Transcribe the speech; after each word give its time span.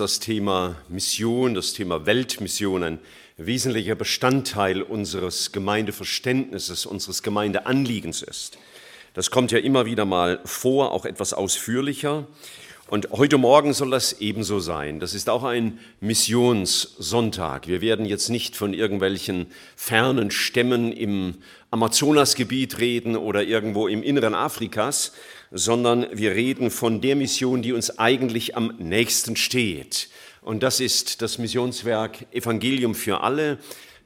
das 0.00 0.20
Thema 0.20 0.76
Mission, 0.88 1.54
das 1.54 1.72
Thema 1.72 2.06
Weltmission 2.06 2.82
ein 2.82 2.98
wesentlicher 3.36 3.94
Bestandteil 3.94 4.82
unseres 4.82 5.52
Gemeindeverständnisses, 5.52 6.86
unseres 6.86 7.22
Gemeindeanliegens 7.22 8.22
ist. 8.22 8.58
Das 9.14 9.30
kommt 9.30 9.50
ja 9.50 9.58
immer 9.58 9.86
wieder 9.86 10.04
mal 10.04 10.40
vor, 10.44 10.92
auch 10.92 11.04
etwas 11.04 11.32
ausführlicher. 11.32 12.26
Und 12.90 13.10
heute 13.10 13.36
Morgen 13.36 13.74
soll 13.74 13.90
das 13.90 14.14
ebenso 14.22 14.60
sein. 14.60 14.98
Das 14.98 15.12
ist 15.12 15.28
auch 15.28 15.44
ein 15.44 15.78
Missionssonntag. 16.00 17.68
Wir 17.68 17.82
werden 17.82 18.06
jetzt 18.06 18.30
nicht 18.30 18.56
von 18.56 18.72
irgendwelchen 18.72 19.48
fernen 19.76 20.30
Stämmen 20.30 20.90
im 20.92 21.34
Amazonasgebiet 21.70 22.78
reden 22.78 23.14
oder 23.14 23.42
irgendwo 23.42 23.88
im 23.88 24.02
Inneren 24.02 24.34
Afrikas, 24.34 25.12
sondern 25.50 26.06
wir 26.14 26.30
reden 26.30 26.70
von 26.70 27.02
der 27.02 27.14
Mission, 27.14 27.60
die 27.60 27.74
uns 27.74 27.98
eigentlich 27.98 28.56
am 28.56 28.72
nächsten 28.78 29.36
steht. 29.36 30.08
Und 30.40 30.62
das 30.62 30.80
ist 30.80 31.20
das 31.20 31.36
Missionswerk 31.36 32.24
Evangelium 32.32 32.94
für 32.94 33.20
alle, 33.20 33.58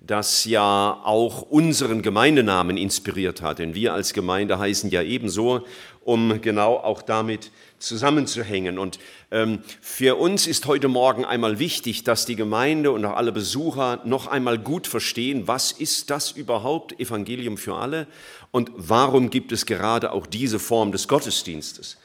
das 0.04 0.44
ja 0.44 1.00
auch 1.04 1.42
unseren 1.42 2.02
Gemeindenamen 2.02 2.76
inspiriert 2.76 3.42
hat. 3.42 3.60
Denn 3.60 3.76
wir 3.76 3.94
als 3.94 4.12
Gemeinde 4.12 4.58
heißen 4.58 4.90
ja 4.90 5.02
ebenso, 5.02 5.64
um 6.04 6.40
genau 6.40 6.78
auch 6.78 7.02
damit 7.02 7.52
zusammenzuhängen. 7.82 8.78
Und 8.78 8.98
ähm, 9.30 9.60
für 9.80 10.16
uns 10.16 10.46
ist 10.46 10.66
heute 10.66 10.88
Morgen 10.88 11.24
einmal 11.24 11.58
wichtig, 11.58 12.04
dass 12.04 12.26
die 12.26 12.36
Gemeinde 12.36 12.90
und 12.90 13.04
auch 13.04 13.16
alle 13.16 13.32
Besucher 13.32 14.00
noch 14.04 14.26
einmal 14.26 14.58
gut 14.58 14.86
verstehen, 14.86 15.48
was 15.48 15.72
ist 15.72 16.10
das 16.10 16.32
überhaupt, 16.32 16.98
Evangelium 17.00 17.56
für 17.56 17.74
alle, 17.74 18.06
und 18.50 18.70
warum 18.76 19.30
gibt 19.30 19.52
es 19.52 19.66
gerade 19.66 20.12
auch 20.12 20.26
diese 20.26 20.58
Form 20.58 20.92
des 20.92 21.08
Gottesdienstes. 21.08 21.98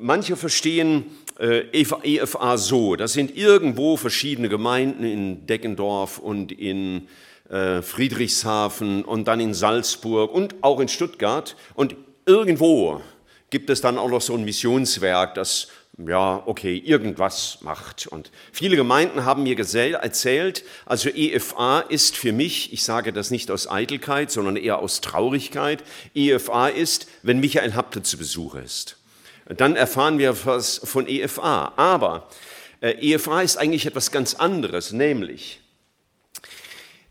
Manche 0.00 0.36
verstehen 0.36 1.04
äh, 1.38 1.64
EFA 1.72 2.56
so, 2.56 2.96
das 2.96 3.12
sind 3.12 3.36
irgendwo 3.36 3.96
verschiedene 3.96 4.48
Gemeinden 4.48 5.04
in 5.04 5.46
Deggendorf 5.46 6.18
und 6.18 6.52
in 6.52 7.08
äh, 7.48 7.82
Friedrichshafen 7.82 9.04
und 9.04 9.28
dann 9.28 9.40
in 9.40 9.54
Salzburg 9.54 10.32
und 10.32 10.56
auch 10.62 10.80
in 10.80 10.88
Stuttgart 10.88 11.56
und 11.74 11.94
irgendwo 12.26 13.00
gibt 13.50 13.70
es 13.70 13.80
dann 13.80 13.98
auch 13.98 14.08
noch 14.08 14.20
so 14.20 14.34
ein 14.34 14.44
Missionswerk, 14.44 15.34
das 15.34 15.68
ja, 15.98 16.42
okay, 16.44 16.76
irgendwas 16.76 17.58
macht. 17.62 18.06
Und 18.06 18.30
viele 18.52 18.76
Gemeinden 18.76 19.24
haben 19.24 19.44
mir 19.44 19.58
erzählt, 19.58 20.64
also 20.84 21.08
EFA 21.08 21.80
ist 21.80 22.16
für 22.16 22.32
mich, 22.32 22.72
ich 22.72 22.82
sage 22.82 23.14
das 23.14 23.30
nicht 23.30 23.50
aus 23.50 23.70
Eitelkeit, 23.70 24.30
sondern 24.30 24.56
eher 24.56 24.78
aus 24.78 25.00
Traurigkeit, 25.00 25.82
EFA 26.14 26.68
ist, 26.68 27.08
wenn 27.22 27.40
Michael 27.40 27.74
Hapte 27.74 28.02
zu 28.02 28.18
Besuch 28.18 28.56
ist. 28.56 28.98
Dann 29.48 29.76
erfahren 29.76 30.18
wir 30.18 30.36
was 30.44 30.80
von 30.84 31.08
EFA. 31.08 31.72
Aber 31.76 32.28
äh, 32.80 33.14
EFA 33.14 33.42
ist 33.42 33.56
eigentlich 33.56 33.86
etwas 33.86 34.10
ganz 34.10 34.34
anderes, 34.34 34.92
nämlich 34.92 35.60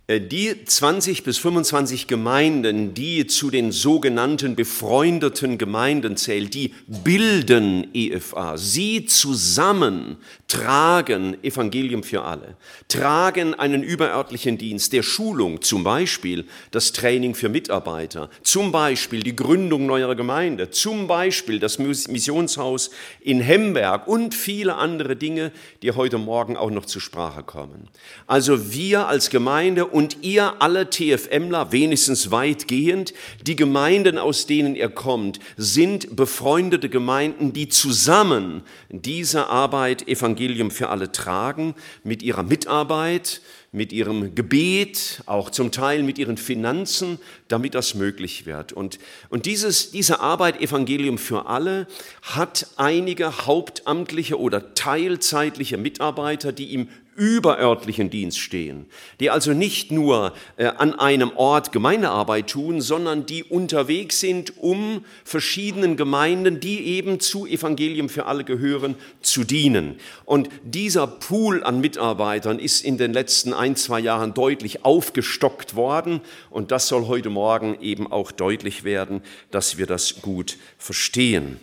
die 0.08 0.64
20 0.64 1.24
bis 1.24 1.40
25 1.40 2.06
Gemeinden, 2.06 2.94
die 2.94 3.26
zu 3.26 3.50
den 3.50 3.72
sogenannten 3.72 4.56
befreundeten 4.56 5.58
Gemeinden 5.58 6.16
zählen, 6.16 6.50
die 6.50 6.74
bilden 6.88 7.88
EFA. 7.94 8.58
Sie 8.58 9.08
zusammen 9.08 10.18
tragen 10.48 11.44
Evangelium 11.44 12.04
für 12.04 12.24
alle, 12.24 12.56
tragen 12.88 13.56
einen 13.56 13.82
überörtlichen 13.82 14.58
Dienst 14.58 14.94
der 14.94 15.02
Schulung, 15.02 15.62
zum 15.62 15.84
Beispiel 15.84 16.46
das 16.70 16.92
Training 16.92 17.34
für 17.34 17.50
Mitarbeiter, 17.50 18.30
zum 18.44 18.72
Beispiel 18.72 19.24
die 19.24 19.36
Gründung 19.36 19.88
neuer 19.88 20.14
Gemeinde, 20.14 20.70
zum 20.70 21.08
Beispiel 21.08 21.60
das 21.60 21.80
Missionshaus 21.80 22.92
in 23.22 23.42
Hemberg 23.42 24.08
und 24.08 24.36
viele 24.36 24.76
andere 24.76 25.16
Dinge, 25.16 25.52
die 25.82 25.92
heute 25.92 26.20
Morgen 26.20 26.58
auch 26.58 26.70
noch 26.70 26.86
zur 26.86 27.02
Sprache 27.02 27.42
kommen. 27.42 27.90
Also 28.28 28.72
wir 28.72 29.08
als 29.08 29.32
Gemeinde 29.32 29.88
und 29.88 30.18
ihr 30.22 30.62
alle 30.62 30.90
TFMler, 30.90 31.72
wenigstens 31.72 32.30
weitgehend, 32.30 33.14
die 33.48 33.56
Gemeinden, 33.56 34.20
aus 34.20 34.46
denen 34.46 34.76
ihr 34.76 34.90
kommt, 34.90 35.40
sind 35.58 36.16
befreundete 36.16 36.90
Gemeinden, 36.90 37.52
die 37.52 37.68
zusammen 37.68 38.62
diese 38.90 39.48
Arbeit 39.48 40.04
Evangelium 40.36 40.70
für 40.70 40.90
alle 40.90 41.14
tragen, 41.14 41.76
mit 42.04 42.22
ihrer 42.22 42.44
Mitarbeit, 42.44 43.42
mit 43.72 43.94
ihrem 43.94 44.36
Gebet, 44.36 45.22
auch 45.28 45.50
zum 45.50 45.72
Teil 45.72 46.04
mit 46.04 46.18
ihren 46.18 46.36
Finanzen, 46.36 47.20
damit 47.48 47.74
das 47.74 47.96
möglich 47.96 48.46
wird. 48.46 48.74
Und, 48.74 49.00
und 49.30 49.46
dieses, 49.46 49.92
diese 49.92 50.20
Arbeit 50.20 50.60
Evangelium 50.62 51.18
für 51.18 51.46
alle 51.46 51.88
hat 52.22 52.68
einige 52.76 53.46
hauptamtliche 53.46 54.38
oder 54.38 54.74
teilzeitliche 54.74 55.78
Mitarbeiter, 55.78 56.52
die 56.52 56.74
im 56.74 56.90
überörtlichen 57.16 58.10
Dienst 58.10 58.40
stehen, 58.40 58.86
die 59.20 59.30
also 59.30 59.54
nicht 59.54 59.92
nur 59.92 60.34
äh, 60.58 60.66
an 60.66 60.94
einem 60.94 61.32
Ort 61.36 61.72
Gemeindearbeit 61.72 62.48
tun, 62.48 62.82
sondern 62.82 63.26
die 63.26 63.44
unterwegs 63.44 64.20
sind, 64.20 64.58
um 64.58 65.06
verschiedenen 65.24 65.96
Gemeinden, 65.96 66.60
die 66.60 66.86
eben 66.86 67.20
zu 67.20 67.46
Evangelium 67.46 68.10
für 68.10 68.26
alle 68.26 68.44
gehören, 68.44 68.96
zu 69.22 69.46
dienen. 69.46 69.96
Und 70.26 70.50
dieser 70.64 71.08
Pool 71.08 71.64
an 71.64 71.80
Mitarbeitern 71.80 72.60
ist 72.60 72.84
in 72.84 72.98
den 72.98 73.14
letzten 73.14 73.54
ein, 73.54 73.76
zwei 73.76 74.00
Jahren 74.00 74.34
deutlich 74.34 74.84
aufgestockt 74.84 75.76
worden 75.76 76.22
und 76.50 76.72
das 76.72 76.88
soll 76.88 77.08
heute 77.08 77.30
Morgen 77.30 77.78
eben 77.82 78.12
auch 78.12 78.32
deutlich 78.32 78.84
werden, 78.84 79.22
dass 79.52 79.78
wir 79.78 79.88
das 79.88 80.22
gut 80.22 80.58
verstehen. 80.78 81.60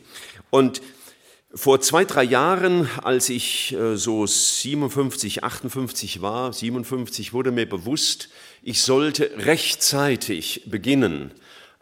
Und 0.50 0.80
vor 1.54 1.80
zwei, 1.80 2.04
drei 2.04 2.24
Jahren, 2.24 2.88
als 3.02 3.28
ich 3.28 3.74
äh, 3.74 3.96
so 3.96 4.26
57, 4.26 5.44
58 5.44 6.22
war, 6.22 6.52
57, 6.52 7.32
wurde 7.32 7.50
mir 7.50 7.68
bewusst, 7.68 8.30
ich 8.62 8.80
sollte 8.80 9.30
rechtzeitig 9.36 10.62
beginnen, 10.66 11.32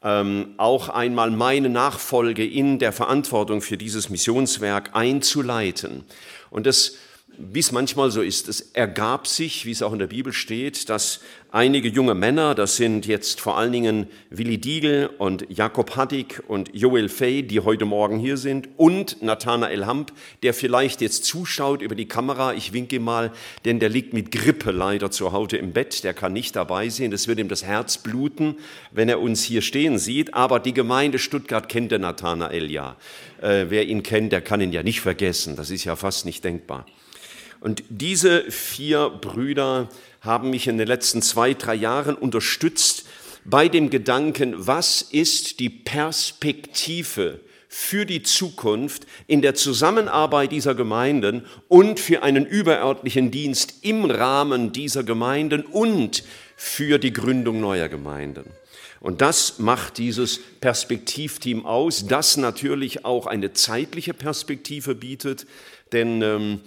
ähm, 0.03 0.55
auch 0.57 0.89
einmal 0.89 1.31
meine 1.31 1.69
Nachfolge 1.69 2.45
in 2.45 2.79
der 2.79 2.93
Verantwortung 2.93 3.61
für 3.61 3.77
dieses 3.77 4.11
Missionswerk 4.11 4.91
einzuleiten. 4.95 6.05
Und 6.51 6.67
das 6.67 6.95
wie 7.41 7.61
es 7.61 7.73
manchmal 7.73 8.11
so 8.11 8.21
ist, 8.21 8.49
es 8.49 8.61
ergab 8.75 9.27
sich, 9.27 9.65
wie 9.65 9.71
es 9.71 9.83
auch 9.83 9.93
in 9.93 9.99
der 9.99 10.07
Bibel 10.09 10.33
steht, 10.33 10.89
dass 10.91 11.21
einige 11.51 11.89
junge 11.89 12.15
Männer, 12.15 12.55
das 12.55 12.77
sind 12.77 13.07
jetzt 13.07 13.41
vor 13.41 13.57
allen 13.57 13.73
Dingen 13.73 14.07
Willi 14.29 14.59
Diegel 14.59 15.09
und 15.19 15.47
Jakob 15.49 15.97
Haddig 15.97 16.43
und 16.49 16.71
Joel 16.75 17.09
Fay, 17.09 17.43
die 17.43 17.61
heute 17.61 17.87
Morgen 17.87 18.19
hier 18.19 18.37
sind, 18.37 18.69
und 18.77 19.23
Nathanael 19.23 19.87
Hamp, 19.87 20.13
der 20.43 20.55
vielleicht 20.55 21.01
jetzt 21.01 21.25
zuschaut 21.25 21.81
über 21.83 21.95
die 21.95 22.07
Kamera. 22.07 22.53
Ich 22.53 22.73
winke 22.73 23.01
mal, 23.01 23.33
denn 23.65 23.81
der 23.81 23.89
liegt 23.89 24.13
mit 24.13 24.31
Grippe 24.31 24.71
leider 24.71 25.11
zu 25.11 25.33
Hause 25.33 25.57
im 25.57 25.73
Bett, 25.73 26.05
der 26.05 26.15
kann 26.15 26.33
nicht 26.33 26.57
dabei 26.57 26.89
sein. 26.91 27.11
Das 27.11 27.27
wird 27.27 27.39
ihm 27.39 27.49
das 27.49 27.65
Herz 27.65 27.99
bluten, 27.99 28.57
wenn 28.93 29.09
er 29.09 29.21
uns 29.21 29.43
hier 29.43 29.63
stehen 29.63 29.99
sieht. 29.99 30.35
Aber 30.35 30.61
die 30.61 30.75
Gemeinde 30.75 31.19
Stuttgart 31.19 31.69
kennt 31.69 31.91
der 31.91 31.99
Nathanael 32.01 32.71
ja. 32.71 32.97
Äh, 33.41 33.67
wer 33.71 33.87
ihn 33.87 34.03
kennt, 34.03 34.33
der 34.33 34.43
kann 34.43 34.61
ihn 34.61 34.73
ja 34.73 34.83
nicht 34.83 35.01
vergessen. 35.01 35.57
Das 35.57 35.71
ist 35.71 35.85
ja 35.85 35.97
fast 35.97 36.27
nicht 36.27 36.45
denkbar. 36.45 36.85
Und 37.61 37.85
diese 37.89 38.51
vier 38.51 39.11
Brüder 39.11 39.89
haben 40.21 40.51
mich 40.51 40.67
in 40.67 40.79
den 40.79 40.89
letzten 40.89 41.23
zwei, 41.23 41.55
drei 41.55 41.75
Jahren 41.75 42.15
unterstützt 42.15 43.05
bei 43.45 43.69
dem 43.69 43.91
Gedanken, 43.91 44.55
was 44.57 45.03
ist 45.03 45.61
die 45.61 45.71
Perspektive 45.71 47.41
für 47.69 48.05
die 48.05 48.23
Zukunft 48.23 49.07
in 49.27 49.43
der 49.43 49.55
Zusammenarbeit 49.55 50.51
dieser 50.51 50.75
Gemeinden 50.75 51.47
und 51.69 52.01
für 52.01 52.23
einen 52.23 52.45
überörtlichen 52.45 53.31
Dienst 53.31 53.75
im 53.83 54.05
Rahmen 54.07 54.73
dieser 54.73 55.05
Gemeinden 55.05 55.63
und 55.63 56.25
für 56.57 56.99
die 56.99 57.13
Gründung 57.13 57.61
neuer 57.61 57.89
Gemeinden. 57.89 58.45
Und 58.99 59.23
das 59.23 59.59
macht 59.59 59.99
dieses 59.99 60.41
Perspektivteam 60.61 61.65
aus, 61.65 62.07
das 62.07 62.37
natürlich 62.37 63.05
auch 63.05 63.27
eine 63.27 63.53
zeitliche 63.53 64.15
Perspektive 64.15 64.95
bietet, 64.95 65.47
denn 65.93 66.21
ähm, 66.23 66.61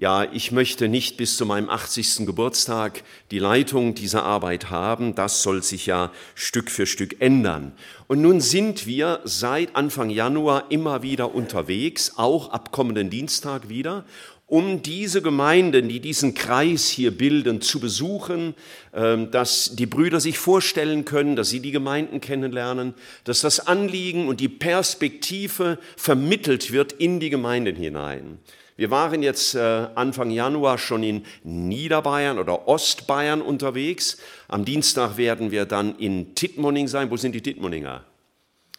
ja, 0.00 0.24
ich 0.32 0.52
möchte 0.52 0.86
nicht 0.88 1.16
bis 1.16 1.36
zu 1.36 1.44
meinem 1.44 1.68
80. 1.68 2.24
Geburtstag 2.24 3.02
die 3.32 3.40
Leitung 3.40 3.96
dieser 3.96 4.22
Arbeit 4.22 4.70
haben. 4.70 5.16
Das 5.16 5.42
soll 5.42 5.60
sich 5.64 5.86
ja 5.86 6.12
Stück 6.36 6.70
für 6.70 6.86
Stück 6.86 7.20
ändern. 7.20 7.72
Und 8.06 8.22
nun 8.22 8.40
sind 8.40 8.86
wir 8.86 9.18
seit 9.24 9.74
Anfang 9.74 10.08
Januar 10.08 10.70
immer 10.70 11.02
wieder 11.02 11.34
unterwegs, 11.34 12.12
auch 12.14 12.50
ab 12.50 12.70
kommenden 12.70 13.10
Dienstag 13.10 13.68
wieder, 13.68 14.04
um 14.46 14.82
diese 14.82 15.20
Gemeinden, 15.20 15.88
die 15.88 15.98
diesen 15.98 16.32
Kreis 16.32 16.88
hier 16.88 17.10
bilden, 17.10 17.60
zu 17.60 17.80
besuchen, 17.80 18.54
ähm, 18.94 19.32
dass 19.32 19.74
die 19.74 19.86
Brüder 19.86 20.20
sich 20.20 20.38
vorstellen 20.38 21.06
können, 21.06 21.34
dass 21.34 21.50
sie 21.50 21.60
die 21.60 21.72
Gemeinden 21.72 22.20
kennenlernen, 22.20 22.94
dass 23.24 23.40
das 23.40 23.66
Anliegen 23.66 24.28
und 24.28 24.38
die 24.38 24.48
Perspektive 24.48 25.76
vermittelt 25.96 26.70
wird 26.70 26.92
in 26.92 27.18
die 27.18 27.30
Gemeinden 27.30 27.74
hinein. 27.74 28.38
Wir 28.78 28.92
waren 28.92 29.24
jetzt 29.24 29.56
äh, 29.56 29.88
Anfang 29.96 30.30
Januar 30.30 30.78
schon 30.78 31.02
in 31.02 31.24
Niederbayern 31.42 32.38
oder 32.38 32.68
Ostbayern 32.68 33.42
unterwegs. 33.42 34.18
Am 34.46 34.64
Dienstag 34.64 35.16
werden 35.16 35.50
wir 35.50 35.64
dann 35.64 35.96
in 35.96 36.36
Tittmoning 36.36 36.86
sein. 36.86 37.10
Wo 37.10 37.16
sind 37.16 37.32
die 37.32 37.40
Tittmoninger? 37.40 38.04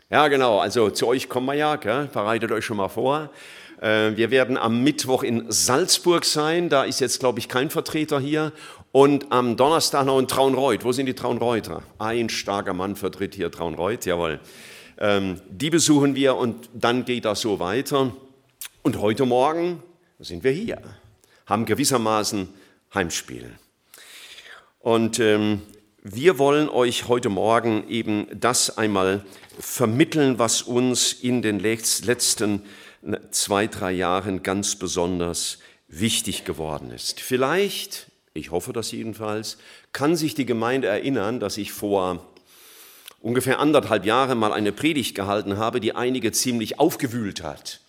Ja, 0.10 0.28
genau, 0.30 0.60
also 0.60 0.90
zu 0.90 1.06
euch 1.06 1.28
kommen 1.28 1.48
wir 1.48 1.56
ja, 1.56 1.76
gell? 1.76 2.08
bereitet 2.14 2.54
euch 2.54 2.64
schon 2.64 2.78
mal 2.78 2.88
vor. 2.88 3.30
Äh, 3.82 4.16
wir 4.16 4.32
werden 4.32 4.56
am 4.56 4.86
Mittwoch 4.86 5.22
in 5.22 5.52
Salzburg 5.52 6.24
sein. 6.24 6.70
Da 6.70 6.86
ist 6.86 7.02
jetzt, 7.02 7.20
glaube 7.20 7.40
ich, 7.40 7.50
kein 7.50 7.70
Vertreter 7.70 8.22
hier. 8.22 8.54
Und 8.94 9.34
am 9.34 9.58
Donnerstag 9.58 10.06
noch 10.06 10.18
in 10.18 10.30
Traunreuth. 10.30 10.86
Wo 10.86 10.94
sind 10.94 11.08
die 11.08 11.14
Traunreuter? 11.14 11.84
Ein 11.98 12.30
starker 12.30 12.74
Mann 12.74 12.96
vertritt 12.96 13.36
hier 13.36 13.52
Traunreuth, 13.52 14.06
jawohl. 14.06 14.40
Ähm, 14.98 15.42
die 15.50 15.70
besuchen 15.70 16.16
wir 16.16 16.38
und 16.38 16.70
dann 16.74 17.04
geht 17.04 17.26
das 17.26 17.42
so 17.42 17.60
weiter. 17.60 18.14
Und 18.82 19.02
heute 19.02 19.26
Morgen 19.26 19.84
sind 20.20 20.44
wir 20.44 20.52
hier, 20.52 20.82
haben 21.46 21.66
gewissermaßen 21.66 22.50
Heimspiel. 22.94 23.52
Und 24.80 25.20
ähm, 25.20 25.62
wir 26.04 26.38
wollen 26.38 26.70
euch 26.70 27.08
heute 27.08 27.30
Morgen 27.30 27.88
eben 27.90 28.28
das 28.34 28.78
einmal 28.78 29.26
vermitteln, 29.60 30.40
was 30.40 30.62
uns 30.62 31.14
in 31.14 31.42
den 31.42 31.60
letzten 31.60 32.64
zwei, 33.32 33.68
drei 33.68 33.92
Jahren 33.92 34.44
ganz 34.44 34.76
besonders 34.76 35.60
wichtig 35.88 36.46
geworden 36.46 36.92
ist. 36.92 37.20
Vielleicht 37.20 38.10
ich 38.34 38.52
hoffe 38.52 38.74
das 38.74 38.92
jedenfalls, 38.92 39.58
kann 39.92 40.16
sich 40.16 40.36
die 40.36 40.46
Gemeinde 40.46 40.88
erinnern, 40.88 41.40
dass 41.40 41.58
ich 41.58 41.72
vor 41.72 42.26
ungefähr 43.22 43.60
anderthalb 43.60 44.06
Jahren 44.06 44.38
mal 44.38 44.54
eine 44.54 44.72
Predigt 44.72 45.16
gehalten 45.16 45.58
habe, 45.58 45.80
die 45.80 45.96
einige 45.96 46.32
ziemlich 46.32 46.80
aufgewühlt 46.80 47.44
hat. 47.44 47.82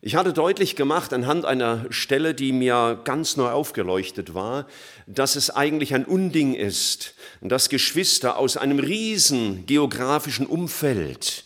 Ich 0.00 0.14
hatte 0.14 0.32
deutlich 0.32 0.76
gemacht 0.76 1.12
anhand 1.12 1.44
einer 1.44 1.86
Stelle, 1.90 2.32
die 2.32 2.52
mir 2.52 3.00
ganz 3.02 3.36
neu 3.36 3.50
aufgeleuchtet 3.50 4.32
war, 4.32 4.68
dass 5.08 5.34
es 5.34 5.50
eigentlich 5.50 5.92
ein 5.92 6.04
Unding 6.04 6.54
ist, 6.54 7.14
dass 7.40 7.68
Geschwister 7.68 8.38
aus 8.38 8.56
einem 8.56 8.78
riesen 8.78 9.66
geografischen 9.66 10.46
Umfeld 10.46 11.44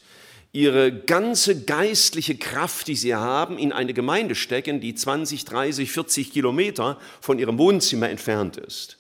ihre 0.53 0.93
ganze 0.93 1.63
geistliche 1.63 2.37
Kraft, 2.37 2.89
die 2.89 2.95
sie 2.95 3.15
haben, 3.15 3.57
in 3.57 3.73
eine 3.73 3.95
Gemeinde 3.95 4.35
stecken, 4.35 4.81
die 4.81 4.95
20, 4.95 5.47
30, 5.47 5.91
40 5.91 6.31
Kilometer 6.31 6.99
von 7.23 7.39
ihrem 7.39 7.57
Wohnzimmer 7.57 8.11
entfernt 8.11 8.59
ist. 8.59 8.99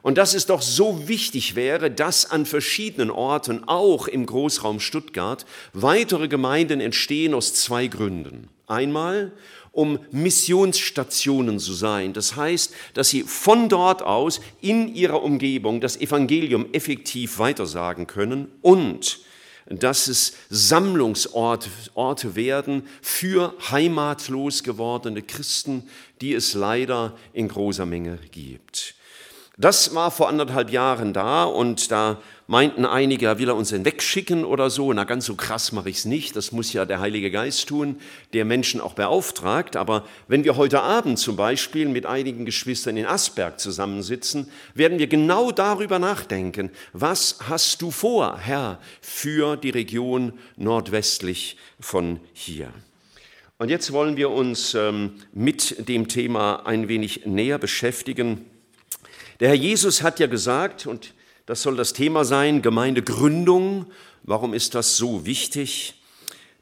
Und 0.00 0.16
dass 0.16 0.32
es 0.32 0.46
doch 0.46 0.62
so 0.62 1.06
wichtig 1.06 1.56
wäre, 1.56 1.90
dass 1.90 2.30
an 2.30 2.46
verschiedenen 2.46 3.10
Orten, 3.10 3.64
auch 3.64 4.08
im 4.08 4.24
Großraum 4.24 4.80
Stuttgart, 4.80 5.44
weitere 5.74 6.26
Gemeinden 6.28 6.80
entstehen 6.80 7.34
aus 7.34 7.52
zwei 7.52 7.86
Gründen. 7.86 8.48
Einmal, 8.66 9.32
um 9.72 9.98
Missionsstationen 10.10 11.58
zu 11.58 11.74
sein. 11.74 12.12
Das 12.12 12.36
heißt, 12.36 12.74
dass 12.94 13.08
sie 13.08 13.22
von 13.22 13.68
dort 13.68 14.02
aus 14.02 14.40
in 14.60 14.94
ihrer 14.94 15.22
Umgebung 15.22 15.80
das 15.80 15.96
Evangelium 15.96 16.72
effektiv 16.72 17.38
weitersagen 17.38 18.06
können 18.06 18.48
und 18.62 19.20
dass 19.66 20.08
es 20.08 20.34
Sammlungsorte 20.50 22.36
werden 22.36 22.86
für 23.00 23.54
heimatlos 23.70 24.62
gewordene 24.62 25.22
Christen, 25.22 25.88
die 26.20 26.34
es 26.34 26.54
leider 26.54 27.16
in 27.32 27.48
großer 27.48 27.86
Menge 27.86 28.18
gibt. 28.30 28.94
Das 29.56 29.94
war 29.94 30.10
vor 30.10 30.28
anderthalb 30.28 30.70
Jahren 30.70 31.12
da 31.12 31.44
und 31.44 31.92
da 31.92 32.20
meinten 32.48 32.84
einige, 32.84 33.38
will 33.38 33.48
er 33.48 33.54
uns 33.54 33.68
denn 33.68 33.84
wegschicken 33.84 34.44
oder 34.44 34.68
so. 34.68 34.92
Na, 34.92 35.04
ganz 35.04 35.26
so 35.26 35.36
krass 35.36 35.70
mache 35.70 35.88
ich 35.90 35.98
es 35.98 36.04
nicht. 36.06 36.34
Das 36.34 36.50
muss 36.50 36.72
ja 36.72 36.84
der 36.84 36.98
Heilige 36.98 37.30
Geist 37.30 37.68
tun, 37.68 38.00
der 38.32 38.44
Menschen 38.44 38.80
auch 38.80 38.94
beauftragt. 38.94 39.76
Aber 39.76 40.04
wenn 40.26 40.42
wir 40.42 40.56
heute 40.56 40.82
Abend 40.82 41.20
zum 41.20 41.36
Beispiel 41.36 41.88
mit 41.88 42.04
einigen 42.04 42.44
Geschwistern 42.44 42.96
in 42.96 43.06
Asberg 43.06 43.60
zusammensitzen, 43.60 44.50
werden 44.74 44.98
wir 44.98 45.06
genau 45.06 45.52
darüber 45.52 46.00
nachdenken. 46.00 46.70
Was 46.92 47.38
hast 47.48 47.80
du 47.80 47.92
vor, 47.92 48.36
Herr, 48.38 48.80
für 49.00 49.56
die 49.56 49.70
Region 49.70 50.32
nordwestlich 50.56 51.58
von 51.78 52.18
hier? 52.32 52.70
Und 53.58 53.68
jetzt 53.68 53.92
wollen 53.92 54.16
wir 54.16 54.30
uns 54.30 54.74
ähm, 54.74 55.12
mit 55.32 55.88
dem 55.88 56.08
Thema 56.08 56.66
ein 56.66 56.88
wenig 56.88 57.24
näher 57.24 57.58
beschäftigen. 57.58 58.46
Der 59.40 59.48
Herr 59.48 59.56
Jesus 59.56 60.02
hat 60.02 60.20
ja 60.20 60.26
gesagt, 60.26 60.86
und 60.86 61.14
das 61.46 61.62
soll 61.62 61.76
das 61.76 61.92
Thema 61.92 62.24
sein, 62.24 62.62
Gemeindegründung. 62.62 63.86
Warum 64.22 64.54
ist 64.54 64.74
das 64.74 64.96
so 64.96 65.26
wichtig? 65.26 65.94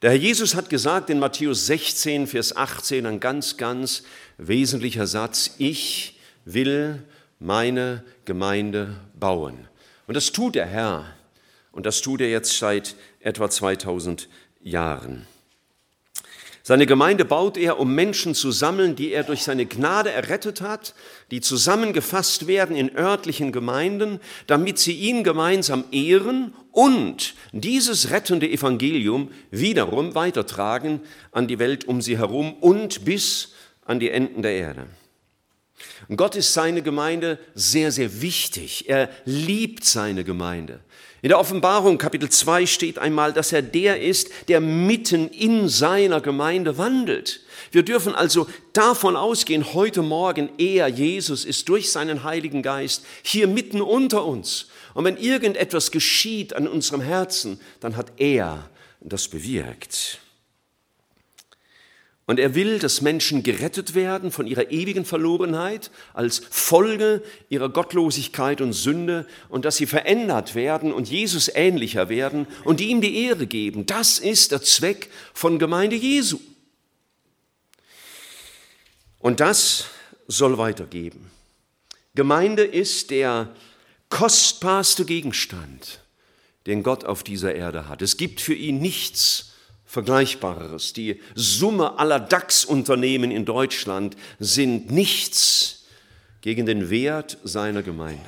Der 0.00 0.10
Herr 0.10 0.18
Jesus 0.18 0.54
hat 0.54 0.70
gesagt 0.70 1.10
in 1.10 1.18
Matthäus 1.18 1.66
16, 1.66 2.26
Vers 2.26 2.56
18, 2.56 3.06
ein 3.06 3.20
ganz, 3.20 3.56
ganz 3.56 4.02
wesentlicher 4.38 5.06
Satz, 5.06 5.54
ich 5.58 6.18
will 6.44 7.02
meine 7.38 8.04
Gemeinde 8.24 8.96
bauen. 9.18 9.68
Und 10.06 10.14
das 10.14 10.32
tut 10.32 10.54
der 10.54 10.66
Herr. 10.66 11.06
Und 11.72 11.86
das 11.86 12.00
tut 12.00 12.20
er 12.20 12.30
jetzt 12.30 12.58
seit 12.58 12.96
etwa 13.20 13.48
2000 13.48 14.28
Jahren. 14.62 15.26
Seine 16.64 16.86
Gemeinde 16.86 17.24
baut 17.24 17.56
er, 17.56 17.80
um 17.80 17.92
Menschen 17.92 18.36
zu 18.36 18.52
sammeln, 18.52 18.94
die 18.94 19.12
er 19.12 19.24
durch 19.24 19.42
seine 19.42 19.66
Gnade 19.66 20.12
errettet 20.12 20.60
hat, 20.60 20.94
die 21.32 21.40
zusammengefasst 21.40 22.46
werden 22.46 22.76
in 22.76 22.96
örtlichen 22.96 23.50
Gemeinden, 23.50 24.20
damit 24.46 24.78
sie 24.78 24.92
ihn 24.92 25.24
gemeinsam 25.24 25.84
ehren 25.90 26.54
und 26.70 27.34
dieses 27.52 28.10
rettende 28.10 28.48
Evangelium 28.48 29.30
wiederum 29.50 30.14
weitertragen 30.14 31.00
an 31.32 31.48
die 31.48 31.58
Welt 31.58 31.84
um 31.86 32.00
sie 32.00 32.16
herum 32.16 32.54
und 32.54 33.04
bis 33.04 33.54
an 33.84 33.98
die 33.98 34.10
Enden 34.10 34.42
der 34.42 34.52
Erde. 34.52 34.86
Gott 36.14 36.36
ist 36.36 36.54
seine 36.54 36.82
Gemeinde 36.82 37.40
sehr, 37.54 37.90
sehr 37.90 38.22
wichtig. 38.22 38.88
Er 38.88 39.10
liebt 39.24 39.84
seine 39.84 40.22
Gemeinde. 40.22 40.80
In 41.24 41.28
der 41.28 41.38
Offenbarung 41.38 41.98
Kapitel 41.98 42.28
2 42.28 42.66
steht 42.66 42.98
einmal, 42.98 43.32
dass 43.32 43.52
er 43.52 43.62
der 43.62 44.02
ist, 44.02 44.28
der 44.48 44.60
mitten 44.60 45.28
in 45.28 45.68
seiner 45.68 46.20
Gemeinde 46.20 46.78
wandelt. 46.78 47.42
Wir 47.70 47.84
dürfen 47.84 48.12
also 48.12 48.48
davon 48.72 49.14
ausgehen, 49.14 49.72
heute 49.72 50.02
Morgen 50.02 50.50
er, 50.58 50.88
Jesus, 50.88 51.44
ist 51.44 51.68
durch 51.68 51.92
seinen 51.92 52.24
Heiligen 52.24 52.60
Geist 52.60 53.04
hier 53.22 53.46
mitten 53.46 53.80
unter 53.80 54.24
uns. 54.24 54.66
Und 54.94 55.04
wenn 55.04 55.16
irgendetwas 55.16 55.92
geschieht 55.92 56.56
an 56.56 56.66
unserem 56.66 57.00
Herzen, 57.00 57.60
dann 57.78 57.96
hat 57.96 58.12
er 58.16 58.68
das 58.98 59.28
bewirkt. 59.28 60.18
Und 62.26 62.38
er 62.38 62.54
will, 62.54 62.78
dass 62.78 63.00
Menschen 63.00 63.42
gerettet 63.42 63.94
werden 63.94 64.30
von 64.30 64.46
ihrer 64.46 64.70
ewigen 64.70 65.04
Verlorenheit 65.04 65.90
als 66.14 66.40
Folge 66.50 67.22
ihrer 67.48 67.68
Gottlosigkeit 67.68 68.60
und 68.60 68.72
Sünde 68.72 69.26
und 69.48 69.64
dass 69.64 69.76
sie 69.76 69.86
verändert 69.86 70.54
werden 70.54 70.92
und 70.92 71.08
Jesus 71.08 71.50
ähnlicher 71.52 72.08
werden 72.08 72.46
und 72.64 72.80
ihm 72.80 73.00
die 73.00 73.24
Ehre 73.24 73.46
geben. 73.46 73.86
Das 73.86 74.20
ist 74.20 74.52
der 74.52 74.62
Zweck 74.62 75.10
von 75.34 75.58
Gemeinde 75.58 75.96
Jesu. 75.96 76.38
Und 79.18 79.40
das 79.40 79.86
soll 80.28 80.58
weitergeben. 80.58 81.30
Gemeinde 82.14 82.64
ist 82.64 83.10
der 83.10 83.48
kostbarste 84.10 85.04
Gegenstand, 85.04 86.00
den 86.66 86.82
Gott 86.82 87.04
auf 87.04 87.24
dieser 87.24 87.54
Erde 87.54 87.88
hat. 87.88 88.02
Es 88.02 88.16
gibt 88.16 88.40
für 88.40 88.54
ihn 88.54 88.78
nichts, 88.78 89.51
Vergleichbareres. 89.92 90.94
Die 90.94 91.20
Summe 91.34 91.98
aller 91.98 92.18
DAX-Unternehmen 92.18 93.30
in 93.30 93.44
Deutschland 93.44 94.16
sind 94.38 94.90
nichts 94.90 95.84
gegen 96.40 96.64
den 96.64 96.88
Wert 96.88 97.36
seiner 97.44 97.82
Gemeinde. 97.82 98.24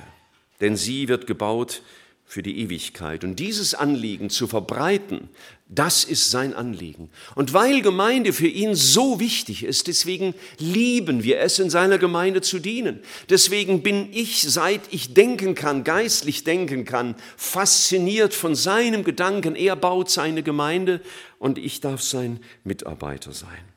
Denn 0.60 0.76
sie 0.76 1.08
wird 1.08 1.26
gebaut 1.26 1.80
für 2.26 2.42
die 2.42 2.58
Ewigkeit. 2.60 3.24
Und 3.24 3.36
dieses 3.36 3.74
Anliegen 3.74 4.28
zu 4.28 4.46
verbreiten, 4.46 5.30
das 5.66 6.04
ist 6.04 6.30
sein 6.30 6.52
Anliegen. 6.54 7.10
Und 7.34 7.54
weil 7.54 7.80
Gemeinde 7.80 8.32
für 8.32 8.46
ihn 8.46 8.74
so 8.74 9.18
wichtig 9.18 9.64
ist, 9.64 9.86
deswegen 9.86 10.34
lieben 10.58 11.24
wir 11.24 11.40
es, 11.40 11.58
in 11.58 11.70
seiner 11.70 11.96
Gemeinde 11.96 12.42
zu 12.42 12.58
dienen. 12.58 13.00
Deswegen 13.30 13.82
bin 13.82 14.12
ich, 14.12 14.42
seit 14.42 14.82
ich 14.90 15.14
denken 15.14 15.54
kann, 15.54 15.82
geistlich 15.82 16.44
denken 16.44 16.84
kann, 16.84 17.16
fasziniert 17.36 18.34
von 18.34 18.54
seinem 18.54 19.04
Gedanken. 19.04 19.56
Er 19.56 19.74
baut 19.74 20.10
seine 20.10 20.42
Gemeinde 20.42 21.00
und 21.38 21.56
ich 21.56 21.80
darf 21.80 22.02
sein 22.02 22.40
Mitarbeiter 22.62 23.32
sein. 23.32 23.73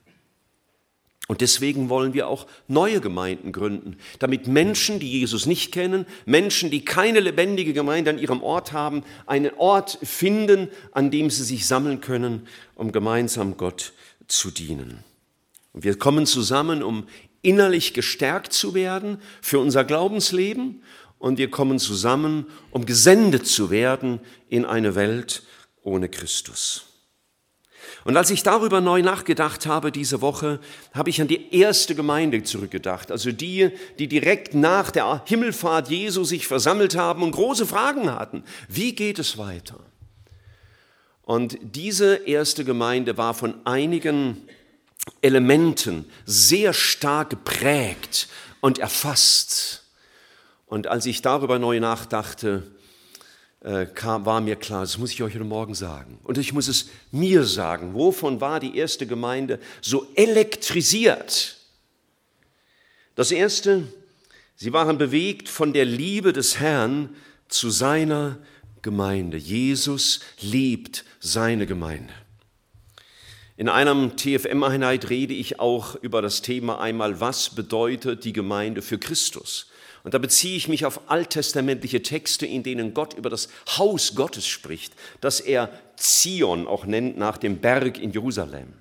Und 1.27 1.41
deswegen 1.41 1.89
wollen 1.89 2.13
wir 2.13 2.29
auch 2.29 2.47
neue 2.69 3.01
Gemeinden 3.01 3.51
gründen, 3.51 3.97
damit 4.19 4.47
Menschen, 4.47 4.99
die 4.99 5.11
Jesus 5.11 5.45
nicht 5.45 5.73
kennen, 5.73 6.05
Menschen, 6.25 6.71
die 6.71 6.85
keine 6.85 7.19
lebendige 7.19 7.73
Gemeinde 7.73 8.11
an 8.11 8.17
ihrem 8.17 8.41
Ort 8.41 8.71
haben, 8.71 9.03
einen 9.25 9.53
Ort 9.55 9.99
finden, 10.01 10.69
an 10.93 11.11
dem 11.11 11.29
sie 11.29 11.43
sich 11.43 11.67
sammeln 11.67 11.99
können, 11.99 12.47
um 12.75 12.93
gemeinsam 12.93 13.57
Gott 13.57 13.91
zu 14.27 14.51
dienen. 14.51 15.03
Und 15.73 15.83
wir 15.83 15.97
kommen 15.97 16.25
zusammen, 16.25 16.81
um 16.81 17.05
innerlich 17.41 17.93
gestärkt 17.93 18.53
zu 18.53 18.73
werden 18.73 19.21
für 19.41 19.59
unser 19.59 19.83
Glaubensleben 19.83 20.81
und 21.19 21.37
wir 21.37 21.51
kommen 21.51 21.77
zusammen, 21.77 22.45
um 22.71 22.85
gesendet 22.85 23.47
zu 23.47 23.69
werden 23.69 24.21
in 24.49 24.63
eine 24.63 24.95
Welt 24.95 25.43
ohne 25.83 26.07
Christus. 26.07 26.86
Und 28.07 28.15
als 28.15 28.29
ich 28.29 28.41
darüber 28.41 28.79
neu 28.79 29.01
nachgedacht 29.01 29.65
habe 29.65 29.91
diese 29.91 30.21
Woche, 30.21 30.61
habe 30.93 31.09
ich 31.09 31.19
an 31.19 31.27
die 31.27 31.53
erste 31.53 31.93
Gemeinde 31.93 32.41
zurückgedacht, 32.41 33.11
also 33.11 33.33
die, 33.33 33.69
die 33.99 34.07
direkt 34.07 34.53
nach 34.53 34.91
der 34.91 35.23
Himmelfahrt 35.25 35.89
Jesu 35.89 36.23
sich 36.23 36.47
versammelt 36.47 36.95
haben 36.95 37.21
und 37.21 37.31
große 37.31 37.65
Fragen 37.65 38.09
hatten. 38.09 38.45
Wie 38.69 38.95
geht 38.95 39.19
es 39.19 39.37
weiter? 39.37 39.81
Und 41.23 41.57
diese 41.61 42.15
erste 42.25 42.63
Gemeinde 42.63 43.17
war 43.17 43.33
von 43.33 43.55
einigen 43.65 44.37
Elementen 45.21 46.05
sehr 46.25 46.71
stark 46.71 47.31
geprägt 47.31 48.29
und 48.61 48.79
erfasst. 48.79 49.83
Und 50.65 50.87
als 50.87 51.05
ich 51.07 51.21
darüber 51.21 51.59
neu 51.59 51.81
nachdachte, 51.81 52.71
kam, 53.95 54.25
war 54.25 54.39
mir 54.39 54.55
klar, 54.55 54.81
das 54.81 54.97
muss 54.97 55.11
ich 55.11 55.23
euch 55.23 55.33
heute 55.33 55.43
Morgen 55.43 55.73
sagen. 55.73 56.19
Und 56.23 56.37
ich 56.37 56.53
muss 56.53 56.67
es 56.67 56.89
mir 57.11 57.43
sagen. 57.43 57.93
Wovon 57.93 58.39
war 58.39 58.59
die 58.59 58.77
erste 58.77 59.07
Gemeinde 59.07 59.59
so 59.81 60.07
elektrisiert? 60.15 61.57
Das 63.15 63.31
erste, 63.31 63.87
sie 64.55 64.73
waren 64.73 64.97
bewegt 64.99 65.49
von 65.49 65.73
der 65.73 65.85
Liebe 65.85 66.33
des 66.33 66.59
Herrn 66.59 67.15
zu 67.47 67.71
seiner 67.71 68.37
Gemeinde. 68.83 69.37
Jesus 69.37 70.19
liebt 70.39 71.03
seine 71.19 71.65
Gemeinde. 71.65 72.13
In 73.57 73.69
einem 73.69 74.15
TFM-Einheit 74.15 75.09
rede 75.09 75.33
ich 75.33 75.59
auch 75.59 75.95
über 75.95 76.21
das 76.21 76.43
Thema 76.43 76.79
einmal, 76.79 77.19
was 77.19 77.49
bedeutet 77.49 78.23
die 78.23 78.33
Gemeinde 78.33 78.83
für 78.83 78.99
Christus? 78.99 79.71
Und 80.07 80.13
da 80.13 80.19
beziehe 80.19 80.55
ich 80.55 80.69
mich 80.69 80.85
auf 80.85 81.01
alttestamentliche 81.11 82.01
Texte, 82.01 82.45
in 82.45 82.63
denen 82.63 82.93
Gott 82.93 83.13
über 83.15 83.29
das 83.29 83.49
Haus 83.77 84.15
Gottes 84.15 84.47
spricht, 84.47 84.93
das 85.19 85.41
er 85.41 85.69
Zion 85.97 86.65
auch 86.65 86.85
nennt 86.85 87.17
nach 87.17 87.37
dem 87.37 87.57
Berg 87.57 87.99
in 87.99 88.13
Jerusalem. 88.13 88.71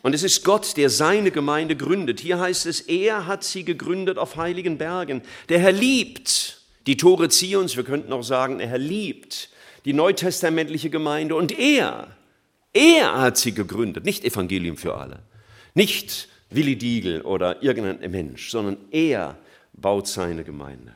Und 0.00 0.14
es 0.14 0.22
ist 0.22 0.42
Gott, 0.42 0.78
der 0.78 0.88
seine 0.88 1.30
Gemeinde 1.30 1.76
gründet. 1.76 2.20
Hier 2.20 2.40
heißt 2.40 2.64
es, 2.64 2.80
er 2.80 3.26
hat 3.26 3.44
sie 3.44 3.62
gegründet 3.62 4.16
auf 4.16 4.36
heiligen 4.36 4.78
Bergen. 4.78 5.20
Der 5.50 5.58
Herr 5.58 5.72
liebt 5.72 6.62
die 6.86 6.96
Tore 6.96 7.28
Zions, 7.28 7.76
wir 7.76 7.84
könnten 7.84 8.10
auch 8.14 8.24
sagen, 8.24 8.58
Herr 8.58 8.78
liebt 8.78 9.50
die 9.84 9.92
neutestamentliche 9.92 10.88
Gemeinde 10.88 11.34
und 11.34 11.58
er 11.58 12.16
er 12.72 13.20
hat 13.20 13.36
sie 13.36 13.52
gegründet, 13.52 14.06
nicht 14.06 14.24
Evangelium 14.24 14.78
für 14.78 14.96
alle, 14.96 15.18
nicht 15.74 16.30
Willi 16.54 16.76
Diegel 16.76 17.22
oder 17.22 17.62
irgendein 17.62 18.10
Mensch, 18.10 18.50
sondern 18.50 18.76
er 18.90 19.38
baut 19.72 20.06
seine 20.06 20.44
Gemeinde. 20.44 20.94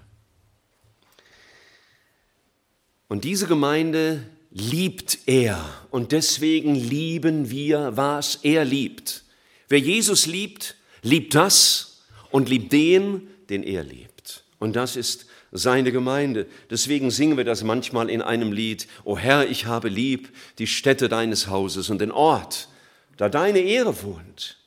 Und 3.09 3.25
diese 3.25 3.47
Gemeinde 3.47 4.23
liebt 4.51 5.19
er 5.27 5.65
und 5.91 6.13
deswegen 6.13 6.75
lieben 6.75 7.51
wir, 7.51 7.97
was 7.97 8.37
er 8.43 8.65
liebt. 8.65 9.25
Wer 9.69 9.79
Jesus 9.79 10.27
liebt, 10.27 10.77
liebt 11.03 11.35
das 11.35 12.03
und 12.31 12.49
liebt 12.49 12.73
den, 12.73 13.29
den 13.49 13.63
er 13.63 13.85
liebt. 13.85 14.45
Und 14.59 14.77
das 14.77 14.97
ist 14.97 15.27
seine 15.53 15.93
Gemeinde. 15.93 16.47
Deswegen 16.71 17.11
singen 17.11 17.37
wir 17.37 17.45
das 17.45 17.63
manchmal 17.63 18.11
in 18.11 18.23
einem 18.23 18.53
Lied, 18.53 18.89
O 19.05 19.17
Herr, 19.17 19.49
ich 19.49 19.67
habe 19.67 19.89
lieb 19.89 20.31
die 20.59 20.67
Stätte 20.67 21.09
deines 21.09 21.49
Hauses 21.49 21.91
und 21.91 22.01
den 22.01 22.11
Ort, 22.11 22.69
da 23.17 23.29
deine 23.29 23.61
Ehre 23.61 24.03
wohnt. 24.03 24.59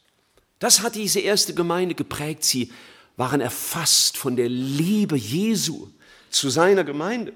Das 0.59 0.81
hat 0.81 0.95
diese 0.95 1.21
erste 1.21 1.53
Gemeinde 1.53 1.95
geprägt. 1.95 2.43
Sie 2.43 2.71
waren 3.15 3.41
erfasst 3.41 4.17
von 4.17 4.35
der 4.35 4.49
Liebe 4.49 5.17
Jesu 5.17 5.87
zu 6.29 6.49
seiner 6.49 6.83
Gemeinde. 6.83 7.33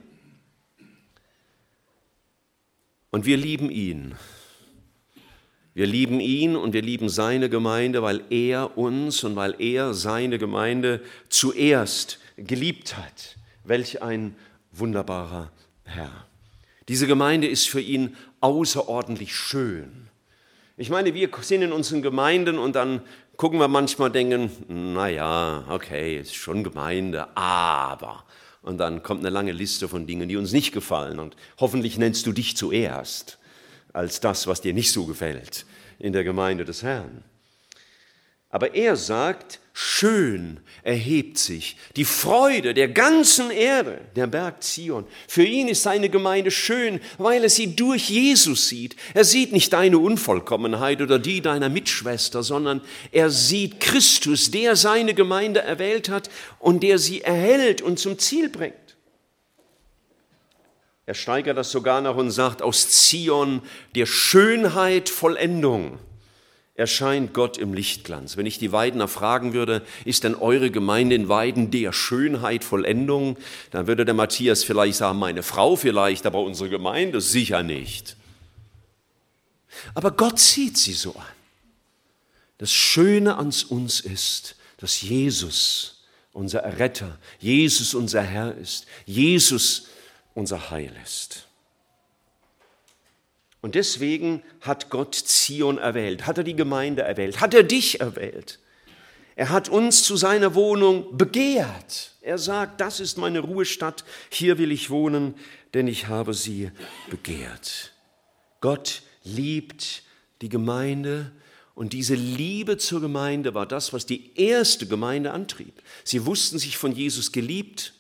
Und 3.12 3.26
wir 3.26 3.38
lieben 3.38 3.70
ihn. 3.70 4.16
Wir 5.74 5.88
lieben 5.88 6.20
ihn 6.20 6.56
und 6.56 6.74
wir 6.74 6.82
lieben 6.82 7.10
seine 7.10 7.50
Gemeinde, 7.50 8.04
weil 8.04 8.24
er 8.30 8.78
uns 8.78 9.24
und 9.24 9.36
weil 9.36 9.56
er 9.60 9.94
seine 9.94 10.38
Gemeinde 10.38 11.02
zuerst 11.30 12.20
geliebt 12.38 12.96
hat. 12.96 13.38
Welch 13.64 14.02
ein 14.02 14.36
wunderbarer 14.72 15.52
Herr. 15.84 16.28
Diese 16.90 17.08
Gemeinde 17.08 17.48
ist 17.48 17.70
für 17.70 17.82
ihn 17.82 18.16
außerordentlich 18.40 19.36
schön. 19.36 20.03
Ich 20.76 20.90
meine, 20.90 21.14
wir 21.14 21.30
sind 21.42 21.62
in 21.62 21.72
unseren 21.72 22.02
Gemeinden 22.02 22.58
und 22.58 22.76
dann 22.76 23.02
gucken 23.38 23.60
wir 23.60 23.68
manchmal 23.68 24.10
denken, 24.10 24.50
naja, 24.94 25.66
okay, 25.70 26.18
ist 26.20 26.34
schon 26.34 26.64
Gemeinde, 26.64 27.28
aber. 27.38 28.26
Und 28.64 28.80
dann 28.80 29.04
kommt 29.04 29.20
eine 29.20 29.30
lange 29.30 29.52
Liste 29.52 29.88
von 29.88 30.08
Dingen, 30.08 30.28
die 30.28 30.38
uns 30.38 30.52
nicht 30.52 30.72
gefallen. 30.72 31.20
Und 31.20 31.36
hoffentlich 31.60 32.00
nennst 32.00 32.26
du 32.26 32.32
dich 32.32 32.58
zuerst 32.58 33.38
als 33.92 34.20
das, 34.20 34.48
was 34.48 34.62
dir 34.62 34.74
nicht 34.74 34.92
so 34.92 35.06
gefällt 35.06 35.68
in 36.00 36.12
der 36.12 36.24
Gemeinde 36.24 36.66
des 36.66 36.82
Herrn. 36.82 37.24
Aber 38.54 38.76
er 38.76 38.96
sagt, 38.96 39.60
schön 39.74 40.60
erhebt 40.84 41.40
sich 41.40 41.76
die 41.96 42.06
Freude 42.06 42.76
der 42.76 42.88
ganzen 42.88 43.50
Erde, 43.50 44.02
der 44.16 44.28
Berg 44.28 44.62
Zion. 44.62 45.06
Für 45.28 45.44
ihn 45.44 45.68
ist 45.68 45.82
seine 45.82 46.08
Gemeinde 46.08 46.52
schön, 46.52 47.00
weil 47.18 47.42
er 47.42 47.50
sie 47.50 47.76
durch 47.76 48.12
Jesus 48.12 48.68
sieht. 48.70 48.96
Er 49.16 49.24
sieht 49.24 49.54
nicht 49.54 49.74
deine 49.74 49.98
Unvollkommenheit 49.98 51.02
oder 51.02 51.18
die 51.18 51.42
deiner 51.42 51.70
Mitschwester, 51.70 52.44
sondern 52.44 52.82
er 53.12 53.32
sieht 53.32 53.80
Christus, 53.80 54.52
der 54.52 54.76
seine 54.76 55.16
Gemeinde 55.16 55.62
erwählt 55.62 56.10
hat 56.10 56.30
und 56.60 56.84
der 56.84 57.00
sie 57.00 57.22
erhält 57.22 57.82
und 57.82 57.98
zum 57.98 58.20
Ziel 58.20 58.50
bringt. 58.50 58.76
Er 61.08 61.16
steigert 61.16 61.58
das 61.58 61.72
sogar 61.72 62.02
noch 62.02 62.18
und 62.18 62.30
sagt, 62.30 62.62
aus 62.62 62.88
Zion 62.88 63.64
der 63.96 64.06
Schönheit 64.06 65.10
Vollendung 65.10 65.98
erscheint 66.76 67.34
Gott 67.34 67.58
im 67.58 67.74
Lichtglanz. 67.74 68.36
Wenn 68.36 68.46
ich 68.46 68.58
die 68.58 68.72
Weidener 68.72 69.08
fragen 69.08 69.54
würde, 69.54 69.84
ist 70.06 70.24
denn 70.24 70.36
eure 70.36 70.72
Gemeinde 70.72 71.16
in 71.16 71.30
Weiden 71.30 71.70
der 71.70 71.94
Schönheit 71.94 72.64
Vollendung, 72.64 73.38
dann 73.72 73.86
würde 73.88 74.06
der 74.06 74.16
Matthias 74.16 74.64
vielleicht 74.64 74.98
sagen, 74.98 75.20
meine 75.20 75.44
Frau 75.44 75.76
vielleicht, 75.76 76.26
aber 76.26 76.42
unsere 76.42 76.70
Gemeinde 76.70 77.22
sicher 77.22 77.62
nicht. 77.62 78.16
Aber 79.94 80.12
Gott 80.12 80.40
sieht 80.40 80.78
sie 80.78 80.94
so 80.94 81.16
an. 81.16 81.26
Das 82.58 82.72
Schöne 82.72 83.36
an 83.38 83.54
uns 83.70 84.00
ist, 84.00 84.56
dass 84.78 85.02
Jesus 85.02 86.04
unser 86.32 86.60
Erretter, 86.60 87.20
Jesus 87.40 87.94
unser 87.94 88.24
Herr 88.24 88.56
ist, 88.56 88.88
Jesus 89.06 89.88
unser 90.34 90.72
Heil 90.72 90.96
ist. 91.04 91.48
Und 93.64 93.76
deswegen 93.76 94.44
hat 94.60 94.90
Gott 94.90 95.16
Zion 95.16 95.78
erwählt, 95.78 96.28
hat 96.28 96.38
er 96.38 96.44
die 96.44 96.56
Gemeinde 96.56 97.04
erwählt, 97.04 97.40
hat 97.40 97.54
er 97.54 97.64
dich 97.64 98.02
erwählt. 98.02 98.60
Er 99.38 99.52
hat 99.52 99.70
uns 99.70 100.04
zu 100.04 100.18
seiner 100.18 100.54
Wohnung 100.54 101.18
begehrt. 101.18 102.12
Er 102.20 102.38
sagt, 102.38 102.82
das 102.82 103.00
ist 103.00 103.18
meine 103.18 103.40
Ruhestadt, 103.40 104.04
hier 104.30 104.58
will 104.58 104.74
ich 104.74 104.90
wohnen, 104.90 105.36
denn 105.74 105.88
ich 105.88 106.10
habe 106.10 106.34
sie 106.34 106.72
begehrt. 107.10 107.94
Gott 108.60 109.02
liebt 109.24 110.04
die 110.42 110.50
Gemeinde 110.50 111.32
und 111.74 111.94
diese 111.94 112.16
Liebe 112.16 112.78
zur 112.78 113.00
Gemeinde 113.00 113.54
war 113.54 113.66
das, 113.66 113.94
was 113.94 114.06
die 114.06 114.32
erste 114.36 114.88
Gemeinde 114.88 115.32
antrieb. 115.32 115.82
Sie 116.04 116.26
wussten 116.26 116.60
sich 116.60 116.76
von 116.76 116.92
Jesus 116.92 117.32
geliebt, 117.32 117.94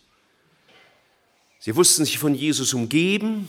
sie 1.59 1.73
wussten 1.77 2.03
sich 2.03 2.19
von 2.19 2.35
Jesus 2.35 2.73
umgeben, 2.73 3.47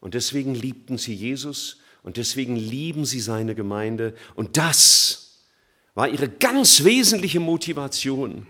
und 0.00 0.14
deswegen 0.14 0.54
liebten 0.54 0.98
sie 0.98 1.14
Jesus 1.14 1.78
und 2.02 2.16
deswegen 2.16 2.56
lieben 2.56 3.04
sie 3.04 3.20
seine 3.20 3.54
Gemeinde. 3.54 4.14
Und 4.34 4.56
das 4.56 5.40
war 5.94 6.08
ihre 6.08 6.28
ganz 6.28 6.84
wesentliche 6.84 7.40
Motivation. 7.40 8.46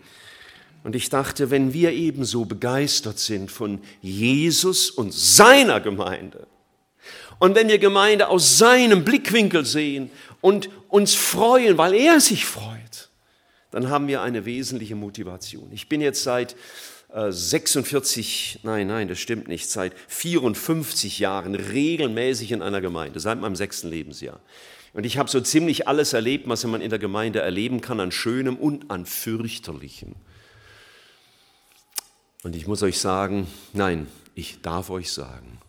Und 0.85 0.95
ich 0.95 1.09
dachte, 1.09 1.51
wenn 1.51 1.73
wir 1.73 1.93
ebenso 1.93 2.45
begeistert 2.45 3.19
sind 3.19 3.51
von 3.51 3.81
Jesus 4.01 4.91
und 4.91 5.13
seiner 5.13 5.81
Gemeinde, 5.81 6.47
und 7.39 7.55
wenn 7.55 7.69
wir 7.69 7.79
Gemeinde 7.79 8.29
aus 8.29 8.59
seinem 8.59 9.05
Blickwinkel 9.05 9.65
sehen 9.65 10.11
und 10.41 10.71
uns 10.89 11.15
freuen, 11.15 11.79
weil 11.79 11.95
er 11.95 12.21
sich 12.21 12.45
freut, 12.45 13.11
dann 13.71 13.89
haben 13.91 14.09
wir 14.09 14.23
eine 14.23 14.45
wesentliche 14.45 14.97
Motivation. 14.97 15.69
Ich 15.73 15.89
bin 15.89 16.01
jetzt 16.01 16.23
seit 16.23 16.57
46, 17.11 18.57
äh, 18.63 18.67
nein, 18.67 18.87
nein, 18.87 19.09
das 19.09 19.19
stimmt 19.19 19.49
nicht, 19.49 19.71
seit 19.71 19.95
54 20.09 21.19
Jahren 21.19 21.55
regelmäßig 21.55 22.53
in 22.53 22.63
einer 22.63 22.81
Gemeinde, 22.81 23.19
seit 23.19 23.41
meinem 23.41 23.57
sechsten 23.57 23.89
Lebensjahr. 23.89 24.41
Und 24.93 25.05
ich 25.05 25.17
habe 25.17 25.31
so 25.31 25.41
ziemlich 25.41 25.89
alles 25.89 26.13
erlebt, 26.13 26.49
was 26.49 26.65
man 26.65 26.81
in 26.81 26.91
der 26.91 26.99
Gemeinde 26.99 27.41
erleben 27.41 27.81
kann, 27.81 28.01
an 28.01 28.13
Schönem 28.13 28.57
und 28.57 28.91
an 28.91 29.07
Fürchterlichem. 29.07 30.17
Und 32.43 32.55
ich 32.57 32.67
muss 32.67 32.83
euch 32.83 32.99
sagen, 32.99 33.47
nein, 33.73 34.07
ich 34.35 34.61
darf 34.61 34.91
euch 34.91 35.11
sagen, 35.13 35.61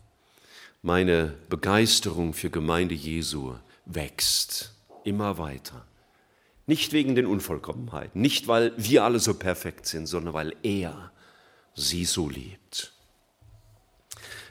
meine 0.82 1.34
Begeisterung 1.48 2.32
für 2.32 2.50
Gemeinde 2.50 2.94
Jesu 2.94 3.54
wächst 3.86 4.72
immer 5.04 5.38
weiter. 5.38 5.84
Nicht 6.66 6.92
wegen 6.92 7.14
den 7.14 7.26
Unvollkommenheiten, 7.26 8.20
nicht 8.20 8.46
weil 8.46 8.72
wir 8.76 9.04
alle 9.04 9.18
so 9.18 9.34
perfekt 9.34 9.86
sind, 9.86 10.06
sondern 10.06 10.34
weil 10.34 10.54
er 10.62 11.10
sie 11.74 12.04
so 12.04 12.28
liebt. 12.28 12.92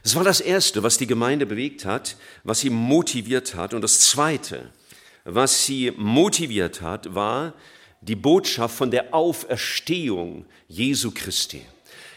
Es 0.03 0.15
war 0.15 0.23
das 0.23 0.39
Erste, 0.39 0.81
was 0.81 0.97
die 0.97 1.07
Gemeinde 1.07 1.45
bewegt 1.45 1.85
hat, 1.85 2.15
was 2.43 2.61
sie 2.61 2.69
motiviert 2.69 3.55
hat. 3.55 3.73
Und 3.73 3.81
das 3.81 3.99
Zweite, 3.99 4.71
was 5.25 5.65
sie 5.65 5.91
motiviert 5.91 6.81
hat, 6.81 7.13
war 7.13 7.53
die 8.01 8.15
Botschaft 8.15 8.75
von 8.75 8.91
der 8.91 9.13
Auferstehung 9.13 10.45
Jesu 10.67 11.11
Christi. 11.11 11.65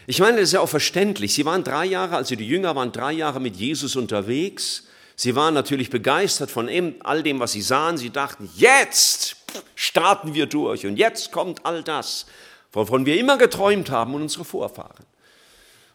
Ich 0.07 0.19
meine, 0.19 0.37
das 0.37 0.49
ist 0.49 0.53
ja 0.53 0.59
auch 0.61 0.69
verständlich. 0.69 1.33
Sie 1.33 1.45
waren 1.45 1.63
drei 1.63 1.85
Jahre, 1.85 2.15
also 2.15 2.35
die 2.35 2.47
Jünger 2.47 2.75
waren 2.75 2.91
drei 2.91 3.13
Jahre 3.13 3.39
mit 3.39 3.55
Jesus 3.55 3.95
unterwegs. 3.95 4.87
Sie 5.15 5.35
waren 5.35 5.53
natürlich 5.53 5.89
begeistert 5.89 6.51
von 6.51 6.69
all 7.01 7.23
dem, 7.23 7.39
was 7.39 7.51
sie 7.51 7.61
sahen. 7.61 7.97
Sie 7.97 8.09
dachten, 8.09 8.49
jetzt 8.55 9.35
starten 9.75 10.33
wir 10.33 10.45
durch 10.47 10.85
und 10.85 10.97
jetzt 10.97 11.31
kommt 11.31 11.65
all 11.65 11.83
das, 11.83 12.25
wovon 12.73 13.05
wir 13.05 13.17
immer 13.17 13.37
geträumt 13.37 13.89
haben 13.89 14.13
und 14.15 14.23
unsere 14.23 14.43
Vorfahren. 14.43 15.05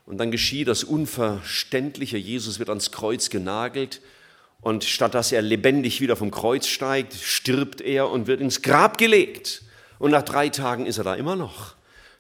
Und 0.07 0.17
dann 0.17 0.31
geschieht 0.31 0.69
das 0.69 0.85
Unverständliche. 0.85 2.17
Jesus 2.17 2.59
wird 2.59 2.71
ans 2.71 2.91
Kreuz 2.93 3.29
genagelt 3.29 4.01
und 4.63 4.85
statt 4.85 5.15
dass 5.15 5.33
er 5.33 5.43
lebendig 5.43 6.01
wieder 6.01 6.17
vom 6.17 6.31
Kreuz 6.31 6.67
steigt, 6.67 7.15
stirbt 7.15 7.81
er 7.81 8.09
und 8.09 8.27
wird 8.27 8.41
ins 8.41 8.63
Grab 8.63 8.97
gelegt. 8.97 9.63
Und 9.99 10.13
nach 10.13 10.23
drei 10.23 10.49
Tagen 10.49 10.87
ist 10.87 10.99
er 10.99 11.05
da 11.05 11.15
immer 11.15 11.37
noch. 11.37 11.75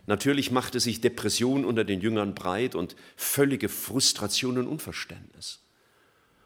Natürlich 0.07 0.51
machte 0.51 0.81
sich 0.81 1.01
Depression 1.01 1.65
unter 1.65 1.85
den 1.85 2.01
Jüngern 2.01 2.35
breit 2.35 2.75
und 2.75 2.97
völlige 3.17 3.69
Frustration 3.69 4.59
und 4.59 4.67
Unverständnis. 4.67 5.61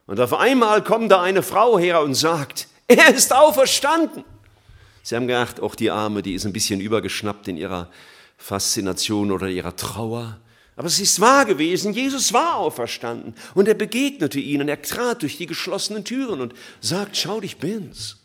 Und 0.06 0.20
auf 0.20 0.34
einmal 0.34 0.82
kommt 0.82 1.12
da 1.12 1.22
eine 1.22 1.42
Frau 1.42 1.78
her 1.78 2.02
und 2.02 2.14
sagt, 2.14 2.68
er 2.88 3.14
ist 3.14 3.32
auferstanden. 3.32 4.24
Sie 5.02 5.16
haben 5.16 5.26
gedacht, 5.26 5.60
auch 5.60 5.74
die 5.74 5.90
Arme, 5.90 6.22
die 6.22 6.34
ist 6.34 6.46
ein 6.46 6.52
bisschen 6.52 6.80
übergeschnappt 6.80 7.48
in 7.48 7.56
ihrer 7.56 7.90
Faszination 8.36 9.32
oder 9.32 9.48
ihrer 9.48 9.76
Trauer. 9.76 10.40
Aber 10.76 10.86
es 10.86 11.00
ist 11.00 11.20
wahr 11.20 11.44
gewesen, 11.44 11.92
Jesus 11.92 12.32
war 12.32 12.56
auferstanden 12.56 13.34
und 13.54 13.68
er 13.68 13.74
begegnete 13.74 14.40
ihnen, 14.40 14.68
er 14.68 14.80
trat 14.80 15.22
durch 15.22 15.36
die 15.36 15.46
geschlossenen 15.46 16.04
Türen 16.04 16.40
und 16.40 16.54
sagt, 16.80 17.16
schau 17.16 17.40
dich 17.40 17.58
bin's. 17.58 18.18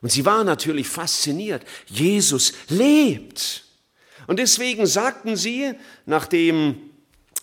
Und 0.00 0.10
sie 0.10 0.24
war 0.24 0.42
natürlich 0.42 0.88
fasziniert, 0.88 1.64
Jesus 1.86 2.52
lebt. 2.68 3.64
Und 4.26 4.38
deswegen 4.38 4.86
sagten 4.86 5.36
sie, 5.36 5.74
nachdem 6.04 6.91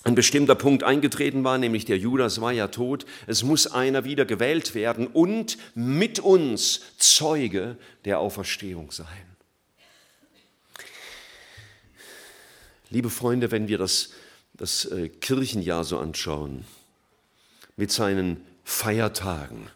ein 0.03 0.15
bestimmter 0.15 0.56
Punkt 0.56 0.84
eingetreten 0.84 1.44
war, 1.44 1.58
nämlich 1.58 1.86
der 1.86 1.98
Judas 1.98 2.39
war 2.39 2.53
ja 2.53 2.68
tot, 2.68 3.06
es 3.27 3.44
muss 3.44 3.68
einer 3.68 4.06
wieder 4.06 4.25
gewählt 4.25 4.74
werden 4.74 5.08
und 5.08 5.58
mit 5.75 6.20
uns 6.20 6.82
Zeuge 6.98 7.77
der 8.06 8.20
Auferstehung 8.20 8.91
sein. 8.91 9.08
Liebe 12.89 13.10
Freunde, 13.10 13.51
wenn 13.51 13.68
wir 13.68 13.77
das, 13.77 14.12
das 14.53 14.86
äh, 14.86 15.10
Kirchenjahr 15.10 15.84
so 15.84 16.00
anschauen, 16.00 16.65
mit 17.75 17.91
seinen 17.91 18.44
Feiertagen, 18.63 19.68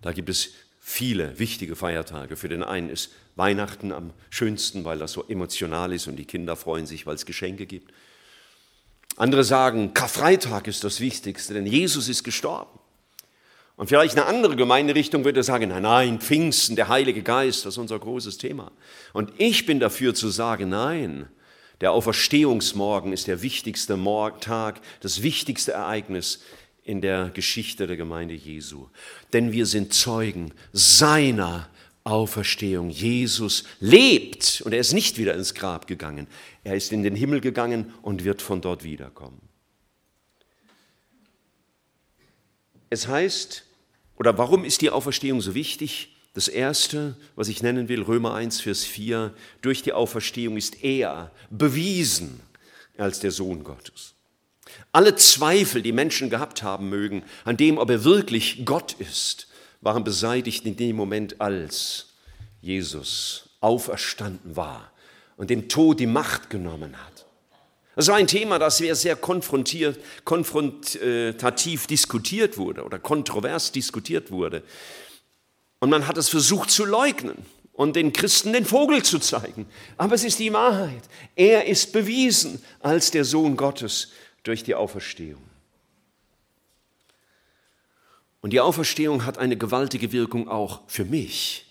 da 0.00 0.12
gibt 0.12 0.30
es 0.30 0.50
viele 0.80 1.38
wichtige 1.38 1.76
Feiertage. 1.76 2.36
Für 2.36 2.48
den 2.48 2.62
einen 2.62 2.88
ist 2.88 3.12
Weihnachten 3.36 3.92
am 3.92 4.12
schönsten, 4.30 4.84
weil 4.84 4.98
das 4.98 5.12
so 5.12 5.24
emotional 5.28 5.92
ist 5.92 6.06
und 6.06 6.16
die 6.16 6.24
Kinder 6.24 6.56
freuen 6.56 6.86
sich, 6.86 7.06
weil 7.06 7.14
es 7.14 7.26
Geschenke 7.26 7.66
gibt. 7.66 7.92
Andere 9.22 9.44
sagen, 9.44 9.94
Karfreitag 9.94 10.66
ist 10.66 10.82
das 10.82 10.98
Wichtigste, 10.98 11.54
denn 11.54 11.64
Jesus 11.64 12.08
ist 12.08 12.24
gestorben. 12.24 12.80
Und 13.76 13.86
vielleicht 13.86 14.16
eine 14.16 14.26
andere 14.26 14.56
Gemeinderichtung 14.56 15.24
würde 15.24 15.44
sagen, 15.44 15.68
nein, 15.68 15.84
nein, 15.84 16.18
Pfingsten, 16.18 16.74
der 16.74 16.88
Heilige 16.88 17.22
Geist, 17.22 17.64
das 17.64 17.74
ist 17.74 17.78
unser 17.78 18.00
großes 18.00 18.38
Thema. 18.38 18.72
Und 19.12 19.32
ich 19.38 19.64
bin 19.64 19.78
dafür 19.78 20.12
zu 20.12 20.28
sagen, 20.28 20.70
nein, 20.70 21.28
der 21.80 21.92
Auferstehungsmorgen 21.92 23.12
ist 23.12 23.28
der 23.28 23.42
wichtigste 23.42 23.96
Tag, 24.40 24.80
das 25.02 25.22
wichtigste 25.22 25.70
Ereignis 25.70 26.40
in 26.82 27.00
der 27.00 27.30
Geschichte 27.32 27.86
der 27.86 27.96
Gemeinde 27.96 28.34
Jesu. 28.34 28.88
Denn 29.32 29.52
wir 29.52 29.66
sind 29.66 29.94
Zeugen 29.94 30.52
seiner 30.72 31.68
Auferstehung. 32.04 32.90
Jesus 32.90 33.64
lebt 33.80 34.62
und 34.64 34.72
er 34.72 34.80
ist 34.80 34.92
nicht 34.92 35.18
wieder 35.18 35.34
ins 35.34 35.54
Grab 35.54 35.86
gegangen. 35.86 36.26
Er 36.64 36.74
ist 36.74 36.92
in 36.92 37.02
den 37.02 37.14
Himmel 37.14 37.40
gegangen 37.40 37.92
und 38.02 38.24
wird 38.24 38.42
von 38.42 38.60
dort 38.60 38.84
wiederkommen. 38.84 39.40
Es 42.90 43.08
heißt, 43.08 43.64
oder 44.16 44.36
warum 44.36 44.64
ist 44.64 44.82
die 44.82 44.90
Auferstehung 44.90 45.40
so 45.40 45.54
wichtig? 45.54 46.14
Das 46.34 46.48
erste, 46.48 47.16
was 47.36 47.48
ich 47.48 47.62
nennen 47.62 47.88
will, 47.88 48.02
Römer 48.02 48.34
1, 48.34 48.60
Vers 48.60 48.84
4, 48.84 49.34
durch 49.60 49.82
die 49.82 49.92
Auferstehung 49.92 50.56
ist 50.56 50.82
er 50.82 51.30
bewiesen 51.50 52.40
als 52.96 53.20
der 53.20 53.30
Sohn 53.30 53.64
Gottes. 53.64 54.14
Alle 54.92 55.14
Zweifel, 55.16 55.82
die 55.82 55.92
Menschen 55.92 56.30
gehabt 56.30 56.62
haben 56.62 56.88
mögen, 56.88 57.22
an 57.44 57.56
dem, 57.56 57.78
ob 57.78 57.90
er 57.90 58.04
wirklich 58.04 58.64
Gott 58.64 58.94
ist, 58.98 59.48
waren 59.82 60.04
beseitigt 60.04 60.64
in 60.64 60.76
dem 60.76 60.96
Moment, 60.96 61.40
als 61.40 62.06
Jesus 62.62 63.50
auferstanden 63.60 64.56
war 64.56 64.90
und 65.36 65.50
dem 65.50 65.68
Tod 65.68 66.00
die 66.00 66.06
Macht 66.06 66.48
genommen 66.48 66.96
hat. 66.96 67.26
Das 67.94 68.08
war 68.08 68.16
ein 68.16 68.26
Thema, 68.26 68.58
das 68.58 68.78
sehr 68.78 69.16
konfrontiert, 69.16 69.98
konfrontativ 70.24 71.86
diskutiert 71.86 72.56
wurde 72.56 72.84
oder 72.84 72.98
kontrovers 72.98 73.70
diskutiert 73.70 74.30
wurde. 74.30 74.62
Und 75.78 75.90
man 75.90 76.06
hat 76.06 76.16
es 76.16 76.30
versucht 76.30 76.70
zu 76.70 76.86
leugnen 76.86 77.44
und 77.72 77.96
den 77.96 78.12
Christen 78.12 78.52
den 78.52 78.64
Vogel 78.64 79.02
zu 79.02 79.18
zeigen. 79.18 79.66
Aber 79.98 80.14
es 80.14 80.24
ist 80.24 80.38
die 80.38 80.52
Wahrheit. 80.52 81.02
Er 81.34 81.66
ist 81.66 81.92
bewiesen 81.92 82.62
als 82.80 83.10
der 83.10 83.24
Sohn 83.24 83.56
Gottes 83.56 84.08
durch 84.42 84.62
die 84.62 84.74
Auferstehung. 84.74 85.42
Und 88.42 88.52
die 88.52 88.60
Auferstehung 88.60 89.24
hat 89.24 89.38
eine 89.38 89.56
gewaltige 89.56 90.12
Wirkung 90.12 90.48
auch 90.48 90.80
für 90.88 91.04
mich. 91.04 91.64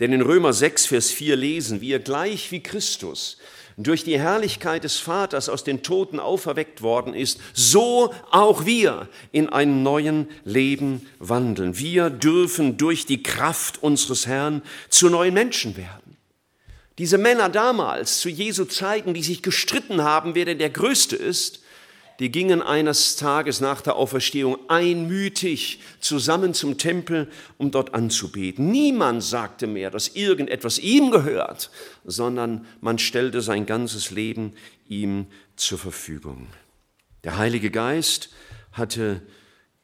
Denn 0.00 0.12
in 0.12 0.22
Römer 0.22 0.52
6, 0.52 0.86
Vers 0.86 1.10
4 1.10 1.36
lesen 1.36 1.80
wir, 1.80 2.00
gleich 2.00 2.50
wie 2.50 2.62
Christus 2.62 3.36
durch 3.76 4.04
die 4.04 4.18
Herrlichkeit 4.18 4.84
des 4.84 4.98
Vaters 4.98 5.48
aus 5.48 5.64
den 5.64 5.82
Toten 5.82 6.20
auferweckt 6.20 6.82
worden 6.82 7.12
ist, 7.12 7.40
so 7.52 8.14
auch 8.30 8.66
wir 8.66 9.08
in 9.32 9.48
einem 9.48 9.82
neuen 9.82 10.28
Leben 10.44 11.06
wandeln. 11.18 11.76
Wir 11.76 12.08
dürfen 12.08 12.76
durch 12.76 13.04
die 13.04 13.22
Kraft 13.22 13.82
unseres 13.82 14.26
Herrn 14.26 14.62
zu 14.88 15.10
neuen 15.10 15.34
Menschen 15.34 15.76
werden. 15.76 16.16
Diese 16.98 17.18
Männer 17.18 17.48
damals 17.48 18.20
zu 18.20 18.28
Jesu 18.28 18.64
Zeiten, 18.64 19.14
die 19.14 19.24
sich 19.24 19.42
gestritten 19.42 20.02
haben, 20.02 20.36
wer 20.36 20.44
denn 20.44 20.58
der 20.58 20.70
Größte 20.70 21.16
ist, 21.16 21.63
die 22.20 22.30
gingen 22.30 22.62
eines 22.62 23.16
Tages 23.16 23.60
nach 23.60 23.80
der 23.80 23.96
Auferstehung 23.96 24.58
einmütig 24.68 25.80
zusammen 26.00 26.54
zum 26.54 26.78
Tempel, 26.78 27.28
um 27.58 27.70
dort 27.70 27.94
anzubeten. 27.94 28.70
Niemand 28.70 29.22
sagte 29.22 29.66
mehr, 29.66 29.90
dass 29.90 30.08
irgendetwas 30.08 30.78
ihm 30.78 31.10
gehört, 31.10 31.70
sondern 32.04 32.66
man 32.80 32.98
stellte 32.98 33.40
sein 33.40 33.66
ganzes 33.66 34.10
Leben 34.10 34.52
ihm 34.88 35.26
zur 35.56 35.78
Verfügung. 35.78 36.46
Der 37.24 37.36
Heilige 37.36 37.70
Geist 37.70 38.30
hatte 38.72 39.22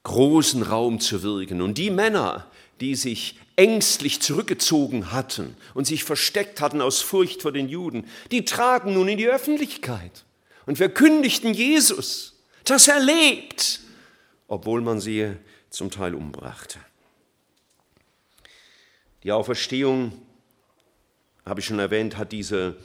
großen 0.03 0.62
Raum 0.62 1.01
zu 1.01 1.23
wirken. 1.23 1.62
Und 1.62 1.79
die 1.79 1.90
Männer, 1.90 2.47
die 2.81 2.95
sich 2.95 3.38
ängstlich 3.57 4.21
zurückgezogen 4.21 5.12
hatten 5.12 5.57
und 5.75 5.87
sich 5.87 6.05
versteckt 6.05 6.61
hatten 6.61 6.81
aus 6.81 7.01
Furcht 7.01 7.43
vor 7.43 7.53
den 7.53 7.69
Juden, 7.69 8.07
die 8.31 8.45
traten 8.45 8.95
nun 8.95 9.09
in 9.09 9.19
die 9.19 9.29
Öffentlichkeit 9.29 10.25
und 10.70 10.76
verkündigten 10.76 11.52
Jesus, 11.52 12.40
dass 12.62 12.87
er 12.87 13.00
lebt, 13.00 13.80
obwohl 14.46 14.80
man 14.80 15.00
sie 15.00 15.33
zum 15.68 15.90
Teil 15.90 16.14
umbrachte. 16.14 16.78
Die 19.24 19.33
Auferstehung, 19.33 20.12
habe 21.44 21.59
ich 21.59 21.66
schon 21.66 21.80
erwähnt, 21.80 22.16
hat 22.18 22.30
diese, 22.30 22.76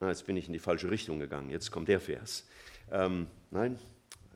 na, 0.00 0.08
jetzt 0.08 0.26
bin 0.26 0.36
ich 0.36 0.48
in 0.48 0.52
die 0.52 0.58
falsche 0.58 0.90
Richtung 0.90 1.18
gegangen, 1.18 1.48
jetzt 1.48 1.70
kommt 1.70 1.88
der 1.88 2.02
Vers. 2.02 2.44
Ähm, 2.92 3.26
nein, 3.50 3.78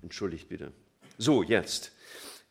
entschuldigt 0.01 0.49
bitte. 0.49 0.73
So, 1.19 1.43
jetzt. 1.43 1.93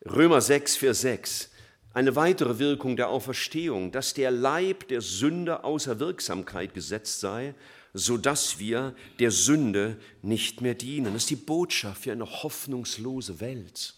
Römer 0.05 0.39
6, 0.39 0.75
Vers 0.75 1.01
6. 1.01 1.49
Eine 1.95 2.15
weitere 2.15 2.59
Wirkung 2.59 2.95
der 2.95 3.09
Auferstehung, 3.09 3.91
dass 3.91 4.13
der 4.13 4.29
Leib 4.29 4.87
der 4.89 5.01
Sünde 5.01 5.63
außer 5.63 5.99
Wirksamkeit 5.99 6.75
gesetzt 6.75 7.21
sei 7.21 7.55
sodass 7.93 8.59
wir 8.59 8.95
der 9.19 9.31
Sünde 9.31 9.97
nicht 10.21 10.61
mehr 10.61 10.73
dienen. 10.73 11.13
Das 11.13 11.23
ist 11.23 11.29
die 11.29 11.35
Botschaft 11.35 12.03
für 12.03 12.11
eine 12.11 12.25
hoffnungslose 12.25 13.39
Welt, 13.39 13.95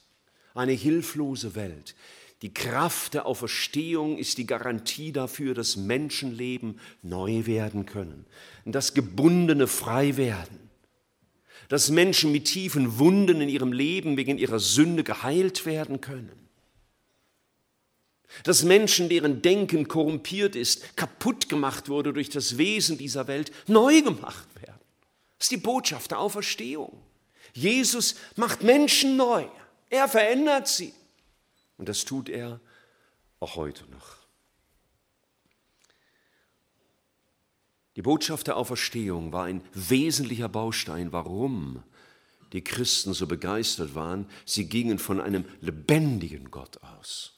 eine 0.53 0.73
hilflose 0.73 1.55
Welt. 1.55 1.95
Die 2.41 2.53
Kraft 2.53 3.13
der 3.13 3.25
Auferstehung 3.25 4.17
ist 4.17 4.37
die 4.37 4.45
Garantie 4.45 5.13
dafür, 5.13 5.53
dass 5.53 5.77
Menschenleben 5.77 6.79
neu 7.01 7.45
werden 7.45 7.85
können, 7.85 8.25
dass 8.65 8.93
Gebundene 8.93 9.67
frei 9.67 10.17
werden, 10.17 10.69
dass 11.69 11.89
Menschen 11.89 12.33
mit 12.33 12.45
tiefen 12.45 12.99
Wunden 12.99 13.39
in 13.39 13.49
ihrem 13.49 13.71
Leben 13.71 14.17
wegen 14.17 14.37
ihrer 14.37 14.59
Sünde 14.59 15.03
geheilt 15.03 15.65
werden 15.65 16.01
können 16.01 16.44
dass 18.43 18.63
Menschen, 18.63 19.09
deren 19.09 19.41
Denken 19.41 19.87
korrumpiert 19.87 20.55
ist, 20.55 20.95
kaputt 20.97 21.49
gemacht 21.49 21.89
wurde 21.89 22.13
durch 22.13 22.29
das 22.29 22.57
Wesen 22.57 22.97
dieser 22.97 23.27
Welt, 23.27 23.51
neu 23.67 24.01
gemacht 24.01 24.47
werden. 24.55 24.79
Das 25.37 25.45
ist 25.45 25.51
die 25.51 25.57
Botschaft 25.57 26.11
der 26.11 26.19
Auferstehung. 26.19 27.01
Jesus 27.53 28.15
macht 28.35 28.63
Menschen 28.63 29.17
neu. 29.17 29.47
Er 29.89 30.07
verändert 30.07 30.67
sie. 30.67 30.93
Und 31.77 31.89
das 31.89 32.05
tut 32.05 32.29
er 32.29 32.59
auch 33.39 33.55
heute 33.55 33.85
noch. 33.91 34.17
Die 37.95 38.01
Botschaft 38.01 38.47
der 38.47 38.57
Auferstehung 38.57 39.31
war 39.31 39.45
ein 39.45 39.61
wesentlicher 39.73 40.49
Baustein, 40.49 41.13
warum 41.13 41.83
die 42.51 42.63
Christen 42.63 43.13
so 43.13 43.25
begeistert 43.27 43.95
waren, 43.95 44.27
sie 44.45 44.67
gingen 44.67 44.99
von 44.99 45.21
einem 45.21 45.45
lebendigen 45.61 46.51
Gott 46.51 46.81
aus. 46.83 47.34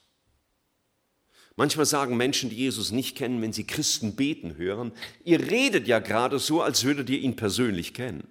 Manchmal 1.57 1.85
sagen 1.85 2.15
Menschen, 2.15 2.49
die 2.49 2.55
Jesus 2.55 2.91
nicht 2.91 3.17
kennen, 3.17 3.41
wenn 3.41 3.51
sie 3.51 3.67
Christen 3.67 4.15
beten 4.15 4.55
hören, 4.55 4.93
ihr 5.25 5.41
redet 5.51 5.87
ja 5.87 5.99
gerade 5.99 6.39
so, 6.39 6.61
als 6.61 6.85
würdet 6.85 7.09
ihr 7.09 7.19
ihn 7.19 7.35
persönlich 7.35 7.93
kennen. 7.93 8.25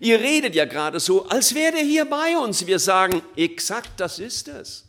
Ihr 0.00 0.20
redet 0.20 0.54
ja 0.54 0.66
gerade 0.66 1.00
so, 1.00 1.26
als 1.28 1.54
wäre 1.54 1.78
er 1.78 1.84
hier 1.84 2.04
bei 2.04 2.36
uns. 2.36 2.66
Wir 2.66 2.80
sagen, 2.80 3.22
exakt 3.36 3.98
das 3.98 4.18
ist 4.18 4.48
es. 4.48 4.84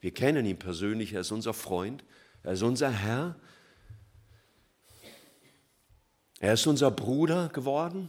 Wir 0.00 0.12
kennen 0.12 0.44
ihn 0.44 0.58
persönlich, 0.58 1.12
er 1.14 1.22
ist 1.22 1.30
unser 1.30 1.54
Freund, 1.54 2.04
er 2.42 2.52
ist 2.52 2.62
unser 2.62 2.90
Herr, 2.90 3.36
er 6.40 6.54
ist 6.54 6.66
unser 6.66 6.90
Bruder 6.90 7.48
geworden. 7.50 8.08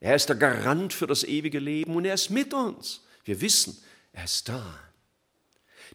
Er 0.00 0.16
ist 0.16 0.28
der 0.28 0.36
Garant 0.36 0.92
für 0.92 1.06
das 1.06 1.22
ewige 1.22 1.60
Leben 1.60 1.94
und 1.94 2.04
er 2.04 2.14
ist 2.14 2.28
mit 2.28 2.52
uns. 2.52 3.04
Wir 3.24 3.40
wissen, 3.40 3.80
er 4.12 4.24
ist 4.24 4.48
da. 4.48 4.80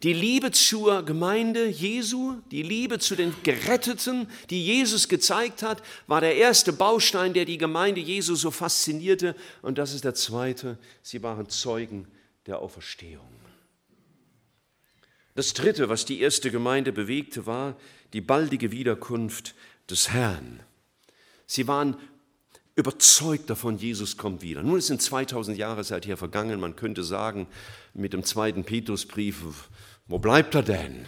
Die 0.04 0.14
Liebe 0.14 0.52
zur 0.52 1.04
Gemeinde 1.04 1.68
Jesu, 1.68 2.36
die 2.52 2.62
Liebe 2.62 3.00
zu 3.00 3.16
den 3.16 3.34
Geretteten, 3.42 4.28
die 4.52 4.64
Jesus 4.64 5.08
gezeigt 5.08 5.64
hat, 5.64 5.82
war 6.06 6.22
der 6.22 6.36
erste 6.36 6.72
Baustein, 6.72 7.34
der 7.34 7.46
die 7.46 7.58
Gemeinde 7.58 8.00
Jesu 8.00 8.36
so 8.36 8.52
faszinierte. 8.52 9.36
Und 9.64 9.80
das 9.80 9.94
ist 9.94 10.04
der 10.04 10.14
zweite, 10.14 10.78
sie 11.02 11.24
waren 11.24 11.50
Zeugen 11.50 12.08
der 12.46 12.60
Auferstehung. 12.60 13.28
Das 15.34 15.54
dritte, 15.54 15.90
was 15.90 16.06
die 16.06 16.20
erste 16.20 16.52
Gemeinde 16.52 16.92
bewegte, 16.92 17.46
war 17.46 17.76
die 18.14 18.22
baldige 18.22 18.72
Wiederkunft 18.72 19.56
des 19.90 20.10
Herrn. 20.10 20.60
Sie 21.48 21.68
waren 21.68 21.98
überzeugt 22.76 23.50
davon, 23.50 23.78
Jesus 23.78 24.18
kommt 24.18 24.44
wieder. 24.44 24.62
Nun, 24.62 24.80
sind 24.82 25.02
2000 25.02 25.58
Jahre 25.58 25.84
seither 25.84 26.16
vergangen. 26.16 26.60
Man 26.60 26.76
könnte 26.76 27.04
sagen, 27.04 27.48
mit 27.94 28.14
dem 28.14 28.24
zweiten 28.24 28.64
Petrusbrief, 28.64 29.70
wo 30.08 30.20
bleibt 30.20 30.56
er 30.56 30.64
denn? 30.64 31.06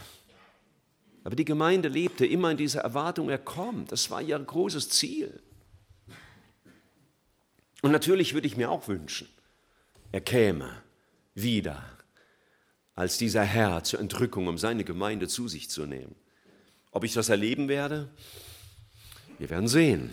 Aber 1.24 1.36
die 1.36 1.46
Gemeinde 1.46 1.90
lebte 1.90 2.26
immer 2.26 2.52
in 2.52 2.58
dieser 2.58 2.82
Erwartung, 2.82 3.30
er 3.30 3.38
kommt. 3.38 3.92
Das 3.92 4.10
war 4.10 4.22
ihr 4.22 4.38
großes 4.38 4.90
Ziel. 4.90 5.42
Und 7.82 7.92
natürlich 7.92 8.34
würde 8.34 8.48
ich 8.48 8.58
mir 8.58 8.70
auch 8.70 8.88
wünschen, 8.88 9.28
er 10.12 10.22
käme 10.22 10.82
wieder 11.34 11.84
als 12.96 13.18
dieser 13.18 13.44
Herr 13.44 13.84
zur 13.84 14.00
Entrückung, 14.00 14.48
um 14.48 14.58
seine 14.58 14.84
Gemeinde 14.84 15.28
zu 15.28 15.48
sich 15.48 15.70
zu 15.70 15.86
nehmen. 15.86 16.16
Ob 16.92 17.04
ich 17.04 17.14
das 17.14 17.30
erleben 17.30 17.70
werde? 17.70 18.10
Wir 19.38 19.50
werden 19.50 19.70
sehen. 19.70 20.10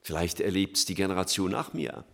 Vielleicht 0.00 0.40
erlebt 0.40 0.78
es 0.78 0.86
die 0.86 0.94
Generation 0.94 1.50
nach 1.50 1.74
mir, 1.74 2.04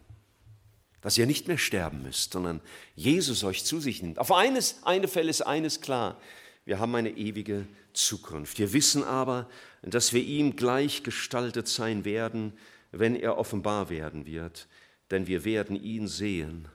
dass 1.05 1.19
ihr 1.19 1.27
nicht 1.27 1.49
mehr 1.49 1.59
sterben 1.59 2.03
müsst, 2.03 2.33
sondern 2.33 2.63
Jesus 2.97 3.45
euch 3.45 3.63
zu 3.63 3.79
sich 3.79 4.03
nimmt. 4.03 4.19
Auf 4.19 4.33
eines, 4.33 4.83
eine 4.85 5.07
Fälle 5.07 5.29
ist 5.29 5.43
eines 5.43 5.83
klar. 5.83 6.19
Wir 6.65 6.79
haben 6.79 6.95
eine 6.95 7.11
ewige 7.11 7.67
Zukunft. 7.93 8.59
Wir 8.59 8.73
wissen 8.73 9.05
aber, 9.05 9.47
dass 9.83 10.15
wir 10.15 10.23
ihm 10.23 10.57
gleichgestaltet 10.57 11.69
sein 11.69 12.07
werden, 12.07 12.55
wenn 12.91 13.17
er 13.17 13.37
offenbar 13.37 13.91
werden 13.91 14.25
wird, 14.25 14.67
denn 15.11 15.27
wir 15.27 15.45
werden 15.45 15.77
ihn 15.77 16.09
sehen, 16.09 16.69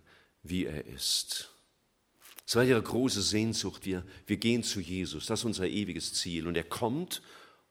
wie 0.43 0.67
er 0.67 0.85
ist. 0.85 1.49
Das 2.45 2.55
war 2.55 2.63
ihre 2.63 2.83
große 2.83 3.23
Sehnsucht. 3.23 3.87
Wir, 3.87 4.03
wir 4.27 4.37
gehen 4.37 4.61
zu 4.61 4.79
Jesus. 4.79 5.25
Das 5.25 5.39
ist 5.39 5.45
unser 5.45 5.65
ewiges 5.65 6.13
Ziel. 6.13 6.45
Und 6.45 6.55
er 6.55 6.63
kommt 6.63 7.23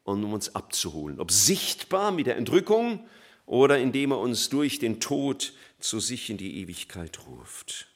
um 0.03 0.33
uns 0.33 0.57
abzuholen. 0.57 1.21
Ob 1.21 1.31
sichtbar 1.31 2.11
mit 2.11 2.27
der 2.27 2.37
Entrückung 2.37 3.07
oder 3.47 3.79
indem 3.79 4.11
er 4.11 4.19
uns 4.19 4.49
durch 4.49 4.81
den 4.81 4.99
Tod 4.99 5.53
zu 5.79 6.01
sich 6.01 6.31
in 6.31 6.37
die 6.37 6.61
Ewigkeit 6.61 7.19
ruft. 7.27 7.89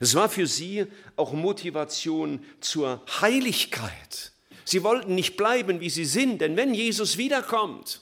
Es 0.00 0.14
war 0.14 0.28
für 0.28 0.46
sie 0.46 0.86
auch 1.16 1.32
Motivation 1.32 2.44
zur 2.60 3.04
Heiligkeit. 3.20 4.32
Sie 4.64 4.82
wollten 4.82 5.14
nicht 5.14 5.36
bleiben, 5.36 5.80
wie 5.80 5.90
sie 5.90 6.04
sind, 6.04 6.40
denn 6.40 6.56
wenn 6.56 6.74
Jesus 6.74 7.18
wiederkommt, 7.18 8.00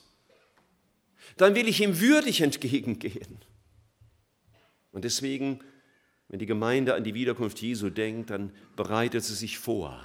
dann 1.37 1.55
will 1.55 1.69
ich 1.69 1.81
ihm 1.81 2.01
würdig 2.01 2.41
entgegengehen. 2.41 3.39
Und 4.93 5.05
deswegen, 5.05 5.61
wenn 6.29 6.39
die 6.39 6.47
Gemeinde 6.47 6.95
an 6.95 7.05
die 7.05 7.15
Wiederkunft 7.15 7.61
Jesu 7.61 7.91
denkt, 7.91 8.31
dann 8.31 8.53
bereitet 8.77 9.25
sie 9.25 9.35
sich 9.35 9.59
vor. 9.59 10.05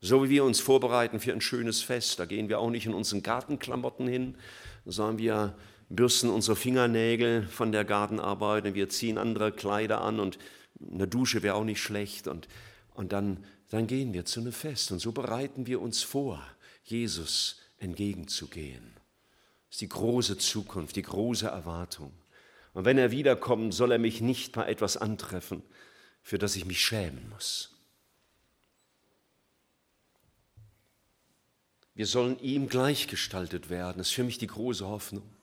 So 0.00 0.24
wie 0.24 0.30
wir 0.30 0.44
uns 0.44 0.60
vorbereiten 0.60 1.20
für 1.20 1.32
ein 1.32 1.40
schönes 1.40 1.82
Fest, 1.82 2.18
da 2.18 2.26
gehen 2.26 2.48
wir 2.48 2.58
auch 2.58 2.70
nicht 2.70 2.86
in 2.86 2.94
unseren 2.94 3.22
Gartenklamotten 3.22 4.06
hin, 4.06 4.36
sondern 4.84 5.18
wir 5.18 5.58
bürsten 5.88 6.30
unsere 6.30 6.56
Fingernägel 6.56 7.46
von 7.46 7.72
der 7.72 7.84
Gartenarbeit 7.84 8.66
und 8.66 8.74
wir 8.74 8.88
ziehen 8.88 9.18
andere 9.18 9.52
Kleider 9.52 10.00
an 10.00 10.20
und 10.20 10.38
eine 10.92 11.08
Dusche 11.08 11.42
wäre 11.42 11.54
auch 11.54 11.64
nicht 11.64 11.80
schlecht 11.80 12.28
und, 12.28 12.48
und 12.94 13.12
dann, 13.12 13.44
dann 13.70 13.86
gehen 13.86 14.12
wir 14.12 14.24
zu 14.24 14.40
einem 14.40 14.52
Fest 14.52 14.92
und 14.92 14.98
so 14.98 15.12
bereiten 15.12 15.66
wir 15.66 15.80
uns 15.80 16.02
vor, 16.02 16.42
Jesus 16.84 17.60
entgegenzugehen. 17.78 18.92
Das 19.68 19.76
ist 19.76 19.80
die 19.80 19.88
große 19.88 20.38
Zukunft, 20.38 20.96
die 20.96 21.02
große 21.02 21.46
Erwartung. 21.46 22.12
Und 22.72 22.84
wenn 22.84 22.98
er 22.98 23.10
wiederkommt, 23.10 23.74
soll 23.74 23.92
er 23.92 23.98
mich 23.98 24.20
nicht 24.20 24.52
bei 24.52 24.66
etwas 24.66 24.96
antreffen, 24.96 25.62
für 26.22 26.38
das 26.38 26.56
ich 26.56 26.64
mich 26.64 26.84
schämen 26.84 27.28
muss. 27.30 27.72
Wir 31.94 32.06
sollen 32.06 32.38
ihm 32.40 32.68
gleichgestaltet 32.68 33.70
werden. 33.70 33.98
Das 33.98 34.08
ist 34.08 34.14
für 34.14 34.24
mich 34.24 34.36
die 34.36 34.46
große 34.46 34.86
Hoffnung. 34.86 35.35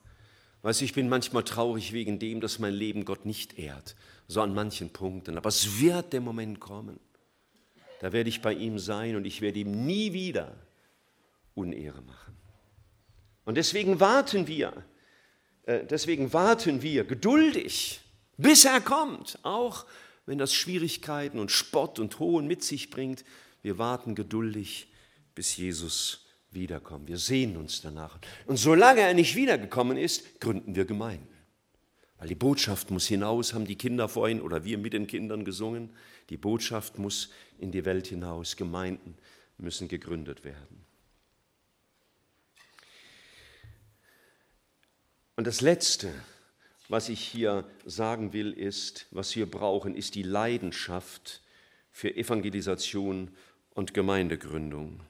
Weißt 0.64 0.80
du, 0.80 0.86
ich 0.86 0.94
bin 0.94 1.10
manchmal 1.10 1.44
traurig 1.44 1.92
wegen 1.92 2.18
dem, 2.18 2.40
dass 2.40 2.58
mein 2.58 2.72
Leben 2.72 3.04
Gott 3.04 3.26
nicht 3.26 3.58
ehrt, 3.58 3.94
so 4.28 4.40
an 4.40 4.54
manchen 4.54 4.88
Punkten. 4.88 5.36
Aber 5.36 5.50
es 5.50 5.78
wird 5.78 6.14
der 6.14 6.22
Moment 6.22 6.58
kommen. 6.58 6.98
Da 8.00 8.14
werde 8.14 8.30
ich 8.30 8.40
bei 8.40 8.54
ihm 8.54 8.78
sein 8.78 9.14
und 9.14 9.26
ich 9.26 9.42
werde 9.42 9.58
ihm 9.58 9.84
nie 9.84 10.14
wieder 10.14 10.56
Unehre 11.54 12.00
machen. 12.00 12.34
Und 13.44 13.58
deswegen 13.58 14.00
warten 14.00 14.46
wir, 14.46 14.86
äh, 15.64 15.84
deswegen 15.84 16.32
warten 16.32 16.80
wir 16.80 17.04
geduldig, 17.04 18.00
bis 18.38 18.64
er 18.64 18.80
kommt, 18.80 19.38
auch 19.42 19.84
wenn 20.24 20.38
das 20.38 20.54
Schwierigkeiten 20.54 21.40
und 21.40 21.50
Spott 21.50 21.98
und 21.98 22.18
Hohn 22.20 22.46
mit 22.46 22.64
sich 22.64 22.88
bringt. 22.88 23.22
Wir 23.60 23.76
warten 23.76 24.14
geduldig, 24.14 24.90
bis 25.34 25.58
Jesus 25.58 26.20
kommt 26.20 26.23
wiederkommen. 26.54 27.08
Wir 27.08 27.18
sehen 27.18 27.56
uns 27.56 27.80
danach. 27.80 28.18
Und 28.46 28.56
solange 28.56 29.00
er 29.00 29.14
nicht 29.14 29.36
wiedergekommen 29.36 29.96
ist, 29.96 30.40
gründen 30.40 30.74
wir 30.74 30.84
Gemeinden. 30.84 31.28
Weil 32.18 32.28
die 32.28 32.34
Botschaft 32.34 32.90
muss 32.90 33.06
hinaus, 33.06 33.52
haben 33.54 33.66
die 33.66 33.76
Kinder 33.76 34.08
vorhin 34.08 34.40
oder 34.40 34.64
wir 34.64 34.78
mit 34.78 34.92
den 34.92 35.06
Kindern 35.06 35.44
gesungen. 35.44 35.90
Die 36.30 36.36
Botschaft 36.36 36.98
muss 36.98 37.30
in 37.58 37.70
die 37.70 37.84
Welt 37.84 38.06
hinaus. 38.06 38.56
Gemeinden 38.56 39.16
müssen 39.58 39.88
gegründet 39.88 40.44
werden. 40.44 40.84
Und 45.36 45.46
das 45.46 45.60
Letzte, 45.60 46.12
was 46.88 47.08
ich 47.08 47.20
hier 47.20 47.68
sagen 47.84 48.32
will, 48.32 48.52
ist, 48.52 49.06
was 49.10 49.34
wir 49.34 49.50
brauchen, 49.50 49.96
ist 49.96 50.14
die 50.14 50.22
Leidenschaft 50.22 51.42
für 51.90 52.14
Evangelisation 52.14 53.30
und 53.70 53.94
Gemeindegründung 53.94 55.00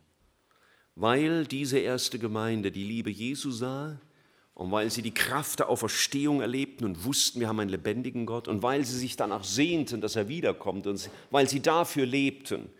weil 0.97 1.47
diese 1.47 1.79
erste 1.79 2.19
Gemeinde 2.19 2.71
die 2.71 2.85
Liebe 2.85 3.11
Jesu 3.11 3.51
sah 3.51 4.01
und 4.55 4.71
weil 4.71 4.91
sie 4.91 5.03
die 5.03 5.15
Kraft 5.15 5.59
der 5.59 5.69
Auferstehung 5.69 6.41
erlebten 6.41 6.85
und 6.85 7.05
wussten, 7.05 7.41
wir 7.41 7.49
haben 7.49 7.61
einen 7.61 7.71
lebendigen 7.71 8.27
Gott 8.27 8.47
und 8.47 8.63
weil 8.63 8.85
sie 8.85 8.99
sich 8.99 9.17
danach 9.17 9.45
sehnten, 9.45 10.01
dass 10.01 10.17
er 10.17 10.29
wiederkommt 10.29 10.87
und 10.87 11.11
weil 11.31 11.49
sie 11.49 11.61
dafür 11.61 12.07
lebten, 12.07 12.71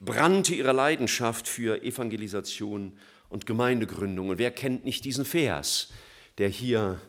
brannte 0.00 0.54
ihre 0.54 0.72
Leidenschaft 0.72 1.48
für 1.48 1.82
Evangelisation 1.82 2.92
und 3.30 3.46
Gemeindegründung. 3.46 4.28
Und 4.28 4.38
wer 4.38 4.50
kennt 4.50 4.84
nicht 4.84 5.04
diesen 5.04 5.24
Vers, 5.24 5.88
der 6.36 6.48
hier 6.48 7.00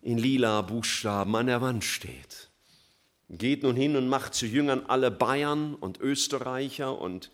in 0.00 0.18
lila 0.18 0.62
Buchstaben 0.62 1.34
an 1.34 1.46
der 1.48 1.60
Wand 1.60 1.84
steht? 1.84 2.50
Geht 3.28 3.62
nun 3.62 3.76
hin 3.76 3.96
und 3.96 4.08
macht 4.08 4.32
zu 4.32 4.46
Jüngern 4.46 4.84
alle 4.86 5.10
Bayern 5.10 5.74
und 5.74 6.00
Österreicher 6.00 6.98
und 6.98 7.30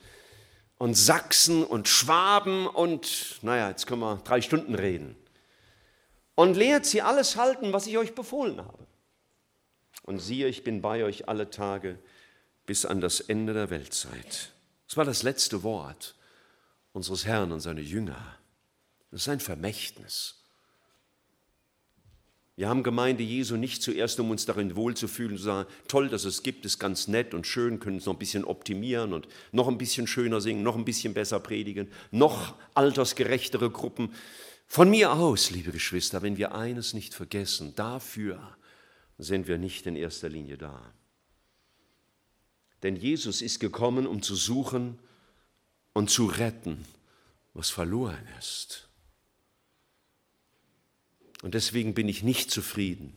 und 0.85 0.97
Sachsen 0.97 1.65
und 1.65 1.89
Schwaben 1.89 2.67
und, 2.67 3.39
naja, 3.41 3.71
jetzt 3.71 3.87
können 3.87 4.03
wir 4.03 4.17
drei 4.17 4.43
Stunden 4.43 4.75
reden. 4.75 5.17
Und 6.35 6.59
lehrt 6.59 6.85
sie 6.85 7.01
alles 7.01 7.37
halten, 7.37 7.73
was 7.73 7.87
ich 7.87 7.97
euch 7.97 8.15
befohlen 8.15 8.59
habe. 8.59 8.87
Und 10.03 10.19
siehe, 10.19 10.47
ich 10.47 10.63
bin 10.63 10.83
bei 10.83 11.03
euch 11.03 11.27
alle 11.27 11.49
Tage 11.49 11.99
bis 12.67 12.85
an 12.85 13.01
das 13.01 13.21
Ende 13.21 13.55
der 13.55 13.71
Weltzeit. 13.71 14.53
Das 14.87 14.99
war 14.99 15.07
das 15.07 15.23
letzte 15.23 15.63
Wort 15.63 16.17
unseres 16.93 17.25
Herrn 17.25 17.53
und 17.53 17.61
seiner 17.61 17.81
Jünger. 17.81 18.23
Das 19.11 19.23
ist 19.23 19.29
ein 19.31 19.41
Vermächtnis. 19.41 20.44
Wir 22.57 22.69
haben 22.69 22.85
Gemeinde 22.85 23.25
Jesu 23.25 23.57
nicht 23.57 23.83
zuerst, 23.83 24.21
um 24.21 24.31
uns 24.31 24.47
darin 24.47 24.77
wohlzufühlen, 24.77 25.37
zu 25.37 25.43
sagen, 25.43 25.69
toll, 25.89 26.09
dass 26.09 26.25
es 26.25 26.45
gibt, 26.45 26.65
ist 26.65 26.79
ganz 26.79 27.09
nett 27.09 27.35
und 27.35 27.49
schön, 27.49 27.81
können 27.81 27.97
es 27.97 28.07
noch 28.07 28.15
ein 28.15 28.19
bisschen 28.19 28.45
optimieren 28.45 29.13
und 29.13 29.27
noch 29.51 29.67
ein 29.67 29.79
bisschen 29.79 30.07
schöner 30.07 30.41
singen, 30.41 30.63
noch 30.63 30.77
ein 30.77 30.85
bisschen 30.85 31.15
besser 31.15 31.41
predigen, 31.41 31.91
noch 32.13 32.55
altersgerechtere 32.75 33.71
Gruppen. 33.71 34.15
Von 34.69 34.89
mir 34.89 35.13
aus, 35.13 35.51
liebe 35.51 35.73
Geschwister, 35.73 36.23
wenn 36.23 36.37
wir 36.37 36.55
eines 36.55 36.95
nicht 36.95 37.13
vergessen, 37.15 37.75
dafür 37.75 38.57
sind 39.19 39.49
wir 39.49 39.59
nicht 39.59 39.87
in 39.87 39.97
erster 39.97 40.29
Linie 40.29 40.57
da. 40.57 40.93
Denn 42.85 42.95
Jesus 42.95 43.43
ist 43.43 43.59
gekommen, 43.59 44.07
um 44.07 44.23
zu 44.23 44.37
suchen 44.37 44.99
und 45.93 46.09
zu 46.09 46.27
retten, 46.27 46.85
was 47.53 47.71
verloren 47.71 48.29
ist. 48.39 48.89
Und 51.45 51.53
deswegen 51.53 51.93
bin 51.93 52.09
ich 52.09 52.23
nicht 52.23 52.51
zufrieden 52.51 53.13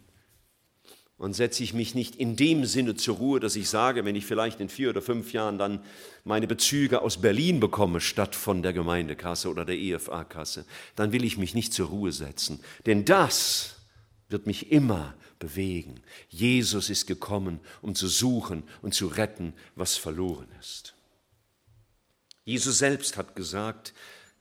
und 1.16 1.32
setze 1.34 1.63
ich 1.63 1.74
mich 1.74 1.96
nicht 1.96 2.13
in 2.18 2.36
dem 2.36 2.66
Sinne 2.66 2.96
zur 2.96 3.16
Ruhe, 3.16 3.40
dass 3.40 3.56
ich 3.56 3.70
sage, 3.70 4.04
wenn 4.04 4.18
ich 4.18 4.26
vielleicht 4.26 4.60
in 4.60 4.68
vier 4.68 4.90
oder 4.90 5.02
fünf 5.02 5.32
Jahren 5.32 5.58
dann 5.58 5.80
meine 6.26 6.46
Bezüge 6.46 7.02
aus 7.02 7.22
Berlin 7.22 7.62
bekomme, 7.62 8.02
statt 8.02 8.36
von 8.36 8.63
der 8.63 8.74
Gemeindekasse 8.74 9.50
oder 9.50 9.63
der 9.63 9.78
EFA-Kasse, 9.78 10.66
dann 10.98 11.13
will 11.13 11.24
ich 11.24 11.38
mich 11.38 11.56
nicht 11.56 11.74
zur 11.74 11.88
Ruhe 11.88 12.12
setzen. 12.12 12.60
Denn 12.86 13.06
das 13.06 13.78
wird 14.28 14.46
mich 14.46 14.74
immer 14.74 15.13
bewegen. 15.40 16.02
Jesus 16.28 16.90
ist 16.90 17.08
gekommen, 17.08 17.62
um 17.82 17.96
zu 17.96 18.10
suchen 18.10 18.63
und 18.82 18.94
zu 18.94 19.08
retten, 19.08 19.54
was 19.76 19.96
verloren 19.96 20.50
ist. 20.60 20.96
Jesus 22.44 22.80
selbst 22.80 23.16
hat 23.16 23.38
gesagt, 23.38 23.94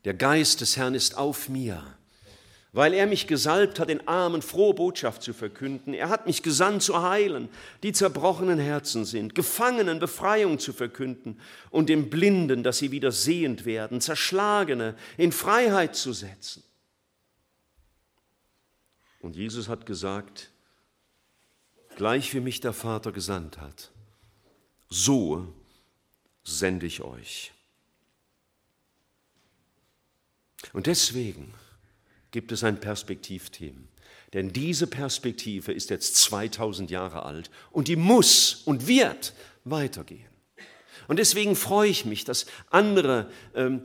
der 0.05 0.15
Geist 0.15 0.61
des 0.61 0.77
Herrn 0.77 0.97
ist 0.97 1.17
auf 1.17 1.49
mir 1.49 1.96
weil 2.77 2.93
er 2.93 3.07
mich 3.07 3.27
gesalbt 3.27 3.81
hat, 3.81 3.89
den 3.89 4.07
Armen 4.07 4.43
frohe 4.43 4.75
Botschaft 4.75 5.23
zu 5.23 5.33
verkünden. 5.33 5.95
Er 5.95 6.11
hat 6.11 6.27
mich 6.27 6.43
gesandt 6.43 6.83
zu 6.83 7.01
heilen, 7.01 7.49
die 7.83 7.95
zerbrochenen 7.95 8.59
Herzen 8.59 9.07
sind, 9.07 9.35
Gefangenen 9.35 9.99
Befreiung 9.99 10.59
zu 10.59 10.75
verkünden 10.75 11.41
und 11.71 11.89
den 11.89 12.11
Blinden, 12.11 12.63
dass 12.63 12.77
sie 12.77 12.91
wieder 12.91 13.13
sehend 13.13 13.65
werden, 13.65 14.03
Zerschlagene 14.03 14.95
in 15.17 15.33
Freiheit 15.33 15.97
zu 15.97 16.13
setzen. 16.13 16.63
Und 19.23 19.37
Jesus 19.37 19.69
hat 19.69 19.87
gesagt, 19.87 20.51
gleich 21.97 22.35
wie 22.35 22.41
mich 22.41 22.61
der 22.61 22.75
Vater 22.75 23.11
gesandt 23.11 23.59
hat, 23.59 23.91
so 24.91 25.51
sende 26.45 26.85
ich 26.85 27.01
euch. 27.01 27.53
Und 30.75 30.87
deswegen 30.87 31.55
gibt 32.37 32.53
es 32.53 32.65
ein 32.65 32.79
Perspektivteam. 32.79 33.89
Denn 34.35 34.53
diese 34.53 34.87
Perspektive 34.87 35.73
ist 35.73 35.89
jetzt 35.89 36.17
2000 36.17 36.91
Jahre 36.91 37.23
alt 37.23 37.51
und 37.71 37.89
die 37.89 37.97
muss 37.97 38.61
und 38.67 38.87
wird 38.87 39.33
weitergehen. 39.65 40.29
Und 41.09 41.19
deswegen 41.19 41.57
freue 41.57 41.89
ich 41.89 42.05
mich, 42.05 42.27
dass 42.27 42.45
andere 42.69 43.31
ähm, 43.55 43.81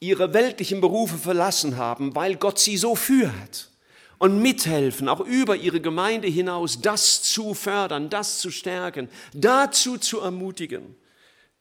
ihre 0.00 0.34
weltlichen 0.34 0.80
Berufe 0.80 1.16
verlassen 1.16 1.76
haben, 1.76 2.16
weil 2.16 2.34
Gott 2.34 2.58
sie 2.58 2.76
so 2.76 2.96
führt 2.96 3.70
und 4.18 4.42
mithelfen, 4.42 5.08
auch 5.08 5.20
über 5.20 5.54
ihre 5.54 5.80
Gemeinde 5.80 6.26
hinaus, 6.26 6.80
das 6.80 7.22
zu 7.22 7.54
fördern, 7.54 8.10
das 8.10 8.40
zu 8.40 8.50
stärken, 8.50 9.08
dazu 9.32 9.96
zu 9.96 10.18
ermutigen 10.18 10.96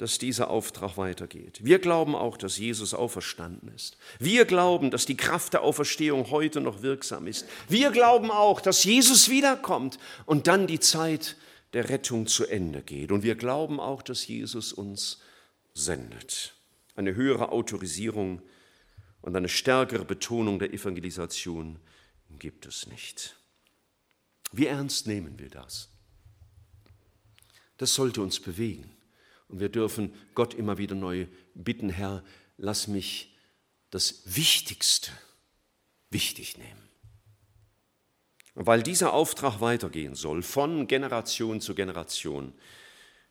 dass 0.02 0.18
dieser 0.18 0.50
Auftrag 0.50 0.98
weitergeht. 0.98 1.60
Wir 1.62 1.78
glauben 1.78 2.16
auch, 2.16 2.36
dass 2.36 2.58
Jesus 2.58 2.96
auferstanden 2.96 3.72
ist. 3.76 3.98
Wir 4.18 4.46
glauben, 4.46 4.90
dass 4.90 5.06
die 5.06 5.16
Kraft 5.16 5.54
der 5.54 5.62
Auferstehung 5.62 6.32
heute 6.32 6.60
noch 6.60 6.82
wirksam 6.82 7.28
ist. 7.28 7.46
Wir 7.70 7.92
glauben 7.92 8.32
auch, 8.32 8.62
dass 8.62 8.84
Jesus 8.84 9.30
wiederkommt 9.30 10.00
und 10.26 10.48
dann 10.48 10.66
die 10.66 10.80
Zeit 10.80 11.38
der 11.74 11.90
Rettung 11.90 12.26
zu 12.26 12.48
Ende 12.48 12.82
geht. 12.82 13.12
Und 13.12 13.22
wir 13.22 13.36
glauben 13.36 13.80
auch, 13.80 14.02
dass 14.02 14.26
Jesus 14.26 14.74
uns 14.74 15.20
sendet. 15.76 16.56
Eine 16.96 17.14
höhere 17.14 17.52
Autorisierung 17.52 18.42
und 19.22 19.36
eine 19.36 19.50
stärkere 19.50 20.04
Betonung 20.04 20.58
der 20.58 20.74
Evangelisation 20.74 21.78
gibt 22.40 22.66
es 22.66 22.88
nicht. 22.88 23.36
Wie 24.52 24.66
ernst 24.66 25.06
nehmen 25.06 25.38
wir 25.38 25.52
das? 25.52 25.90
Das 27.78 27.94
sollte 27.94 28.24
uns 28.24 28.40
bewegen. 28.40 28.96
Und 29.52 29.60
wir 29.60 29.70
dürfen 29.70 30.14
Gott 30.34 30.54
immer 30.54 30.78
wieder 30.78 30.96
neu 30.96 31.28
bitten, 31.54 31.90
Herr, 31.90 32.24
lass 32.58 32.88
mich 32.88 33.36
das 33.90 34.24
Wichtigste 34.26 35.12
wichtig 36.10 36.58
nehmen. 36.58 36.90
Und 38.56 38.66
weil 38.66 38.82
dieser 38.82 39.14
Auftrag 39.14 39.62
weitergehen 39.62 40.16
soll, 40.16 40.42
von 40.42 40.88
Generation 40.88 41.62
zu 41.62 41.76
Generation, 41.76 42.54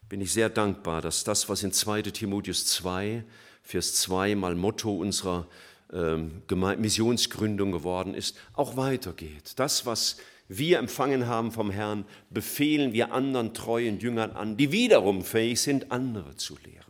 bin 0.08 0.20
ich 0.20 0.32
sehr 0.32 0.50
dankbar, 0.50 1.00
dass 1.02 1.24
das, 1.24 1.48
was 1.48 1.62
in 1.62 1.72
2 1.72 2.02
Timotheus 2.02 2.66
2, 2.66 3.24
Vers 3.62 3.94
2 3.96 4.34
mal 4.34 4.54
Motto 4.54 4.94
unserer 4.94 5.48
Missionsgründung 5.90 7.72
geworden 7.72 8.14
ist, 8.14 8.36
auch 8.54 8.76
weitergeht. 8.76 9.52
Das, 9.56 9.86
was 9.86 10.18
wir 10.48 10.78
empfangen 10.78 11.26
haben 11.26 11.52
vom 11.52 11.70
Herrn, 11.70 12.04
befehlen 12.28 12.92
wir 12.92 13.12
anderen 13.12 13.54
treuen 13.54 14.00
Jüngern 14.00 14.32
an, 14.32 14.56
die 14.56 14.72
wiederum 14.72 15.24
fähig 15.24 15.60
sind, 15.60 15.92
andere 15.92 16.36
zu 16.36 16.56
lehren. 16.64 16.80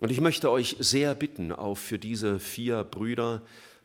Und 0.00 0.10
ich 0.10 0.20
möchte 0.20 0.50
euch 0.50 0.76
sehr 0.80 1.14
bitten, 1.14 1.52
auch 1.52 1.76
für 1.76 1.98
diese 1.98 2.40
vier 2.40 2.82
Brüder, 2.82 3.42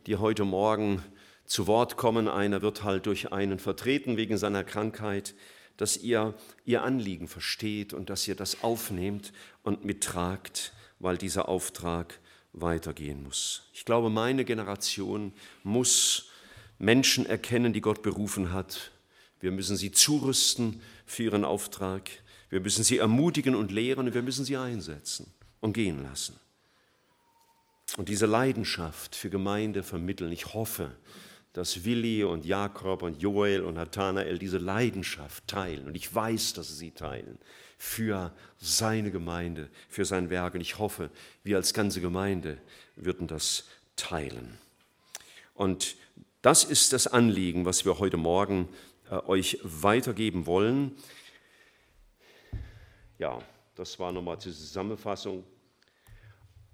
die 0.08 0.16
heute 0.16 0.46
Morgen 0.46 1.04
zu 1.46 1.68
Wort 1.68 1.98
kommen, 1.98 2.28
einer 2.28 2.62
wird 2.62 2.84
halt 2.84 3.06
durch 3.06 3.32
einen 3.32 3.60
vertreten 3.60 4.18
wegen 4.18 4.38
seiner 4.38 4.64
Krankheit, 4.64 5.36
dass 5.78 5.98
ihr 5.98 6.34
ihr 6.66 6.84
Anliegen 6.84 7.28
versteht 7.28 7.94
und 7.94 8.10
dass 8.10 8.28
ihr 8.28 8.36
das 8.36 8.64
aufnehmt 8.64 9.32
und 9.64 9.86
mittragt, 9.86 10.74
weil 11.00 11.18
dieser 11.18 11.48
Auftrag 11.48 12.20
weitergehen 12.62 13.24
muss. 13.24 13.64
Ich 13.74 13.86
glaube, 13.86 14.10
meine 14.10 14.46
Generation 14.46 15.34
muss 15.64 16.30
Menschen 16.78 17.26
erkennen, 17.26 17.74
die 17.74 17.82
Gott 17.82 18.02
berufen 18.02 18.54
hat. 18.54 18.92
Wir 19.40 19.52
müssen 19.52 19.78
sie 19.78 19.92
zurüsten 19.92 20.82
für 21.06 21.24
ihren 21.24 21.46
Auftrag. 21.46 22.10
Wir 22.50 22.62
müssen 22.62 22.84
sie 22.84 22.98
ermutigen 22.98 23.56
und 23.56 23.72
lehren 23.72 24.08
und 24.08 24.14
wir 24.14 24.24
müssen 24.24 24.46
sie 24.46 24.58
einsetzen 24.58 25.32
und 25.60 25.74
gehen 25.74 26.04
lassen. 26.04 26.40
Und 27.98 28.10
diese 28.10 28.26
Leidenschaft 28.26 29.16
für 29.16 29.30
Gemeinde 29.30 29.84
vermitteln. 29.84 30.32
Ich 30.32 30.54
hoffe, 30.54 30.92
dass 31.54 31.84
Willi 31.84 32.24
und 32.24 32.46
Jakob 32.46 33.02
und 33.02 33.22
Joel 33.22 33.62
und 33.62 33.76
Nathanael 33.76 34.38
diese 34.38 34.60
Leidenschaft 34.60 35.48
teilen. 35.48 35.88
Und 35.88 35.96
ich 35.96 36.14
weiß, 36.14 36.54
dass 36.54 36.70
sie 36.70 36.76
sie 36.76 36.92
teilen 36.92 37.40
für 37.80 38.34
seine 38.58 39.10
Gemeinde, 39.10 39.70
für 39.88 40.04
sein 40.04 40.30
Werk. 40.30 40.54
Und 40.54 40.62
ich 40.62 40.78
hoffe, 40.78 41.10
wir 41.44 41.56
als 41.56 41.74
ganze 41.74 42.02
Gemeinde 42.02 42.60
würden 42.98 43.26
das 43.26 43.68
teilen. 43.96 44.58
Und 45.56 45.96
das 46.42 46.66
ist 46.66 46.92
das 46.92 47.08
Anliegen, 47.08 47.66
was 47.66 47.86
wir 47.86 47.98
heute 47.98 48.18
Morgen 48.18 48.68
äh, 49.10 49.16
euch 49.16 49.60
weitergeben 49.64 50.46
wollen. 50.46 50.92
Ja, 53.18 53.42
das 53.76 53.98
war 53.98 54.12
nochmal 54.12 54.38
die 54.38 54.52
Zusammenfassung. 54.52 55.46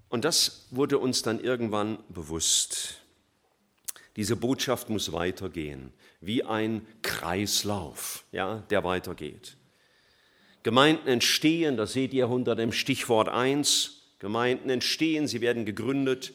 Und 0.08 0.24
das 0.24 0.66
wurde 0.72 0.98
uns 0.98 1.22
dann 1.22 1.38
irgendwann 1.38 1.98
bewusst. 2.08 3.00
Diese 4.16 4.34
Botschaft 4.34 4.88
muss 4.88 5.12
weitergehen, 5.12 5.92
wie 6.20 6.42
ein 6.42 6.84
Kreislauf, 7.02 8.24
ja, 8.32 8.58
der 8.70 8.82
weitergeht. 8.82 9.56
Gemeinden 10.66 11.06
entstehen, 11.06 11.76
das 11.76 11.92
seht 11.92 12.12
ihr 12.12 12.28
unter 12.28 12.56
dem 12.56 12.72
Stichwort 12.72 13.28
1. 13.28 14.02
Gemeinden 14.18 14.68
entstehen, 14.68 15.28
sie 15.28 15.40
werden 15.40 15.64
gegründet. 15.64 16.32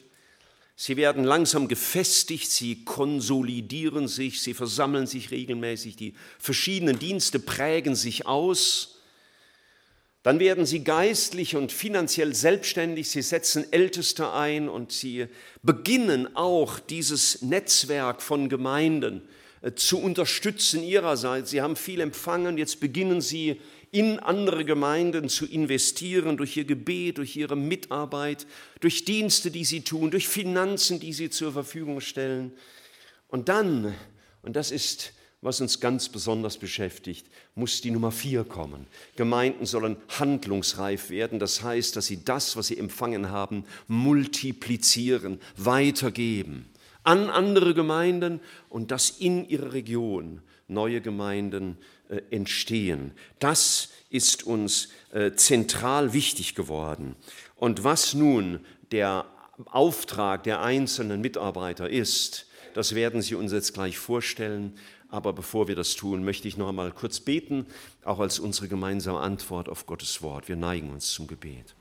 Sie 0.74 0.96
werden 0.96 1.22
langsam 1.22 1.68
gefestigt, 1.68 2.50
sie 2.50 2.82
konsolidieren 2.82 4.08
sich, 4.08 4.40
sie 4.40 4.54
versammeln 4.54 5.06
sich 5.06 5.32
regelmäßig, 5.32 5.96
die 5.96 6.14
verschiedenen 6.38 6.98
Dienste 6.98 7.40
prägen 7.40 7.94
sich 7.94 8.24
aus. 8.24 9.02
Dann 10.22 10.40
werden 10.40 10.64
sie 10.64 10.82
geistlich 10.82 11.54
und 11.54 11.70
finanziell 11.70 12.34
selbstständig, 12.34 13.10
sie 13.10 13.20
setzen 13.20 13.70
Älteste 13.70 14.32
ein 14.32 14.70
und 14.70 14.92
sie 14.92 15.26
beginnen 15.62 16.36
auch 16.36 16.78
dieses 16.78 17.42
Netzwerk 17.42 18.22
von 18.22 18.48
Gemeinden 18.48 19.28
äh, 19.60 19.74
zu 19.74 20.00
unterstützen 20.00 20.82
ihrerseits. 20.82 21.50
Sie 21.50 21.60
haben 21.60 21.76
viel 21.76 22.00
empfangen, 22.00 22.56
jetzt 22.56 22.80
beginnen 22.80 23.20
sie 23.20 23.60
in 23.92 24.18
andere 24.18 24.64
Gemeinden 24.64 25.28
zu 25.28 25.46
investieren, 25.46 26.36
durch 26.36 26.56
ihr 26.56 26.64
Gebet, 26.64 27.18
durch 27.18 27.36
ihre 27.36 27.56
Mitarbeit, 27.56 28.46
durch 28.80 29.04
Dienste, 29.04 29.50
die 29.50 29.64
sie 29.64 29.82
tun, 29.82 30.10
durch 30.10 30.26
Finanzen, 30.26 30.98
die 30.98 31.12
sie 31.12 31.30
zur 31.30 31.52
Verfügung 31.52 32.00
stellen. 32.00 32.52
Und 33.28 33.48
dann, 33.48 33.94
und 34.42 34.56
das 34.56 34.70
ist, 34.70 35.12
was 35.42 35.60
uns 35.60 35.78
ganz 35.78 36.08
besonders 36.08 36.56
beschäftigt, 36.56 37.26
muss 37.54 37.82
die 37.82 37.90
Nummer 37.90 38.12
vier 38.12 38.44
kommen. 38.44 38.86
Gemeinden 39.14 39.66
sollen 39.66 39.96
handlungsreif 40.08 41.10
werden, 41.10 41.38
das 41.38 41.62
heißt, 41.62 41.94
dass 41.94 42.06
sie 42.06 42.24
das, 42.24 42.56
was 42.56 42.68
sie 42.68 42.78
empfangen 42.78 43.28
haben, 43.30 43.64
multiplizieren, 43.88 45.38
weitergeben 45.56 46.72
an 47.04 47.30
andere 47.30 47.74
Gemeinden 47.74 48.40
und 48.68 48.90
das 48.90 49.10
in 49.10 49.48
ihrer 49.48 49.72
Region 49.72 50.40
neue 50.68 51.00
Gemeinden 51.00 51.76
entstehen. 52.30 53.12
Das 53.38 53.90
ist 54.10 54.44
uns 54.44 54.88
äh, 55.12 55.32
zentral 55.32 56.12
wichtig 56.12 56.54
geworden. 56.54 57.16
Und 57.56 57.84
was 57.84 58.14
nun 58.14 58.60
der 58.90 59.26
Auftrag 59.66 60.44
der 60.44 60.60
einzelnen 60.62 61.20
Mitarbeiter 61.20 61.88
ist, 61.88 62.46
das 62.74 62.94
werden 62.94 63.22
Sie 63.22 63.34
uns 63.34 63.52
jetzt 63.52 63.74
gleich 63.74 63.98
vorstellen. 63.98 64.78
Aber 65.08 65.32
bevor 65.34 65.68
wir 65.68 65.76
das 65.76 65.94
tun, 65.94 66.24
möchte 66.24 66.48
ich 66.48 66.56
noch 66.56 66.68
einmal 66.68 66.90
kurz 66.90 67.20
beten, 67.20 67.66
auch 68.02 68.18
als 68.18 68.38
unsere 68.38 68.68
gemeinsame 68.68 69.20
Antwort 69.20 69.68
auf 69.68 69.84
Gottes 69.84 70.22
Wort. 70.22 70.48
Wir 70.48 70.56
neigen 70.56 70.90
uns 70.90 71.10
zum 71.10 71.26
Gebet. 71.26 71.74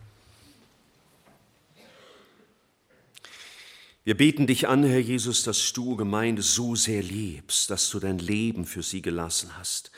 Wir 4.03 4.17
beten 4.17 4.47
dich 4.47 4.67
an, 4.67 4.83
Herr 4.83 4.99
Jesus, 4.99 5.43
dass 5.43 5.73
du 5.73 5.95
Gemeinde 5.95 6.41
so 6.41 6.75
sehr 6.75 7.03
liebst, 7.03 7.69
dass 7.69 7.89
du 7.89 7.99
dein 7.99 8.17
Leben 8.17 8.65
für 8.65 8.81
sie 8.81 9.01
gelassen 9.01 9.57
hast. 9.57 9.91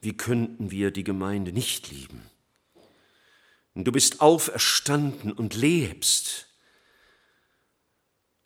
Wie 0.00 0.16
könnten 0.16 0.70
wir 0.70 0.90
die 0.90 1.04
Gemeinde 1.04 1.52
nicht 1.52 1.90
lieben? 1.90 2.22
du 3.74 3.92
bist 3.92 4.20
auferstanden 4.20 5.30
und 5.30 5.54
lebst 5.54 6.48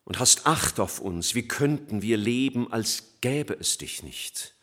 und 0.05 0.19
hast 0.19 0.47
Acht 0.47 0.79
auf 0.79 0.99
uns. 0.99 1.35
Wie 1.35 1.49
könnten 1.49 2.03
wir 2.03 2.19
leben, 2.19 2.71
als 2.71 3.15
gäbe 3.23 3.55
es 3.55 3.79
dich 3.79 4.03
nicht? 4.03 4.55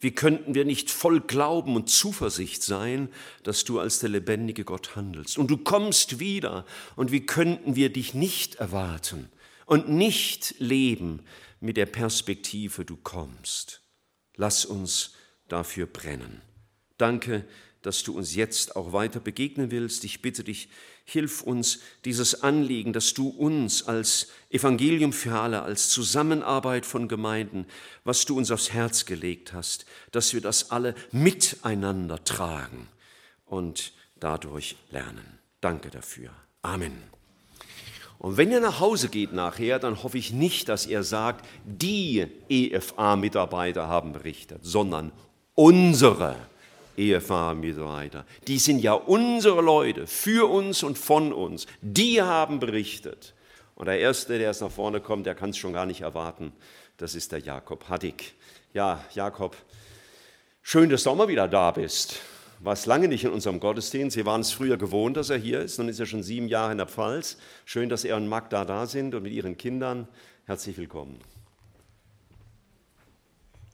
Wie 0.00 0.12
könnten 0.12 0.54
wir 0.54 0.64
nicht 0.64 0.90
voll 0.90 1.20
Glauben 1.20 1.74
und 1.74 1.88
Zuversicht 1.88 2.62
sein, 2.62 3.08
dass 3.42 3.64
du 3.64 3.80
als 3.80 3.98
der 3.98 4.10
lebendige 4.10 4.64
Gott 4.64 4.94
handelst? 4.94 5.38
Und 5.38 5.50
du 5.50 5.56
kommst 5.56 6.20
wieder. 6.20 6.64
Und 6.94 7.10
wie 7.10 7.26
könnten 7.26 7.74
wir 7.74 7.92
dich 7.92 8.14
nicht 8.14 8.56
erwarten 8.56 9.28
und 9.66 9.88
nicht 9.88 10.54
leben 10.58 11.22
mit 11.60 11.76
der 11.76 11.86
Perspektive, 11.86 12.84
du 12.84 12.96
kommst? 12.96 13.82
Lass 14.36 14.64
uns 14.64 15.14
dafür 15.48 15.86
brennen. 15.86 16.42
Danke, 16.96 17.44
dass 17.82 18.02
du 18.02 18.16
uns 18.16 18.34
jetzt 18.34 18.76
auch 18.76 18.92
weiter 18.92 19.20
begegnen 19.20 19.70
willst. 19.70 20.04
Ich 20.04 20.20
bitte 20.20 20.44
dich, 20.44 20.68
hilf 21.04 21.42
uns 21.42 21.80
dieses 22.04 22.42
Anliegen, 22.42 22.92
dass 22.92 23.14
du 23.14 23.28
uns 23.28 23.86
als 23.86 24.28
Evangelium 24.50 25.12
für 25.12 25.38
alle, 25.38 25.62
als 25.62 25.88
Zusammenarbeit 25.88 26.84
von 26.84 27.08
Gemeinden, 27.08 27.66
was 28.04 28.24
du 28.24 28.36
uns 28.36 28.50
aufs 28.50 28.72
Herz 28.72 29.06
gelegt 29.06 29.52
hast, 29.52 29.86
dass 30.12 30.34
wir 30.34 30.40
das 30.40 30.70
alle 30.70 30.94
miteinander 31.12 32.22
tragen 32.24 32.88
und 33.46 33.92
dadurch 34.20 34.76
lernen. 34.90 35.38
Danke 35.60 35.90
dafür. 35.90 36.30
Amen. 36.62 37.02
Und 38.18 38.36
wenn 38.36 38.50
ihr 38.50 38.60
nach 38.60 38.80
Hause 38.80 39.08
geht 39.08 39.32
nachher, 39.32 39.78
dann 39.78 40.02
hoffe 40.02 40.18
ich 40.18 40.32
nicht, 40.32 40.68
dass 40.68 40.86
ihr 40.86 41.04
sagt, 41.04 41.46
die 41.64 42.26
EFA-Mitarbeiter 42.48 43.86
haben 43.86 44.12
berichtet, 44.12 44.58
sondern 44.62 45.12
unsere 45.58 46.36
Ehefamilie 46.96 48.24
Die 48.46 48.58
sind 48.58 48.78
ja 48.78 48.92
unsere 48.92 49.60
Leute, 49.60 50.06
für 50.06 50.48
uns 50.48 50.84
und 50.84 50.96
von 50.96 51.32
uns. 51.32 51.66
Die 51.82 52.22
haben 52.22 52.60
berichtet. 52.60 53.34
Und 53.74 53.86
der 53.86 53.98
Erste, 53.98 54.38
der 54.38 54.46
jetzt 54.46 54.60
nach 54.60 54.70
vorne 54.70 55.00
kommt, 55.00 55.26
der 55.26 55.34
kann 55.34 55.50
es 55.50 55.58
schon 55.58 55.72
gar 55.72 55.84
nicht 55.84 56.02
erwarten. 56.02 56.52
Das 56.96 57.16
ist 57.16 57.32
der 57.32 57.40
Jakob 57.40 57.88
Haddig. 57.88 58.34
Ja, 58.72 59.04
Jakob, 59.14 59.56
schön, 60.62 60.90
dass 60.90 61.02
du 61.02 61.10
auch 61.10 61.16
mal 61.16 61.28
wieder 61.28 61.48
da 61.48 61.72
bist. 61.72 62.20
Warst 62.60 62.86
lange 62.86 63.08
nicht 63.08 63.24
in 63.24 63.30
unserem 63.30 63.58
Gottesdienst. 63.58 64.14
Sie 64.14 64.26
waren 64.26 64.42
es 64.42 64.52
früher 64.52 64.76
gewohnt, 64.76 65.16
dass 65.16 65.30
er 65.30 65.38
hier 65.38 65.60
ist. 65.60 65.78
Nun 65.78 65.88
ist 65.88 65.98
er 65.98 66.06
schon 66.06 66.22
sieben 66.22 66.46
Jahre 66.46 66.70
in 66.70 66.78
der 66.78 66.86
Pfalz. 66.86 67.36
Schön, 67.64 67.88
dass 67.88 68.04
er 68.04 68.16
und 68.16 68.28
Magda 68.28 68.64
da 68.64 68.86
sind 68.86 69.12
und 69.14 69.24
mit 69.24 69.32
ihren 69.32 69.56
Kindern. 69.56 70.06
Herzlich 70.46 70.78
willkommen. 70.78 71.18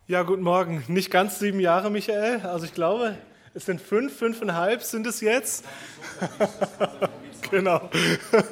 Ja, 0.06 0.22
guten 0.22 0.42
Morgen. 0.42 0.84
Nicht 0.88 1.10
ganz 1.10 1.38
sieben 1.38 1.60
Jahre, 1.60 1.90
Michael. 1.90 2.42
Also 2.42 2.66
ich 2.66 2.74
glaube, 2.74 3.16
es 3.54 3.64
sind 3.64 3.80
fünf, 3.80 4.14
fünfeinhalb 4.14 4.82
sind 4.82 5.06
es 5.06 5.22
jetzt. 5.22 5.64
genau. 7.50 7.88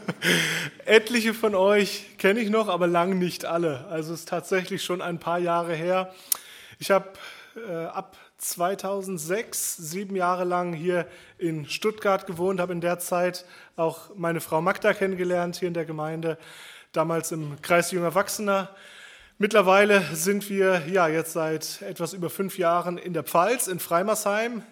Etliche 0.86 1.34
von 1.34 1.54
euch 1.54 2.16
kenne 2.16 2.40
ich 2.40 2.48
noch, 2.48 2.68
aber 2.68 2.86
lang 2.86 3.18
nicht 3.18 3.44
alle. 3.44 3.84
Also 3.90 4.14
es 4.14 4.20
ist 4.20 4.30
tatsächlich 4.30 4.82
schon 4.82 5.02
ein 5.02 5.18
paar 5.18 5.38
Jahre 5.38 5.74
her. 5.74 6.14
Ich 6.78 6.90
habe 6.90 7.10
äh, 7.68 7.84
ab 7.84 8.16
2006 8.38 9.76
sieben 9.76 10.16
Jahre 10.16 10.44
lang 10.44 10.72
hier 10.72 11.06
in 11.36 11.68
Stuttgart 11.68 12.26
gewohnt, 12.26 12.60
habe 12.60 12.72
in 12.72 12.80
der 12.80 12.98
Zeit 12.98 13.44
auch 13.76 14.08
meine 14.16 14.40
Frau 14.40 14.62
Magda 14.62 14.94
kennengelernt 14.94 15.56
hier 15.56 15.68
in 15.68 15.74
der 15.74 15.84
Gemeinde, 15.84 16.38
damals 16.92 17.30
im 17.30 17.60
Kreis 17.60 17.90
junger 17.90 18.06
Erwachsener. 18.06 18.70
Mittlerweile 19.38 20.02
sind 20.12 20.48
wir 20.50 20.82
ja 20.86 21.08
jetzt 21.08 21.32
seit 21.32 21.82
etwas 21.82 22.12
über 22.12 22.30
fünf 22.30 22.58
Jahren 22.58 22.98
in 22.98 23.12
der 23.12 23.22
Pfalz, 23.22 23.66
in 23.66 23.80
Freimersheim. 23.80 24.62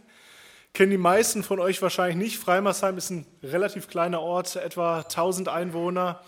Kennen 0.74 0.90
die 0.90 0.98
meisten 0.98 1.42
von 1.42 1.58
euch 1.58 1.80
wahrscheinlich 1.82 2.16
nicht. 2.16 2.38
Freimersheim 2.38 2.96
ist 2.98 3.10
ein 3.10 3.26
relativ 3.42 3.88
kleiner 3.88 4.20
Ort, 4.20 4.54
etwa 4.56 4.98
1000 4.98 5.48
Einwohner. 5.48 6.20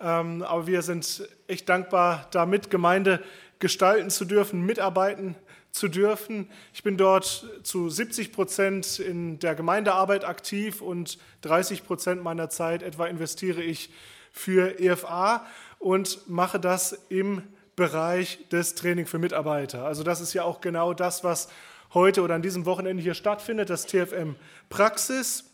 Ähm, 0.00 0.42
aber 0.42 0.66
wir 0.66 0.82
sind 0.82 1.28
echt 1.46 1.68
dankbar, 1.68 2.28
da 2.30 2.46
mit 2.46 2.70
Gemeinde 2.70 3.22
gestalten 3.58 4.08
zu 4.08 4.24
dürfen, 4.24 4.64
mitarbeiten 4.64 5.34
zu 5.72 5.88
dürfen. 5.88 6.48
Ich 6.72 6.82
bin 6.82 6.96
dort 6.96 7.44
zu 7.64 7.90
70 7.90 8.32
Prozent 8.32 9.00
in 9.00 9.40
der 9.40 9.54
Gemeindearbeit 9.54 10.24
aktiv 10.24 10.80
und 10.80 11.18
30 11.42 11.84
Prozent 11.84 12.22
meiner 12.22 12.48
Zeit 12.48 12.82
etwa 12.82 13.06
investiere 13.06 13.62
ich 13.62 13.92
für 14.32 14.78
EFA 14.80 15.44
und 15.78 16.28
mache 16.28 16.60
das 16.60 16.92
im 17.08 17.42
Bereich 17.80 18.46
des 18.50 18.74
Training 18.74 19.06
für 19.06 19.18
Mitarbeiter. 19.18 19.86
Also 19.86 20.02
das 20.02 20.20
ist 20.20 20.34
ja 20.34 20.44
auch 20.44 20.60
genau 20.60 20.92
das, 20.92 21.24
was 21.24 21.48
heute 21.94 22.20
oder 22.20 22.34
an 22.34 22.42
diesem 22.42 22.66
Wochenende 22.66 23.02
hier 23.02 23.14
stattfindet, 23.14 23.70
das 23.70 23.86
TFM 23.86 24.36
Praxis. 24.68 25.44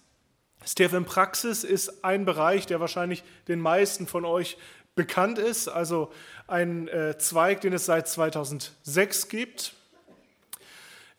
Das 0.59 0.75
TFM 0.75 1.05
Praxis 1.05 1.63
ist 1.63 2.05
ein 2.05 2.25
Bereich, 2.25 2.67
der 2.67 2.81
wahrscheinlich 2.81 3.23
den 3.47 3.61
meisten 3.61 4.09
von 4.09 4.25
euch 4.25 4.59
bekannt 4.97 5.39
ist, 5.39 5.69
also 5.69 6.11
ein 6.49 6.89
äh, 6.89 7.17
Zweig, 7.17 7.61
den 7.61 7.73
es 7.73 7.87
seit 7.87 8.09
2006 8.09 9.29
gibt. 9.29 9.75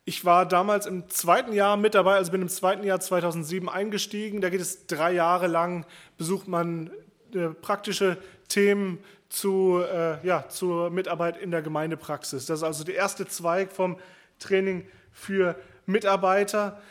Ich 0.04 0.26
war 0.26 0.46
damals 0.46 0.88
im 0.88 1.10
zweiten 1.10 1.54
Jahr 1.54 1.78
mit 1.78 1.96
dabei, 1.96 2.16
also 2.16 2.34
bin 2.34 2.42
im 2.42 2.50
zweiten 2.50 2.84
Jahr 2.84 3.00
2007 3.00 3.70
eingestiegen. 3.70 4.42
Da 4.42 4.50
geht 4.50 4.60
es 4.60 4.88
drei 4.88 5.14
Jahre 5.14 5.48
lang, 5.48 5.86
besucht 6.18 6.50
man 6.50 6.92
äh, 7.34 7.48
praktische 7.48 8.18
Themen 8.50 9.00
zu, 9.30 9.82
äh, 9.82 10.26
ja, 10.26 10.48
zur 10.50 10.90
Mitarbeit 10.90 11.38
in 11.38 11.52
der 11.52 11.62
Gemeindepraxis. 11.62 12.46
Das 12.46 12.60
ist 12.60 12.64
also 12.64 12.84
der 12.84 12.96
erste 12.96 13.28
Zweig 13.28 13.72
vom 13.72 13.98
Training 14.40 14.88
für 15.12 15.56
Mitarbeiter. 15.86 16.82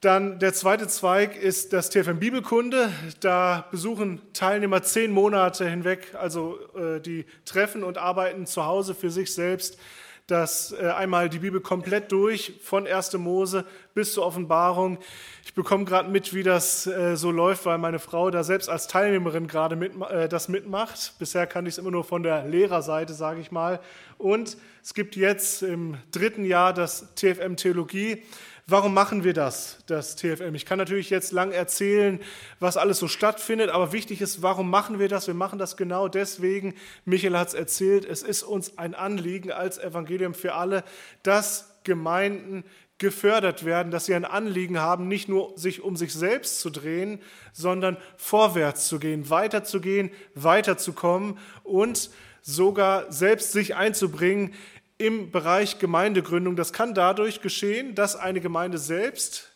Dann 0.00 0.38
der 0.38 0.54
zweite 0.54 0.86
Zweig 0.86 1.36
ist 1.36 1.72
das 1.72 1.90
TFM 1.90 2.20
Bibelkunde. 2.20 2.92
Da 3.18 3.66
besuchen 3.70 4.20
Teilnehmer 4.32 4.82
zehn 4.82 5.10
Monate 5.10 5.68
hinweg, 5.68 6.14
also 6.14 6.58
äh, 6.76 7.00
die 7.00 7.26
treffen 7.44 7.82
und 7.82 7.98
arbeiten 7.98 8.46
zu 8.46 8.64
Hause 8.64 8.94
für 8.94 9.10
sich 9.10 9.34
selbst 9.34 9.78
das 10.28 10.72
äh, 10.72 10.90
einmal 10.90 11.30
die 11.30 11.38
Bibel 11.38 11.60
komplett 11.60 12.12
durch, 12.12 12.52
von 12.62 12.86
1. 12.86 13.14
Mose 13.14 13.64
bis 13.94 14.12
zur 14.12 14.26
Offenbarung. 14.26 14.98
Ich 15.42 15.54
bekomme 15.54 15.86
gerade 15.86 16.10
mit, 16.10 16.34
wie 16.34 16.42
das 16.42 16.86
äh, 16.86 17.16
so 17.16 17.30
läuft, 17.30 17.64
weil 17.64 17.78
meine 17.78 17.98
Frau 17.98 18.30
da 18.30 18.44
selbst 18.44 18.68
als 18.68 18.86
Teilnehmerin 18.86 19.48
gerade 19.48 19.74
mit, 19.74 19.92
äh, 20.10 20.28
das 20.28 20.48
mitmacht. 20.48 21.14
Bisher 21.18 21.46
kannte 21.46 21.70
ich 21.70 21.74
es 21.74 21.78
immer 21.78 21.90
nur 21.90 22.04
von 22.04 22.22
der 22.22 22.44
Lehrerseite, 22.44 23.14
sage 23.14 23.40
ich 23.40 23.50
mal. 23.50 23.80
Und 24.18 24.58
es 24.82 24.92
gibt 24.92 25.16
jetzt 25.16 25.62
im 25.62 25.96
dritten 26.12 26.44
Jahr 26.44 26.74
das 26.74 27.14
TFM 27.14 27.56
Theologie. 27.56 28.22
Warum 28.70 28.92
machen 28.92 29.24
wir 29.24 29.32
das, 29.32 29.78
das 29.86 30.14
TFM? 30.14 30.54
Ich 30.54 30.66
kann 30.66 30.76
natürlich 30.76 31.08
jetzt 31.08 31.32
lang 31.32 31.52
erzählen, 31.52 32.20
was 32.60 32.76
alles 32.76 32.98
so 32.98 33.08
stattfindet, 33.08 33.70
aber 33.70 33.92
wichtig 33.94 34.20
ist, 34.20 34.42
warum 34.42 34.68
machen 34.68 34.98
wir 34.98 35.08
das? 35.08 35.26
Wir 35.26 35.32
machen 35.32 35.58
das 35.58 35.78
genau 35.78 36.06
deswegen, 36.06 36.74
Michael 37.06 37.38
hat 37.38 37.48
es 37.48 37.54
erzählt, 37.54 38.04
es 38.04 38.22
ist 38.22 38.42
uns 38.42 38.76
ein 38.76 38.94
Anliegen 38.94 39.52
als 39.52 39.78
Evangelium 39.78 40.34
für 40.34 40.52
alle, 40.52 40.84
dass 41.22 41.78
Gemeinden 41.82 42.62
gefördert 42.98 43.64
werden, 43.64 43.90
dass 43.90 44.04
sie 44.04 44.14
ein 44.14 44.26
Anliegen 44.26 44.78
haben, 44.78 45.08
nicht 45.08 45.30
nur 45.30 45.56
sich 45.56 45.80
um 45.80 45.96
sich 45.96 46.12
selbst 46.12 46.60
zu 46.60 46.68
drehen, 46.68 47.22
sondern 47.54 47.96
vorwärts 48.18 48.86
zu 48.86 48.98
gehen, 48.98 49.30
weiterzugehen, 49.30 50.10
weiterzukommen 50.34 51.38
und 51.62 52.10
sogar 52.42 53.10
selbst 53.10 53.52
sich 53.52 53.76
einzubringen 53.76 54.52
im 54.98 55.30
Bereich 55.30 55.78
Gemeindegründung. 55.78 56.56
Das 56.56 56.72
kann 56.72 56.92
dadurch 56.92 57.40
geschehen, 57.40 57.94
dass 57.94 58.16
eine 58.16 58.40
Gemeinde 58.40 58.78
selbst 58.78 59.52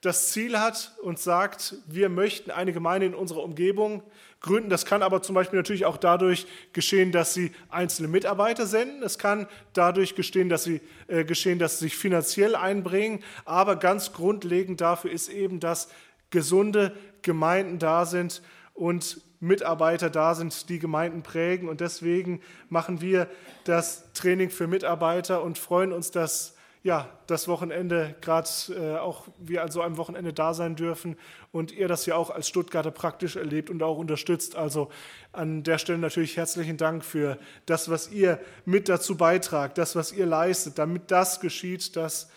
das 0.00 0.28
Ziel 0.28 0.58
hat 0.58 0.92
und 1.02 1.18
sagt, 1.18 1.76
wir 1.86 2.08
möchten 2.08 2.50
eine 2.50 2.72
Gemeinde 2.72 3.06
in 3.06 3.14
unserer 3.14 3.42
Umgebung 3.42 4.02
gründen. 4.40 4.68
Das 4.68 4.84
kann 4.84 5.02
aber 5.02 5.22
zum 5.22 5.34
Beispiel 5.34 5.58
natürlich 5.58 5.86
auch 5.86 5.96
dadurch 5.96 6.46
geschehen, 6.74 7.10
dass 7.10 7.32
sie 7.32 7.52
einzelne 7.70 8.08
Mitarbeiter 8.08 8.66
senden. 8.66 9.02
Es 9.02 9.18
kann 9.18 9.48
dadurch 9.72 10.14
geschehen, 10.14 10.50
dass 10.50 10.64
sie, 10.64 10.82
äh, 11.08 11.24
geschehen, 11.24 11.58
dass 11.58 11.78
sie 11.78 11.86
sich 11.86 11.96
finanziell 11.96 12.54
einbringen. 12.54 13.24
Aber 13.46 13.76
ganz 13.76 14.12
grundlegend 14.12 14.80
dafür 14.80 15.10
ist 15.10 15.30
eben, 15.30 15.58
dass 15.58 15.88
gesunde 16.30 16.94
Gemeinden 17.22 17.78
da 17.78 18.04
sind 18.04 18.42
und 18.74 19.22
Mitarbeiter 19.44 20.10
da 20.10 20.34
sind, 20.34 20.68
die 20.68 20.78
Gemeinden 20.78 21.22
prägen. 21.22 21.68
Und 21.68 21.80
deswegen 21.80 22.40
machen 22.68 23.00
wir 23.00 23.28
das 23.64 24.12
Training 24.12 24.50
für 24.50 24.66
Mitarbeiter 24.66 25.42
und 25.42 25.58
freuen 25.58 25.92
uns, 25.92 26.10
dass 26.10 26.54
ja, 26.84 27.08
das 27.26 27.48
Wochenende, 27.48 28.14
gerade 28.20 28.48
äh, 28.68 28.98
auch 28.98 29.26
wir 29.38 29.62
an 29.62 29.70
so 29.70 29.80
einem 29.80 29.96
Wochenende 29.96 30.34
da 30.34 30.52
sein 30.52 30.76
dürfen 30.76 31.16
und 31.50 31.72
ihr 31.72 31.88
das 31.88 32.04
ja 32.04 32.14
auch 32.14 32.28
als 32.28 32.46
Stuttgarter 32.46 32.90
praktisch 32.90 33.36
erlebt 33.36 33.70
und 33.70 33.82
auch 33.82 33.96
unterstützt. 33.96 34.54
Also 34.54 34.90
an 35.32 35.62
der 35.62 35.78
Stelle 35.78 35.98
natürlich 35.98 36.36
herzlichen 36.36 36.76
Dank 36.76 37.02
für 37.02 37.38
das, 37.64 37.88
was 37.88 38.10
ihr 38.10 38.38
mit 38.66 38.90
dazu 38.90 39.16
beitragt, 39.16 39.78
das, 39.78 39.96
was 39.96 40.12
ihr 40.12 40.26
leistet, 40.26 40.78
damit 40.78 41.10
das 41.10 41.40
geschieht, 41.40 41.96
dass 41.96 42.30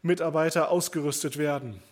Mitarbeiter 0.00 0.70
ausgerüstet 0.70 1.36
werden. 1.36 1.82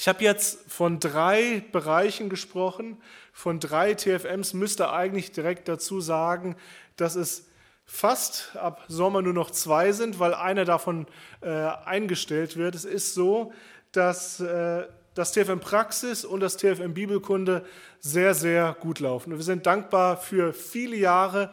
Ich 0.00 0.08
habe 0.08 0.24
jetzt 0.24 0.60
von 0.66 0.98
drei 0.98 1.62
Bereichen 1.72 2.30
gesprochen, 2.30 2.96
von 3.34 3.60
drei 3.60 3.92
TFMs, 3.92 4.54
müsste 4.54 4.90
eigentlich 4.90 5.30
direkt 5.30 5.68
dazu 5.68 6.00
sagen, 6.00 6.56
dass 6.96 7.16
es 7.16 7.50
fast 7.84 8.56
ab 8.56 8.82
Sommer 8.88 9.20
nur 9.20 9.34
noch 9.34 9.50
zwei 9.50 9.92
sind, 9.92 10.18
weil 10.18 10.32
einer 10.32 10.64
davon 10.64 11.06
äh, 11.42 11.50
eingestellt 11.50 12.56
wird. 12.56 12.76
Es 12.76 12.86
ist 12.86 13.12
so, 13.12 13.52
dass 13.92 14.40
äh, 14.40 14.84
das 15.12 15.32
TFM 15.32 15.60
Praxis 15.60 16.24
und 16.24 16.40
das 16.40 16.56
TFM 16.56 16.94
Bibelkunde 16.94 17.66
sehr, 17.98 18.32
sehr 18.32 18.74
gut 18.80 19.00
laufen. 19.00 19.34
Und 19.34 19.38
wir 19.38 19.44
sind 19.44 19.66
dankbar 19.66 20.16
für 20.16 20.54
viele 20.54 20.96
Jahre, 20.96 21.50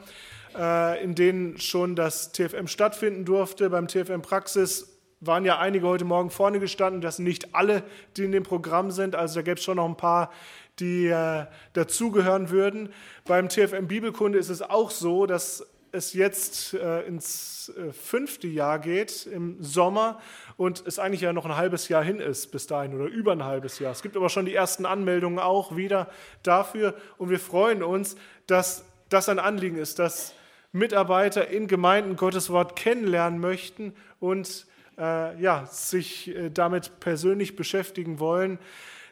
äh, 0.57 1.03
in 1.03 1.15
denen 1.15 1.59
schon 1.59 1.97
das 1.97 2.31
TFM 2.31 2.67
stattfinden 2.67 3.25
durfte. 3.25 3.69
Beim 3.69 3.89
TFM 3.89 4.21
Praxis 4.21 4.86
waren 5.19 5.45
ja 5.45 5.57
einige 5.57 5.87
heute 5.87 6.05
Morgen 6.05 6.29
vorne 6.29 6.59
gestanden. 6.59 7.01
Das 7.01 7.17
sind 7.17 7.25
nicht 7.25 7.55
alle, 7.55 7.83
die 8.15 8.25
in 8.25 8.31
dem 8.31 8.43
Programm 8.43 8.91
sind. 8.91 9.15
Also 9.15 9.35
da 9.35 9.41
gäbe 9.41 9.57
es 9.57 9.63
schon 9.63 9.77
noch 9.77 9.87
ein 9.87 9.97
paar, 9.97 10.31
die 10.79 11.07
äh, 11.07 11.45
dazugehören 11.73 12.49
würden. 12.49 12.89
Beim 13.25 13.49
TFM 13.49 13.87
Bibelkunde 13.87 14.37
ist 14.37 14.49
es 14.49 14.61
auch 14.61 14.91
so, 14.91 15.25
dass 15.25 15.65
es 15.91 16.13
jetzt 16.13 16.73
äh, 16.73 17.01
ins 17.01 17.71
äh, 17.75 17.91
fünfte 17.91 18.47
Jahr 18.47 18.77
geht 18.77 19.25
im 19.25 19.61
Sommer 19.63 20.19
und 20.55 20.85
es 20.85 20.99
eigentlich 20.99 21.21
ja 21.21 21.33
noch 21.33 21.45
ein 21.45 21.55
halbes 21.55 21.87
Jahr 21.89 22.03
hin 22.03 22.19
ist 22.19 22.51
bis 22.51 22.67
dahin 22.67 22.93
oder 22.93 23.05
über 23.05 23.31
ein 23.31 23.43
halbes 23.43 23.79
Jahr. 23.79 23.91
Es 23.91 24.01
gibt 24.01 24.15
aber 24.15 24.29
schon 24.29 24.45
die 24.45 24.53
ersten 24.53 24.85
Anmeldungen 24.85 25.39
auch 25.39 25.75
wieder 25.75 26.09
dafür 26.43 26.93
und 27.17 27.29
wir 27.29 27.39
freuen 27.39 27.83
uns, 27.83 28.15
dass 28.45 28.85
das 29.09 29.29
ein 29.29 29.39
Anliegen 29.39 29.77
ist, 29.77 29.97
dass 29.97 30.33
Mitarbeiter 30.71 31.47
in 31.47 31.67
Gemeinden 31.67 32.17
Gottes 32.17 32.49
Wort 32.49 32.75
kennenlernen 32.75 33.39
möchten 33.39 33.93
und 34.19 34.66
äh, 34.97 35.39
ja, 35.41 35.65
sich 35.67 36.35
äh, 36.35 36.49
damit 36.49 36.99
persönlich 36.99 37.55
beschäftigen 37.55 38.19
wollen. 38.19 38.59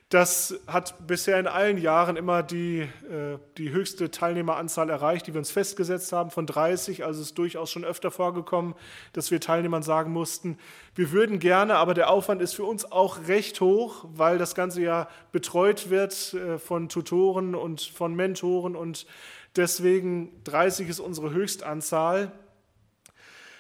Das 0.09 0.59
hat 0.67 1.07
bisher 1.07 1.39
in 1.39 1.47
allen 1.47 1.79
Jahren 1.79 2.15
immer 2.15 2.43
die, 2.43 2.81
äh, 2.81 3.39
die 3.57 3.71
höchste 3.71 4.11
Teilnehmeranzahl 4.11 4.91
erreicht, 4.91 5.25
die 5.25 5.33
wir 5.33 5.39
uns 5.39 5.49
festgesetzt 5.49 6.11
haben, 6.11 6.29
von 6.29 6.45
30. 6.45 7.03
Also 7.03 7.21
es 7.21 7.29
ist 7.29 7.38
durchaus 7.39 7.71
schon 7.71 7.83
öfter 7.83 8.11
vorgekommen, 8.11 8.75
dass 9.13 9.31
wir 9.31 9.41
Teilnehmern 9.41 9.81
sagen 9.81 10.13
mussten, 10.13 10.59
wir 10.93 11.11
würden 11.11 11.39
gerne, 11.39 11.77
aber 11.77 11.95
der 11.95 12.11
Aufwand 12.11 12.43
ist 12.43 12.53
für 12.53 12.65
uns 12.65 12.91
auch 12.91 13.27
recht 13.27 13.59
hoch, 13.61 14.05
weil 14.13 14.38
das 14.38 14.53
Ganze 14.53 14.83
ja 14.83 15.09
betreut 15.31 15.89
wird 15.89 16.36
äh, 16.36 16.59
von 16.59 16.88
Tutoren 16.88 17.55
und 17.55 17.81
von 17.81 18.13
Mentoren 18.13 18.75
und 18.75 19.07
deswegen 19.55 20.31
30 20.43 20.88
ist 20.88 20.99
unsere 20.99 21.31
Höchstanzahl. 21.31 22.31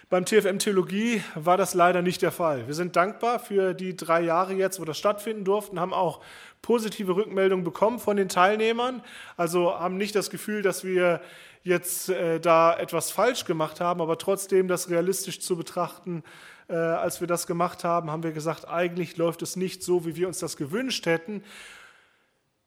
Beim 0.07 0.23
TFM 0.23 0.59
Theologie 0.59 1.23
war 1.33 1.57
das 1.57 1.73
leider 1.73 2.03
nicht 2.03 2.21
der 2.21 2.31
Fall. 2.31 2.67
Wir 2.67 2.75
sind 2.75 2.95
dankbar 2.95 3.39
für 3.39 3.73
die 3.73 3.97
drei 3.97 4.21
Jahre 4.21 4.53
jetzt, 4.53 4.79
wo 4.79 4.85
das 4.85 4.99
stattfinden 4.99 5.45
durfte, 5.45 5.79
haben 5.79 5.95
auch 5.95 6.21
positive 6.61 7.15
Rückmeldungen 7.15 7.65
bekommen 7.65 7.97
von 7.97 8.15
den 8.15 8.29
Teilnehmern. 8.29 9.01
Also 9.35 9.73
haben 9.73 9.97
nicht 9.97 10.13
das 10.13 10.29
Gefühl, 10.29 10.61
dass 10.61 10.83
wir 10.83 11.21
jetzt 11.63 12.09
äh, 12.09 12.39
da 12.39 12.77
etwas 12.77 13.09
falsch 13.09 13.45
gemacht 13.45 13.81
haben, 13.81 13.99
aber 13.99 14.19
trotzdem 14.19 14.67
das 14.67 14.91
realistisch 14.91 15.39
zu 15.39 15.57
betrachten, 15.57 16.23
äh, 16.67 16.75
als 16.75 17.19
wir 17.19 17.27
das 17.27 17.47
gemacht 17.47 17.83
haben, 17.83 18.11
haben 18.11 18.21
wir 18.21 18.31
gesagt, 18.31 18.67
eigentlich 18.67 19.17
läuft 19.17 19.41
es 19.41 19.55
nicht 19.55 19.81
so, 19.81 20.05
wie 20.05 20.15
wir 20.15 20.27
uns 20.27 20.37
das 20.37 20.55
gewünscht 20.55 21.07
hätten. 21.07 21.43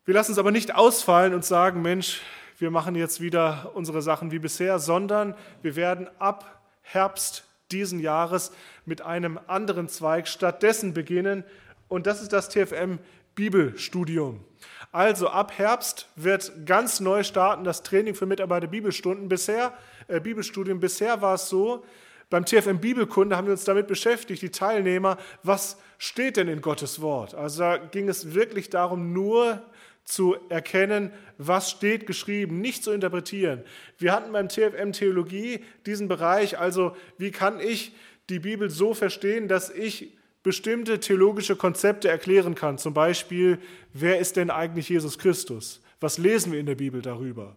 Wir 0.05 0.15
lassen 0.15 0.33
es 0.33 0.39
aber 0.39 0.51
nicht 0.51 0.75
ausfallen 0.75 1.35
und 1.35 1.45
sagen, 1.45 1.83
Mensch, 1.83 2.21
wir 2.59 2.73
machen 2.73 2.97
jetzt 2.97 3.21
wieder 3.21 3.71
unsere 3.75 4.03
Sachen 4.03 4.33
wie 4.33 4.41
bisher, 4.41 4.81
sondern 4.81 5.37
wir 5.63 5.77
werden 5.77 6.09
ab 6.19 6.58
Herbst 6.91 7.45
diesen 7.71 8.01
Jahres 8.01 8.51
mit 8.87 9.03
einem 9.03 9.39
anderen 9.47 9.89
Zweig 9.89 10.27
stattdessen 10.27 10.95
beginnen. 10.95 11.45
Und 11.89 12.07
das 12.07 12.23
ist 12.23 12.33
das 12.33 12.49
TFM 12.49 12.99
Bibelstudium. 13.35 14.45
Also 14.91 15.29
ab 15.29 15.53
Herbst 15.57 16.09
wird 16.17 16.67
ganz 16.67 17.01
neu 17.01 17.23
starten 17.23 17.65
das 17.65 17.83
Training 17.83 18.15
für 18.15 18.27
Mitarbeiter 18.27 18.67
Bibelstunden. 18.67 19.29
Bisher, 19.29 19.75
äh, 20.09 20.19
Bibelstudium, 20.19 20.81
bisher 20.81 21.21
war 21.21 21.35
es 21.35 21.49
so, 21.49 21.85
beim 22.31 22.45
TFM 22.45 22.79
Bibelkunde 22.79 23.37
haben 23.37 23.47
wir 23.47 23.53
uns 23.53 23.65
damit 23.65 23.87
beschäftigt, 23.87 24.43
die 24.43 24.51
Teilnehmer, 24.51 25.17
was 25.43 25.79
steht 25.99 26.37
denn 26.37 26.49
in 26.49 26.61
Gottes 26.61 27.01
Wort? 27.01 27.35
Also 27.35 27.61
da 27.61 27.77
ging 27.77 28.09
es 28.09 28.35
wirklich 28.35 28.71
darum, 28.71 29.13
nur 29.13 29.63
zu 30.09 30.37
erkennen, 30.49 31.13
was 31.37 31.71
steht 31.71 32.07
geschrieben, 32.07 32.61
nicht 32.61 32.83
zu 32.83 32.93
interpretieren. 32.93 33.63
Wir 33.99 34.13
hatten 34.13 34.33
beim 34.33 34.49
TFM 34.49 34.93
Theologie 34.93 35.65
diesen 35.85 36.09
Bereich, 36.09 36.59
also 36.59 36.97
wie 37.19 37.31
kann 37.31 37.61
ich 37.61 37.93
die 38.31 38.39
Bibel 38.39 38.71
so 38.71 38.95
verstehen, 38.95 39.49
dass 39.49 39.71
ich 39.71 40.17
bestimmte 40.43 40.99
theologische 41.01 41.57
Konzepte 41.57 42.09
erklären 42.09 42.55
kann. 42.55 42.79
Zum 42.79 42.95
Beispiel, 42.95 43.59
wer 43.93 44.19
ist 44.19 44.37
denn 44.37 44.51
eigentlich 44.51 44.89
Jesus 44.89 45.19
Christus? 45.19 45.83
Was 46.01 46.17
lesen 46.17 46.53
wir 46.53 46.61
in 46.61 46.67
der 46.67 46.77
Bibel 46.77 47.03
darüber? 47.03 47.57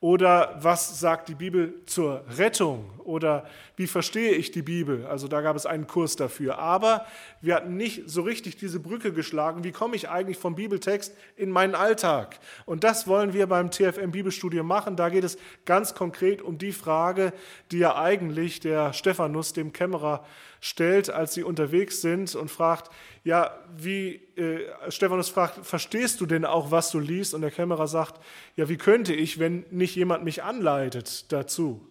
Oder 0.00 0.58
was 0.60 1.00
sagt 1.00 1.28
die 1.30 1.34
Bibel 1.34 1.74
zur 1.86 2.24
Rettung? 2.36 2.90
Oder 3.06 3.46
wie 3.76 3.86
verstehe 3.86 4.32
ich 4.32 4.50
die 4.50 4.62
Bibel? 4.62 5.06
Also 5.06 5.28
da 5.28 5.40
gab 5.40 5.56
es 5.56 5.64
einen 5.64 5.86
Kurs 5.86 6.16
dafür. 6.16 6.58
Aber 6.58 7.06
wir 7.40 7.54
hatten 7.54 7.76
nicht 7.76 8.08
so 8.10 8.22
richtig 8.22 8.56
diese 8.56 8.80
Brücke 8.80 9.12
geschlagen. 9.12 9.64
Wie 9.64 9.72
komme 9.72 9.96
ich 9.96 10.08
eigentlich 10.08 10.38
vom 10.38 10.54
Bibeltext 10.54 11.14
in 11.36 11.50
meinen 11.50 11.74
Alltag? 11.74 12.38
Und 12.64 12.84
das 12.84 13.06
wollen 13.06 13.32
wir 13.32 13.46
beim 13.46 13.70
TFM 13.70 14.10
Bibelstudium 14.10 14.66
machen. 14.66 14.96
Da 14.96 15.08
geht 15.08 15.24
es 15.24 15.38
ganz 15.64 15.94
konkret 15.94 16.42
um 16.42 16.58
die 16.58 16.72
Frage, 16.72 17.32
die 17.70 17.78
ja 17.78 17.96
eigentlich 17.96 18.60
der 18.60 18.92
Stephanus, 18.92 19.52
dem 19.52 19.72
Kämmerer, 19.72 20.24
stellt, 20.60 21.10
als 21.10 21.34
sie 21.34 21.42
unterwegs 21.42 22.00
sind 22.00 22.34
und 22.34 22.50
fragt, 22.50 22.90
ja, 23.24 23.56
wie, 23.76 24.20
äh, 24.36 24.66
Stephanus 24.88 25.28
fragt, 25.28 25.64
verstehst 25.64 26.20
du 26.20 26.26
denn 26.26 26.44
auch, 26.44 26.70
was 26.70 26.90
du 26.90 26.98
liest? 26.98 27.34
Und 27.34 27.42
der 27.42 27.50
Kämmerer 27.50 27.86
sagt, 27.86 28.20
ja, 28.56 28.68
wie 28.68 28.76
könnte 28.76 29.14
ich, 29.14 29.38
wenn 29.38 29.64
nicht 29.70 29.94
jemand 29.94 30.24
mich 30.24 30.42
anleitet 30.42 31.30
dazu? 31.30 31.86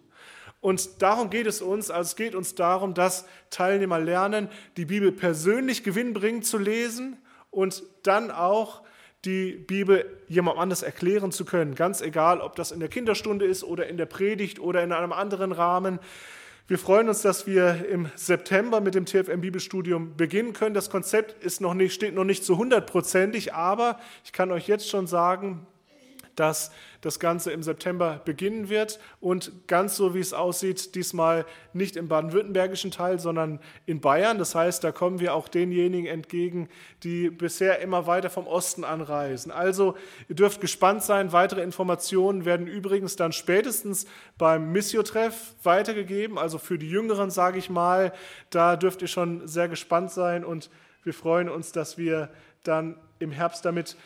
Und 0.60 1.02
darum 1.02 1.30
geht 1.30 1.46
es 1.46 1.62
uns, 1.62 1.90
also 1.90 2.08
es 2.08 2.16
geht 2.16 2.34
uns 2.34 2.54
darum, 2.54 2.94
dass 2.94 3.26
Teilnehmer 3.50 4.00
lernen, 4.00 4.48
die 4.76 4.84
Bibel 4.84 5.12
persönlich 5.12 5.84
gewinnbringend 5.84 6.44
zu 6.46 6.58
lesen 6.58 7.18
und 7.50 7.82
dann 8.02 8.30
auch 8.30 8.82
die 9.24 9.52
Bibel 9.52 10.04
jemand 10.28 10.58
anders 10.58 10.82
erklären 10.82 11.32
zu 11.32 11.44
können, 11.44 11.74
ganz 11.74 12.00
egal, 12.00 12.40
ob 12.40 12.56
das 12.56 12.70
in 12.70 12.80
der 12.80 12.88
Kinderstunde 12.88 13.44
ist 13.44 13.64
oder 13.64 13.86
in 13.88 13.96
der 13.96 14.06
Predigt 14.06 14.60
oder 14.60 14.82
in 14.82 14.92
einem 14.92 15.12
anderen 15.12 15.52
Rahmen. 15.52 15.98
Wir 16.68 16.78
freuen 16.78 17.08
uns, 17.08 17.22
dass 17.22 17.46
wir 17.46 17.86
im 17.88 18.10
September 18.16 18.80
mit 18.80 18.94
dem 18.94 19.06
TFM 19.06 19.40
Bibelstudium 19.40 20.16
beginnen 20.16 20.52
können. 20.52 20.74
Das 20.74 20.90
Konzept 20.90 21.44
ist 21.44 21.60
noch 21.60 21.74
nicht, 21.74 21.94
steht 21.94 22.14
noch 22.14 22.24
nicht 22.24 22.44
zu 22.44 22.56
hundertprozentig, 22.56 23.54
aber 23.54 24.00
ich 24.24 24.32
kann 24.32 24.50
euch 24.50 24.66
jetzt 24.66 24.88
schon 24.88 25.06
sagen, 25.06 25.66
dass 26.36 26.70
das 27.00 27.20
Ganze 27.20 27.52
im 27.52 27.62
September 27.62 28.20
beginnen 28.24 28.68
wird 28.68 28.98
und 29.20 29.52
ganz 29.68 29.96
so 29.96 30.14
wie 30.14 30.20
es 30.20 30.32
aussieht, 30.32 30.94
diesmal 30.94 31.44
nicht 31.72 31.96
im 31.96 32.08
baden-württembergischen 32.08 32.90
Teil, 32.90 33.18
sondern 33.18 33.60
in 33.84 34.00
Bayern. 34.00 34.38
Das 34.38 34.54
heißt, 34.54 34.82
da 34.82 34.92
kommen 34.92 35.20
wir 35.20 35.34
auch 35.34 35.48
denjenigen 35.48 36.06
entgegen, 36.06 36.68
die 37.02 37.30
bisher 37.30 37.80
immer 37.80 38.06
weiter 38.06 38.30
vom 38.30 38.46
Osten 38.46 38.84
anreisen. 38.84 39.52
Also 39.52 39.96
ihr 40.28 40.36
dürft 40.36 40.60
gespannt 40.60 41.02
sein. 41.02 41.32
Weitere 41.32 41.62
Informationen 41.62 42.44
werden 42.44 42.66
übrigens 42.66 43.16
dann 43.16 43.32
spätestens 43.32 44.06
beim 44.38 44.72
Missio-Treff 44.72 45.54
weitergegeben. 45.62 46.38
Also 46.38 46.58
für 46.58 46.78
die 46.78 46.90
Jüngeren, 46.90 47.30
sage 47.30 47.58
ich 47.58 47.70
mal, 47.70 48.12
da 48.50 48.76
dürft 48.76 49.02
ihr 49.02 49.08
schon 49.08 49.46
sehr 49.46 49.68
gespannt 49.68 50.10
sein 50.10 50.44
und 50.44 50.70
wir 51.04 51.14
freuen 51.14 51.48
uns, 51.48 51.70
dass 51.70 51.98
wir 51.98 52.30
dann 52.64 52.96
im 53.20 53.30
Herbst 53.30 53.64
damit 53.64 53.96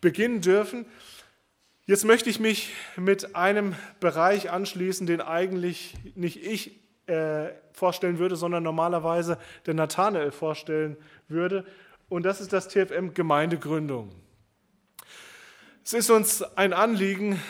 beginnen 0.00 0.40
dürfen. 0.40 0.86
Jetzt 1.88 2.04
möchte 2.04 2.28
ich 2.28 2.40
mich 2.40 2.74
mit 2.96 3.36
einem 3.36 3.76
Bereich 4.00 4.50
anschließen, 4.50 5.06
den 5.06 5.20
eigentlich 5.20 5.94
nicht 6.16 6.44
ich 6.44 6.80
äh, 7.06 7.50
vorstellen 7.70 8.18
würde, 8.18 8.34
sondern 8.34 8.64
normalerweise 8.64 9.38
der 9.66 9.74
Nathanael 9.74 10.32
vorstellen 10.32 10.96
würde. 11.28 11.64
Und 12.08 12.24
das 12.24 12.40
ist 12.40 12.52
das 12.52 12.66
TFM 12.66 13.14
Gemeindegründung. 13.14 14.10
Es 15.84 15.92
ist 15.92 16.10
uns 16.10 16.42
ein 16.56 16.72
Anliegen, 16.72 17.40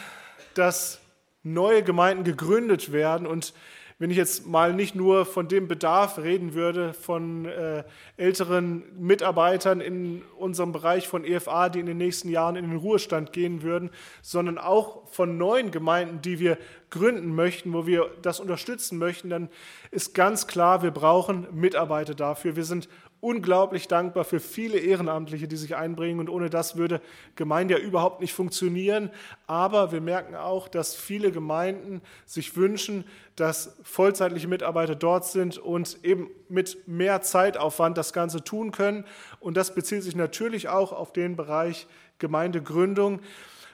dass 0.53 1.01
neue 1.43 1.82
Gemeinden 1.82 2.22
gegründet 2.22 2.93
werden 2.93 3.26
und 3.26 3.55
wenn 3.99 4.11
ich 4.11 4.18
jetzt 4.18 4.47
mal 4.47 4.74
nicht 4.74 4.94
nur 4.94 5.24
von 5.24 5.49
dem 5.49 5.68
Bedarf 5.68 6.18
reden 6.18 6.53
würde, 6.53 6.92
von 6.92 7.47
äh, 7.47 7.82
älteren 8.18 8.82
Mitarbeitern 8.99 9.80
in 9.80 10.22
unserem 10.36 10.72
Bereich 10.72 11.09
von 11.09 11.24
EFA, 11.24 11.70
die 11.70 11.80
in 11.80 11.86
den 11.86 11.97
nächsten 11.97 12.28
Jahren 12.28 12.57
in 12.57 12.68
den 12.68 12.76
Ruhestand 12.78 13.32
gehen 13.32 13.62
würden, 13.62 13.90
sondern 14.20 14.59
auch 14.59 15.09
von 15.09 15.38
neuen 15.38 15.70
Gemeinden, 15.70 16.20
die 16.20 16.38
wir 16.38 16.59
gründen 16.90 17.34
möchten, 17.34 17.72
wo 17.72 17.86
wir 17.86 18.11
das 18.20 18.38
unterstützen 18.38 18.99
möchten, 18.99 19.30
dann 19.30 19.49
ist 19.90 20.14
ganz 20.14 20.47
klar, 20.47 20.82
wir 20.82 20.90
brauchen 20.90 21.47
Mitarbeiter 21.53 22.14
dafür. 22.14 22.55
Wir 22.55 22.64
sind 22.64 22.88
unglaublich 23.20 23.88
dankbar 23.88 24.24
für 24.24 24.40
viele 24.40 24.78
Ehrenamtliche, 24.78 25.48
die 25.48 25.56
sich 25.56 25.74
einbringen 25.74 26.20
und 26.20 26.28
ohne 26.28 26.50
das 26.50 26.76
würde 26.76 27.00
Gemeinde 27.34 27.74
ja 27.74 27.80
überhaupt 27.80 28.20
nicht 28.20 28.34
funktionieren. 28.34 29.10
Aber 29.46 29.92
wir 29.92 30.00
merken 30.00 30.34
auch, 30.34 30.68
dass 30.68 30.94
viele 30.94 31.32
Gemeinden 31.32 32.02
sich 32.24 32.56
wünschen, 32.56 33.04
dass 33.34 33.76
vollzeitliche 33.82 34.48
Mitarbeiter 34.48 34.94
dort 34.94 35.24
sind 35.24 35.58
und 35.58 35.98
eben 36.02 36.30
mit 36.48 36.86
mehr 36.86 37.22
Zeitaufwand 37.22 37.98
das 37.98 38.12
Ganze 38.12 38.44
tun 38.44 38.70
können. 38.70 39.04
Und 39.40 39.56
das 39.56 39.74
bezieht 39.74 40.02
sich 40.02 40.16
natürlich 40.16 40.68
auch 40.68 40.92
auf 40.92 41.12
den 41.12 41.36
Bereich 41.36 41.86
Gemeindegründung. 42.18 43.20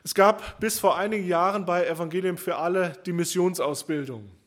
Es 0.05 0.15
gab 0.15 0.59
bis 0.61 0.81
vor 0.81 0.97
einigen 0.97 1.27
Jahren 1.27 1.65
bei 1.65 1.87
Evangelium 1.87 2.37
für 2.37 2.57
alle 2.57 2.95
die 3.07 3.13
Missionsausbildung. 3.13 4.42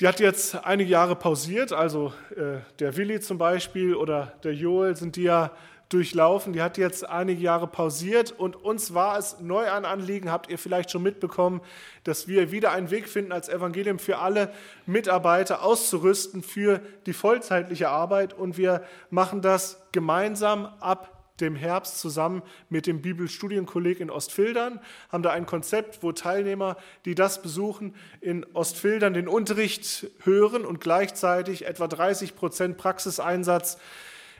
Die 0.00 0.08
hat 0.08 0.18
jetzt 0.18 0.56
einige 0.64 0.90
Jahre 0.90 1.14
pausiert, 1.14 1.72
also 1.72 2.12
äh, 2.34 2.58
der 2.80 2.96
Willi 2.96 3.20
zum 3.20 3.38
Beispiel 3.38 3.94
oder 3.94 4.32
der 4.42 4.52
Joel 4.52 4.96
sind 4.96 5.14
die 5.14 5.22
ja 5.22 5.52
durchlaufen. 5.88 6.52
Die 6.52 6.62
hat 6.62 6.78
jetzt 6.78 7.08
einige 7.08 7.40
Jahre 7.40 7.68
pausiert 7.68 8.32
und 8.32 8.56
uns 8.56 8.92
war 8.94 9.16
es 9.18 9.38
neu 9.38 9.70
ein 9.70 9.84
Anliegen, 9.84 10.32
habt 10.32 10.50
ihr 10.50 10.58
vielleicht 10.58 10.90
schon 10.90 11.04
mitbekommen, 11.04 11.60
dass 12.02 12.26
wir 12.26 12.50
wieder 12.50 12.72
einen 12.72 12.90
Weg 12.90 13.08
finden, 13.08 13.30
als 13.30 13.48
Evangelium 13.48 14.00
für 14.00 14.18
alle 14.18 14.52
Mitarbeiter 14.84 15.62
auszurüsten 15.62 16.42
für 16.42 16.80
die 17.06 17.12
vollzeitliche 17.12 17.88
Arbeit 17.88 18.34
und 18.34 18.56
wir 18.58 18.82
machen 19.10 19.42
das 19.42 19.80
gemeinsam 19.92 20.66
ab 20.80 21.13
dem 21.40 21.56
Herbst 21.56 21.98
zusammen 21.98 22.42
mit 22.68 22.86
dem 22.86 23.02
Bibelstudienkolleg 23.02 24.00
in 24.00 24.10
Ostfildern, 24.10 24.80
haben 25.10 25.22
da 25.22 25.30
ein 25.30 25.46
Konzept, 25.46 26.02
wo 26.02 26.12
Teilnehmer, 26.12 26.76
die 27.04 27.14
das 27.14 27.42
besuchen, 27.42 27.94
in 28.20 28.44
Ostfildern 28.54 29.14
den 29.14 29.28
Unterricht 29.28 30.06
hören 30.22 30.64
und 30.64 30.80
gleichzeitig 30.80 31.66
etwa 31.66 31.88
30 31.88 32.36
Prozent 32.36 32.76
Praxiseinsatz 32.76 33.78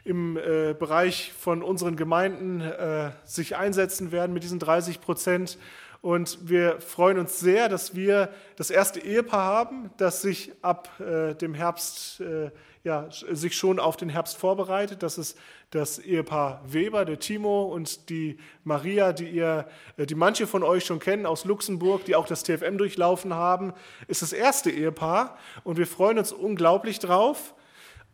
im 0.04 0.36
äh, 0.36 0.74
Bereich 0.74 1.32
von 1.32 1.62
unseren 1.62 1.96
Gemeinden 1.96 2.60
äh, 2.60 3.10
sich 3.24 3.56
einsetzen 3.56 4.12
werden 4.12 4.32
mit 4.32 4.42
diesen 4.42 4.58
30 4.58 5.00
Prozent. 5.00 5.58
Und 6.02 6.50
wir 6.50 6.82
freuen 6.82 7.18
uns 7.18 7.40
sehr, 7.40 7.70
dass 7.70 7.94
wir 7.94 8.28
das 8.56 8.68
erste 8.68 9.00
Ehepaar 9.00 9.44
haben, 9.44 9.90
das 9.96 10.20
sich 10.20 10.52
ab 10.60 11.00
äh, 11.00 11.34
dem 11.34 11.54
Herbst 11.54 12.20
äh, 12.20 12.50
ja, 12.84 13.08
sich 13.10 13.56
schon 13.56 13.80
auf 13.80 13.96
den 13.96 14.10
Herbst 14.10 14.36
vorbereitet. 14.36 15.02
Das 15.02 15.16
ist 15.16 15.38
das 15.70 15.98
Ehepaar 15.98 16.60
Weber, 16.66 17.06
der 17.06 17.18
Timo 17.18 17.64
und 17.64 18.10
die 18.10 18.36
Maria, 18.62 19.14
die, 19.14 19.28
ihr, 19.28 19.66
äh, 19.96 20.04
die 20.04 20.14
manche 20.14 20.46
von 20.46 20.62
euch 20.62 20.84
schon 20.84 20.98
kennen 20.98 21.24
aus 21.24 21.46
Luxemburg, 21.46 22.04
die 22.04 22.14
auch 22.14 22.26
das 22.26 22.42
TFM 22.42 22.76
durchlaufen 22.76 23.32
haben, 23.32 23.72
ist 24.06 24.20
das 24.20 24.34
erste 24.34 24.70
Ehepaar 24.70 25.38
und 25.64 25.78
wir 25.78 25.86
freuen 25.86 26.18
uns 26.18 26.30
unglaublich 26.30 26.98
drauf. 26.98 27.54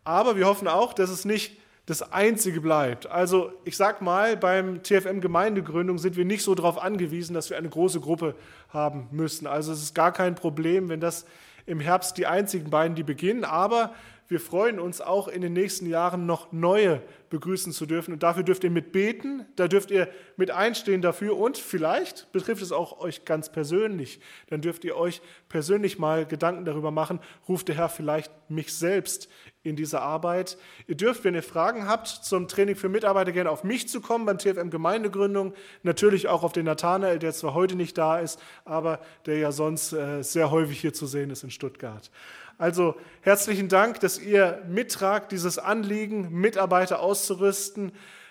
Aber 0.04 0.36
wir 0.36 0.46
hoffen 0.46 0.68
auch, 0.68 0.92
dass 0.92 1.10
es 1.10 1.24
nicht 1.24 1.58
das 1.86 2.12
Einzige 2.12 2.60
bleibt. 2.60 3.08
Also 3.08 3.52
ich 3.64 3.76
sag 3.76 4.00
mal, 4.00 4.36
beim 4.36 4.84
TFM 4.84 5.20
Gemeindegründung 5.20 5.98
sind 5.98 6.16
wir 6.16 6.24
nicht 6.24 6.44
so 6.44 6.54
darauf 6.54 6.80
angewiesen, 6.80 7.34
dass 7.34 7.50
wir 7.50 7.58
eine 7.58 7.68
große 7.68 7.98
Gruppe 7.98 8.36
haben 8.68 9.08
müssen. 9.10 9.48
Also 9.48 9.72
es 9.72 9.82
ist 9.82 9.94
gar 9.96 10.12
kein 10.12 10.36
Problem, 10.36 10.88
wenn 10.88 11.00
das 11.00 11.26
im 11.66 11.80
Herbst 11.80 12.16
die 12.18 12.26
einzigen 12.26 12.70
beiden, 12.70 12.94
die 12.94 13.02
beginnen. 13.02 13.44
Aber 13.44 13.92
wir 14.30 14.38
freuen 14.38 14.78
uns 14.78 15.00
auch 15.00 15.26
in 15.26 15.42
den 15.42 15.52
nächsten 15.52 15.86
Jahren 15.86 16.24
noch 16.24 16.52
neue 16.52 17.02
begrüßen 17.30 17.72
zu 17.72 17.84
dürfen. 17.84 18.12
Und 18.12 18.22
dafür 18.22 18.44
dürft 18.44 18.62
ihr 18.62 18.70
mitbeten, 18.70 19.44
da 19.56 19.66
dürft 19.66 19.90
ihr 19.90 20.08
mit 20.36 20.52
einstehen 20.52 21.02
dafür. 21.02 21.36
Und 21.36 21.58
vielleicht 21.58 22.30
betrifft 22.30 22.62
es 22.62 22.70
auch 22.70 23.00
euch 23.00 23.24
ganz 23.24 23.50
persönlich. 23.50 24.20
Dann 24.46 24.60
dürft 24.60 24.84
ihr 24.84 24.96
euch 24.96 25.20
persönlich 25.48 25.98
mal 25.98 26.26
Gedanken 26.26 26.64
darüber 26.64 26.92
machen, 26.92 27.18
ruft 27.48 27.66
der 27.66 27.74
Herr 27.74 27.88
vielleicht 27.88 28.30
mich 28.48 28.72
selbst 28.72 29.28
in 29.64 29.74
diese 29.74 30.00
Arbeit. 30.00 30.58
Ihr 30.86 30.96
dürft, 30.96 31.24
wenn 31.24 31.34
ihr 31.34 31.42
Fragen 31.42 31.88
habt 31.88 32.06
zum 32.06 32.46
Training 32.46 32.76
für 32.76 32.88
Mitarbeiter, 32.88 33.32
gerne 33.32 33.50
auf 33.50 33.64
mich 33.64 33.88
zu 33.88 34.00
kommen 34.00 34.26
beim 34.26 34.38
TFM 34.38 34.70
Gemeindegründung. 34.70 35.54
Natürlich 35.82 36.28
auch 36.28 36.44
auf 36.44 36.52
den 36.52 36.66
Nathanael, 36.66 37.18
der 37.18 37.32
zwar 37.32 37.54
heute 37.54 37.74
nicht 37.74 37.98
da 37.98 38.20
ist, 38.20 38.40
aber 38.64 39.00
der 39.26 39.38
ja 39.38 39.50
sonst 39.50 39.92
äh, 39.92 40.22
sehr 40.22 40.52
häufig 40.52 40.80
hier 40.80 40.92
zu 40.92 41.06
sehen 41.06 41.30
ist 41.30 41.42
in 41.42 41.50
Stuttgart. 41.50 42.12
Also 42.60 42.94
herzlichen 43.22 43.70
Dank, 43.70 44.00
dass 44.00 44.18
ihr 44.18 44.62
mittragt, 44.68 45.32
dieses 45.32 45.58
Anliegen, 45.58 46.30
Mitarbeiter 46.30 47.00
auszurüsten. 47.00 47.90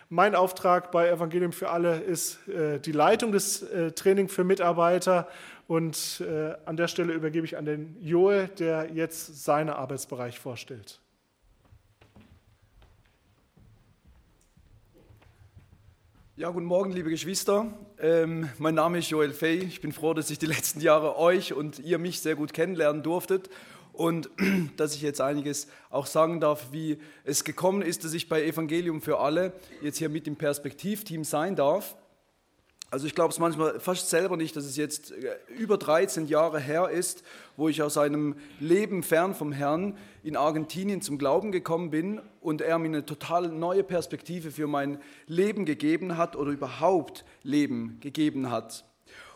Mein 0.09 0.35
Auftrag 0.35 0.91
bei 0.91 1.09
Evangelium 1.09 1.51
für 1.51 1.71
alle 1.71 2.01
ist 2.01 2.47
äh, 2.47 2.79
die 2.79 2.91
Leitung 2.91 3.31
des 3.31 3.63
äh, 3.63 3.91
Trainings 3.91 4.31
für 4.31 4.43
Mitarbeiter. 4.43 5.27
Und 5.67 6.21
äh, 6.21 6.53
an 6.65 6.77
der 6.77 6.87
Stelle 6.87 7.13
übergebe 7.13 7.43
ich 7.43 7.57
an 7.57 7.65
den 7.65 7.97
Joel, 8.01 8.49
der 8.49 8.91
jetzt 8.93 9.43
seinen 9.43 9.71
Arbeitsbereich 9.71 10.39
vorstellt. 10.39 10.99
Ja, 16.35 16.51
guten 16.51 16.67
Morgen, 16.67 16.91
liebe 16.91 17.09
Geschwister. 17.09 17.73
Ähm, 17.99 18.47
mein 18.59 18.75
Name 18.75 18.99
ist 18.99 19.09
Joel 19.09 19.33
Fey. 19.33 19.57
Ich 19.57 19.81
bin 19.81 19.91
froh, 19.91 20.13
dass 20.13 20.29
ich 20.29 20.37
die 20.37 20.45
letzten 20.45 20.81
Jahre 20.81 21.17
euch 21.17 21.51
und 21.51 21.79
ihr 21.79 21.97
mich 21.97 22.21
sehr 22.21 22.35
gut 22.35 22.53
kennenlernen 22.53 23.01
durftet 23.01 23.49
und 23.99 24.29
dass 24.77 24.95
ich 24.95 25.01
jetzt 25.01 25.19
einiges 25.19 25.67
auch 25.89 26.05
sagen 26.05 26.39
darf, 26.39 26.67
wie 26.71 26.99
es 27.25 27.43
gekommen 27.43 27.81
ist, 27.81 28.05
dass 28.05 28.13
ich 28.13 28.29
bei 28.29 28.43
Evangelium 28.43 29.01
für 29.01 29.19
alle 29.19 29.51
jetzt 29.81 29.97
hier 29.97 30.07
mit 30.07 30.25
im 30.25 30.37
Perspektivteam 30.37 31.25
sein 31.25 31.57
darf. 31.57 31.97
Also 32.91 33.07
ich 33.07 33.13
glaube 33.13 33.33
es 33.33 33.39
manchmal 33.39 33.79
fast 33.81 34.09
selber 34.09 34.37
nicht, 34.37 34.55
dass 34.55 34.63
es 34.63 34.77
jetzt 34.77 35.11
äh, 35.11 35.35
über 35.49 35.77
13 35.77 36.27
Jahre 36.27 36.61
her 36.61 36.89
ist, 36.89 37.23
wo 37.57 37.67
ich 37.67 37.83
aus 37.83 37.97
einem 37.97 38.35
Leben 38.61 39.03
fern 39.03 39.35
vom 39.35 39.51
Herrn 39.51 39.97
in 40.23 40.37
Argentinien 40.37 41.01
zum 41.01 41.17
Glauben 41.17 41.51
gekommen 41.51 41.89
bin 41.91 42.21
und 42.39 42.61
er 42.61 42.79
mir 42.79 42.87
eine 42.87 43.05
total 43.05 43.49
neue 43.49 43.83
Perspektive 43.83 44.51
für 44.51 44.67
mein 44.67 45.01
Leben 45.27 45.65
gegeben 45.65 46.15
hat 46.15 46.37
oder 46.37 46.51
überhaupt 46.51 47.25
Leben 47.43 47.97
gegeben 47.99 48.49
hat. 48.49 48.85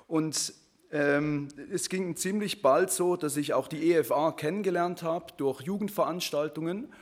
Und 0.07 0.53
es 0.93 1.89
ging 1.89 2.15
ziemlich 2.15 2.61
bald 2.61 2.91
so, 2.91 3.15
dass 3.15 3.35
ich 3.35 3.55
auch 3.55 3.67
die 3.67 3.93
EFA 3.93 4.31
kennengelernt 4.31 5.01
habe 5.01 5.33
durch 5.37 5.61
Jugendveranstaltungen 5.61 6.93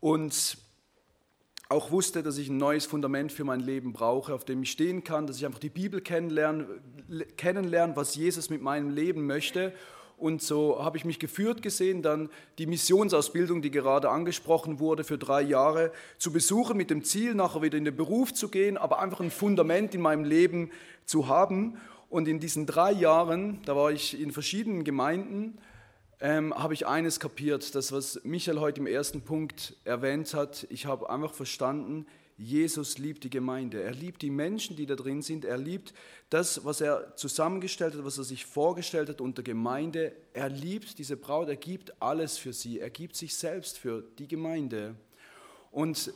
und 0.00 0.58
auch 1.68 1.92
wusste, 1.92 2.24
dass 2.24 2.38
ich 2.38 2.48
ein 2.48 2.56
neues 2.56 2.86
Fundament 2.86 3.30
für 3.30 3.44
mein 3.44 3.60
Leben 3.60 3.92
brauche, 3.92 4.34
auf 4.34 4.44
dem 4.44 4.62
ich 4.62 4.72
stehen 4.72 5.04
kann, 5.04 5.28
dass 5.28 5.36
ich 5.36 5.46
einfach 5.46 5.60
die 5.60 5.68
Bibel 5.68 6.00
kennenlerne, 6.00 6.66
kennenlerne 7.36 7.94
was 7.94 8.16
Jesus 8.16 8.50
mit 8.50 8.62
meinem 8.62 8.90
Leben 8.90 9.26
möchte. 9.26 9.72
Und 10.16 10.42
so 10.42 10.82
habe 10.82 10.96
ich 10.96 11.04
mich 11.04 11.18
geführt 11.18 11.62
gesehen, 11.62 12.02
dann 12.02 12.30
die 12.58 12.66
Missionsausbildung, 12.66 13.62
die 13.62 13.70
gerade 13.70 14.10
angesprochen 14.10 14.80
wurde, 14.80 15.04
für 15.04 15.18
drei 15.18 15.42
Jahre 15.42 15.92
zu 16.18 16.32
besuchen, 16.32 16.76
mit 16.76 16.90
dem 16.90 17.04
Ziel, 17.04 17.34
nachher 17.34 17.62
wieder 17.62 17.78
in 17.78 17.84
den 17.84 17.96
Beruf 17.96 18.32
zu 18.32 18.48
gehen, 18.48 18.76
aber 18.76 18.98
einfach 19.00 19.20
ein 19.20 19.30
Fundament 19.30 19.94
in 19.94 20.00
meinem 20.00 20.24
Leben 20.24 20.70
zu 21.04 21.28
haben. 21.28 21.76
Und 22.16 22.28
in 22.28 22.40
diesen 22.40 22.64
drei 22.64 22.92
Jahren, 22.92 23.60
da 23.66 23.76
war 23.76 23.92
ich 23.92 24.18
in 24.18 24.32
verschiedenen 24.32 24.84
Gemeinden, 24.84 25.58
ähm, 26.18 26.54
habe 26.54 26.72
ich 26.72 26.86
eines 26.86 27.20
kapiert, 27.20 27.74
das 27.74 27.92
was 27.92 28.18
Michael 28.24 28.58
heute 28.58 28.80
im 28.80 28.86
ersten 28.86 29.20
Punkt 29.20 29.76
erwähnt 29.84 30.32
hat. 30.32 30.66
Ich 30.70 30.86
habe 30.86 31.10
einfach 31.10 31.34
verstanden, 31.34 32.06
Jesus 32.38 32.96
liebt 32.96 33.24
die 33.24 33.28
Gemeinde. 33.28 33.82
Er 33.82 33.92
liebt 33.92 34.22
die 34.22 34.30
Menschen, 34.30 34.76
die 34.76 34.86
da 34.86 34.94
drin 34.94 35.20
sind. 35.20 35.44
Er 35.44 35.58
liebt 35.58 35.92
das, 36.30 36.64
was 36.64 36.80
er 36.80 37.14
zusammengestellt 37.16 37.92
hat, 37.92 38.02
was 38.02 38.16
er 38.16 38.24
sich 38.24 38.46
vorgestellt 38.46 39.10
hat 39.10 39.20
unter 39.20 39.42
Gemeinde. 39.42 40.12
Er 40.32 40.48
liebt 40.48 40.98
diese 40.98 41.18
Braut. 41.18 41.50
Er 41.50 41.56
gibt 41.56 42.00
alles 42.00 42.38
für 42.38 42.54
sie. 42.54 42.80
Er 42.80 42.88
gibt 42.88 43.14
sich 43.14 43.34
selbst 43.34 43.76
für 43.76 44.02
die 44.18 44.26
Gemeinde. 44.26 44.94
Und 45.70 46.14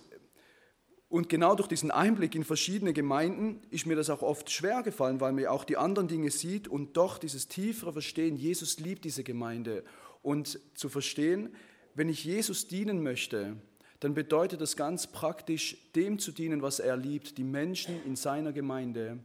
und 1.11 1.28
genau 1.28 1.56
durch 1.56 1.66
diesen 1.66 1.90
Einblick 1.90 2.36
in 2.36 2.44
verschiedene 2.44 2.92
Gemeinden 2.92 3.61
ist 3.70 3.84
mir 3.84 3.96
das 3.96 4.11
auch 4.11 4.22
oft 4.22 4.48
schwer 4.48 4.84
gefallen, 4.84 5.20
weil 5.20 5.32
man 5.32 5.46
auch 5.46 5.64
die 5.64 5.76
anderen 5.76 6.06
Dinge 6.06 6.30
sieht 6.30 6.68
und 6.68 6.96
doch 6.96 7.18
dieses 7.18 7.48
tiefere 7.48 7.92
Verstehen, 7.92 8.36
Jesus 8.36 8.78
liebt 8.78 9.04
diese 9.04 9.24
Gemeinde. 9.24 9.82
Und 10.22 10.61
zu 10.74 10.88
verstehen, 10.88 11.52
wenn 11.96 12.08
ich 12.08 12.24
Jesus 12.24 12.68
dienen 12.68 13.02
möchte, 13.02 13.56
dann 13.98 14.14
bedeutet 14.14 14.61
das 14.61 14.76
ganz 14.76 15.08
praktisch, 15.08 15.90
dem 15.96 16.20
zu 16.20 16.30
dienen, 16.30 16.62
was 16.62 16.78
er 16.78 16.96
liebt, 16.96 17.38
die 17.38 17.44
Menschen 17.44 18.00
in 18.06 18.14
seiner 18.14 18.52
Gemeinde. 18.52 19.18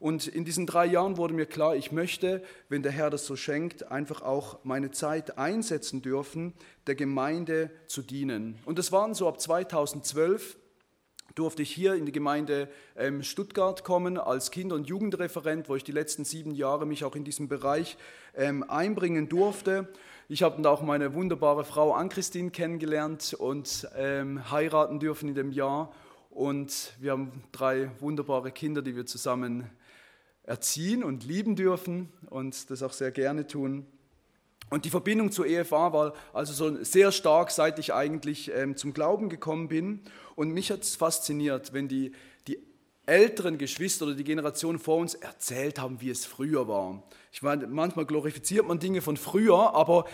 Und 0.00 0.26
in 0.26 0.44
diesen 0.44 0.66
drei 0.66 0.86
Jahren 0.86 1.16
wurde 1.16 1.34
mir 1.34 1.46
klar, 1.46 1.76
ich 1.76 1.92
möchte, 1.92 2.42
wenn 2.68 2.82
der 2.82 2.90
Herr 2.90 3.08
das 3.10 3.26
so 3.26 3.36
schenkt, 3.36 3.92
einfach 3.92 4.22
auch 4.22 4.64
meine 4.64 4.90
Zeit 4.90 5.38
einsetzen 5.38 6.02
dürfen, 6.02 6.54
der 6.88 6.96
Gemeinde 6.96 7.70
zu 7.86 8.02
dienen. 8.02 8.58
Und 8.64 8.80
das 8.80 8.90
waren 8.90 9.14
so 9.14 9.28
ab 9.28 9.40
2012 9.40 10.56
durfte 11.34 11.62
ich 11.62 11.70
hier 11.70 11.94
in 11.94 12.06
die 12.06 12.12
Gemeinde 12.12 12.68
ähm, 12.96 13.22
Stuttgart 13.22 13.84
kommen 13.84 14.18
als 14.18 14.50
Kinder- 14.50 14.74
und 14.74 14.88
Jugendreferent, 14.88 15.68
wo 15.68 15.76
ich 15.76 15.84
die 15.84 15.92
letzten 15.92 16.24
sieben 16.24 16.52
Jahre 16.52 16.86
mich 16.86 17.04
auch 17.04 17.16
in 17.16 17.24
diesem 17.24 17.48
Bereich 17.48 17.96
ähm, 18.36 18.64
einbringen 18.68 19.28
durfte. 19.28 19.88
Ich 20.28 20.42
habe 20.42 20.56
dann 20.56 20.66
auch 20.66 20.82
meine 20.82 21.14
wunderbare 21.14 21.64
Frau 21.64 21.92
Ann-Christine 21.92 22.50
kennengelernt 22.50 23.34
und 23.34 23.88
ähm, 23.96 24.50
heiraten 24.50 25.00
dürfen 25.00 25.28
in 25.28 25.34
dem 25.34 25.52
Jahr. 25.52 25.92
Und 26.30 26.92
wir 27.00 27.12
haben 27.12 27.32
drei 27.50 27.90
wunderbare 27.98 28.52
Kinder, 28.52 28.82
die 28.82 28.94
wir 28.94 29.06
zusammen 29.06 29.68
erziehen 30.44 31.02
und 31.02 31.24
lieben 31.24 31.56
dürfen 31.56 32.08
und 32.28 32.70
das 32.70 32.82
auch 32.82 32.92
sehr 32.92 33.10
gerne 33.10 33.46
tun. 33.46 33.86
Und 34.70 34.84
die 34.84 34.90
Verbindung 34.90 35.32
zur 35.32 35.46
EFA 35.46 35.92
war 35.92 36.14
also 36.32 36.52
so 36.52 36.82
sehr 36.84 37.10
stark, 37.10 37.50
seit 37.50 37.78
ich 37.80 37.92
eigentlich 37.92 38.52
ähm, 38.54 38.76
zum 38.76 38.94
Glauben 38.94 39.28
gekommen 39.28 39.68
bin. 39.68 40.00
Und 40.36 40.52
mich 40.52 40.70
hat 40.70 40.82
es 40.82 40.94
fasziniert, 40.94 41.72
wenn 41.72 41.88
die, 41.88 42.12
die 42.46 42.58
älteren 43.04 43.58
Geschwister 43.58 44.06
oder 44.06 44.14
die 44.14 44.24
Generation 44.24 44.78
vor 44.78 44.98
uns 44.98 45.14
erzählt 45.14 45.80
haben, 45.80 46.00
wie 46.00 46.10
es 46.10 46.24
früher 46.24 46.68
war. 46.68 47.02
Ich 47.32 47.42
meine, 47.42 47.66
manchmal 47.66 48.06
glorifiziert 48.06 48.66
man 48.66 48.78
Dinge 48.78 49.02
von 49.02 49.16
früher, 49.16 49.74
aber 49.74 50.04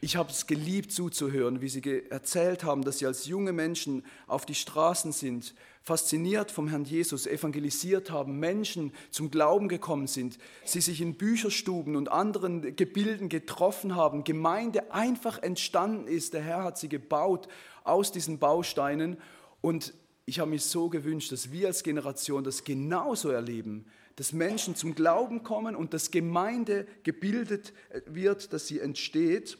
ich 0.00 0.14
habe 0.14 0.30
es 0.30 0.46
geliebt 0.46 0.92
zuzuhören, 0.92 1.60
wie 1.60 1.68
sie 1.68 1.82
erzählt 2.10 2.62
haben, 2.62 2.84
dass 2.84 2.98
sie 2.98 3.06
als 3.06 3.26
junge 3.26 3.52
Menschen 3.52 4.04
auf 4.28 4.46
die 4.46 4.54
Straßen 4.54 5.10
sind, 5.10 5.54
fasziniert 5.86 6.50
vom 6.50 6.66
Herrn 6.66 6.84
Jesus, 6.84 7.28
evangelisiert 7.28 8.10
haben, 8.10 8.40
Menschen 8.40 8.92
zum 9.12 9.30
Glauben 9.30 9.68
gekommen 9.68 10.08
sind, 10.08 10.36
sie 10.64 10.80
sich 10.80 11.00
in 11.00 11.14
Bücherstuben 11.14 11.94
und 11.94 12.10
anderen 12.10 12.74
Gebilden 12.74 13.28
getroffen 13.28 13.94
haben, 13.94 14.24
Gemeinde 14.24 14.92
einfach 14.92 15.40
entstanden 15.40 16.08
ist. 16.08 16.34
Der 16.34 16.42
Herr 16.42 16.64
hat 16.64 16.76
sie 16.76 16.88
gebaut 16.88 17.46
aus 17.84 18.10
diesen 18.10 18.40
Bausteinen 18.40 19.16
und 19.60 19.94
ich 20.24 20.40
habe 20.40 20.50
mir 20.50 20.58
so 20.58 20.88
gewünscht, 20.88 21.30
dass 21.30 21.52
wir 21.52 21.68
als 21.68 21.84
Generation 21.84 22.42
das 22.42 22.64
genauso 22.64 23.30
erleben, 23.30 23.86
dass 24.16 24.32
Menschen 24.32 24.74
zum 24.74 24.96
Glauben 24.96 25.44
kommen 25.44 25.76
und 25.76 25.94
dass 25.94 26.10
Gemeinde 26.10 26.88
gebildet 27.04 27.72
wird, 28.06 28.52
dass 28.52 28.66
sie 28.66 28.80
entsteht. 28.80 29.56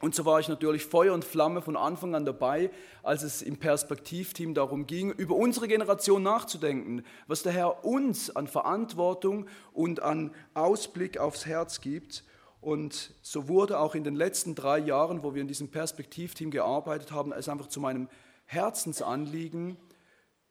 Und 0.00 0.14
so 0.14 0.24
war 0.24 0.40
ich 0.40 0.48
natürlich 0.48 0.84
Feuer 0.84 1.14
und 1.14 1.24
Flamme 1.24 1.62
von 1.62 1.76
Anfang 1.76 2.14
an 2.14 2.24
dabei, 2.24 2.70
als 3.02 3.22
es 3.22 3.42
im 3.42 3.56
Perspektivteam 3.56 4.52
darum 4.52 4.86
ging, 4.86 5.10
über 5.12 5.34
unsere 5.34 5.68
Generation 5.68 6.22
nachzudenken, 6.22 7.04
was 7.26 7.42
der 7.42 7.52
Herr 7.52 7.84
uns 7.84 8.34
an 8.34 8.46
Verantwortung 8.46 9.46
und 9.72 10.02
an 10.02 10.34
Ausblick 10.52 11.18
aufs 11.18 11.46
Herz 11.46 11.80
gibt. 11.80 12.24
Und 12.60 13.14
so 13.22 13.48
wurde 13.48 13.78
auch 13.78 13.94
in 13.94 14.04
den 14.04 14.16
letzten 14.16 14.54
drei 14.54 14.78
Jahren, 14.78 15.22
wo 15.22 15.34
wir 15.34 15.42
in 15.42 15.48
diesem 15.48 15.70
Perspektivteam 15.70 16.50
gearbeitet 16.50 17.12
haben, 17.12 17.32
es 17.32 17.48
einfach 17.48 17.68
zu 17.68 17.80
meinem 17.80 18.08
Herzensanliegen, 18.46 19.76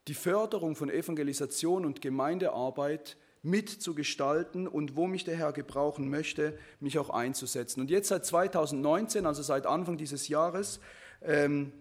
die 0.08 0.14
Förderung 0.14 0.76
von 0.76 0.90
Evangelisation 0.90 1.86
und 1.86 2.02
Gemeindearbeit 2.02 3.18
mitzugestalten 3.44 4.68
und 4.68 4.96
wo 4.96 5.06
mich 5.06 5.26
der 5.26 5.36
Herr 5.36 5.52
gebrauchen 5.52 6.10
möchte, 6.10 6.58
mich 6.80 6.98
auch 6.98 7.10
einzusetzen. 7.10 7.82
Und 7.82 7.90
jetzt 7.90 8.08
seit 8.08 8.26
2019, 8.26 9.26
also 9.26 9.44
seit 9.44 9.68
Anfang 9.68 9.98
dieses 9.98 10.30
Jahres, 10.30 10.80
ähm, 11.22 11.74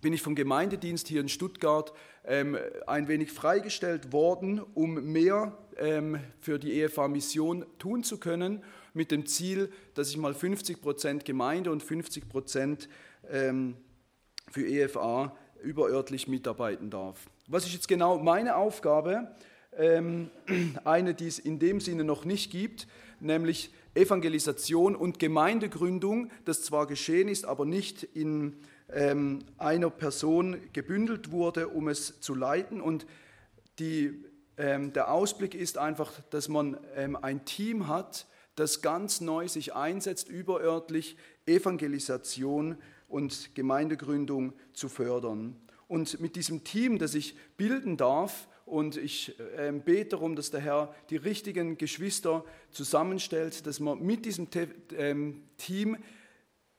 bin 0.00 0.12
ich 0.12 0.22
vom 0.22 0.34
Gemeindedienst 0.34 1.08
hier 1.08 1.20
in 1.20 1.28
Stuttgart 1.28 1.92
ähm, 2.24 2.56
ein 2.86 3.08
wenig 3.08 3.32
freigestellt 3.32 4.12
worden, 4.12 4.60
um 4.74 4.94
mehr 5.12 5.56
ähm, 5.76 6.20
für 6.40 6.58
die 6.58 6.80
EFA-Mission 6.80 7.66
tun 7.78 8.04
zu 8.04 8.18
können, 8.18 8.62
mit 8.92 9.10
dem 9.10 9.26
Ziel, 9.26 9.72
dass 9.94 10.10
ich 10.10 10.16
mal 10.16 10.34
50 10.34 10.80
Prozent 10.80 11.24
Gemeinde 11.24 11.70
und 11.70 11.82
50 11.82 12.28
Prozent 12.28 12.88
ähm, 13.30 13.76
für 14.50 14.66
EFA 14.66 15.36
überörtlich 15.62 16.28
mitarbeiten 16.28 16.90
darf. 16.90 17.28
Was 17.46 17.64
ist 17.64 17.72
jetzt 17.72 17.88
genau 17.88 18.18
meine 18.18 18.56
Aufgabe? 18.56 19.34
Ähm, 19.78 20.30
eine, 20.84 21.14
die 21.14 21.28
es 21.28 21.38
in 21.38 21.58
dem 21.58 21.80
Sinne 21.80 22.04
noch 22.04 22.24
nicht 22.24 22.50
gibt, 22.50 22.88
nämlich 23.20 23.70
Evangelisation 23.94 24.94
und 24.94 25.18
Gemeindegründung, 25.18 26.30
das 26.44 26.62
zwar 26.62 26.86
geschehen 26.86 27.28
ist, 27.28 27.44
aber 27.44 27.64
nicht 27.64 28.02
in 28.02 28.56
ähm, 28.92 29.40
einer 29.56 29.90
Person 29.90 30.56
gebündelt 30.72 31.30
wurde, 31.30 31.68
um 31.68 31.88
es 31.88 32.20
zu 32.20 32.34
leiten. 32.34 32.80
Und 32.80 33.06
die, 33.78 34.24
ähm, 34.56 34.92
der 34.92 35.12
Ausblick 35.12 35.54
ist 35.54 35.78
einfach, 35.78 36.12
dass 36.30 36.48
man 36.48 36.78
ein 37.22 37.44
Team 37.44 37.86
hat, 37.88 38.26
das 38.56 38.82
ganz 38.82 39.20
neu 39.20 39.46
sich 39.46 39.74
einsetzt, 39.74 40.28
überörtlich 40.28 41.16
Evangelisation 41.46 42.76
und 43.08 43.54
Gemeindegründung 43.54 44.52
zu 44.72 44.88
fördern. 44.88 45.56
Und 45.86 46.20
mit 46.20 46.36
diesem 46.36 46.64
Team, 46.64 46.98
das 46.98 47.14
ich 47.14 47.36
bilden 47.56 47.96
darf, 47.96 48.48
und 48.68 48.96
ich 48.96 49.38
äh, 49.56 49.72
bete 49.72 50.10
darum, 50.10 50.36
dass 50.36 50.50
der 50.50 50.60
Herr 50.60 50.94
die 51.10 51.16
richtigen 51.16 51.78
Geschwister 51.78 52.44
zusammenstellt, 52.70 53.66
dass 53.66 53.80
man 53.80 54.00
mit 54.00 54.24
diesem 54.24 54.48
ähm, 54.96 55.42
Team 55.56 55.96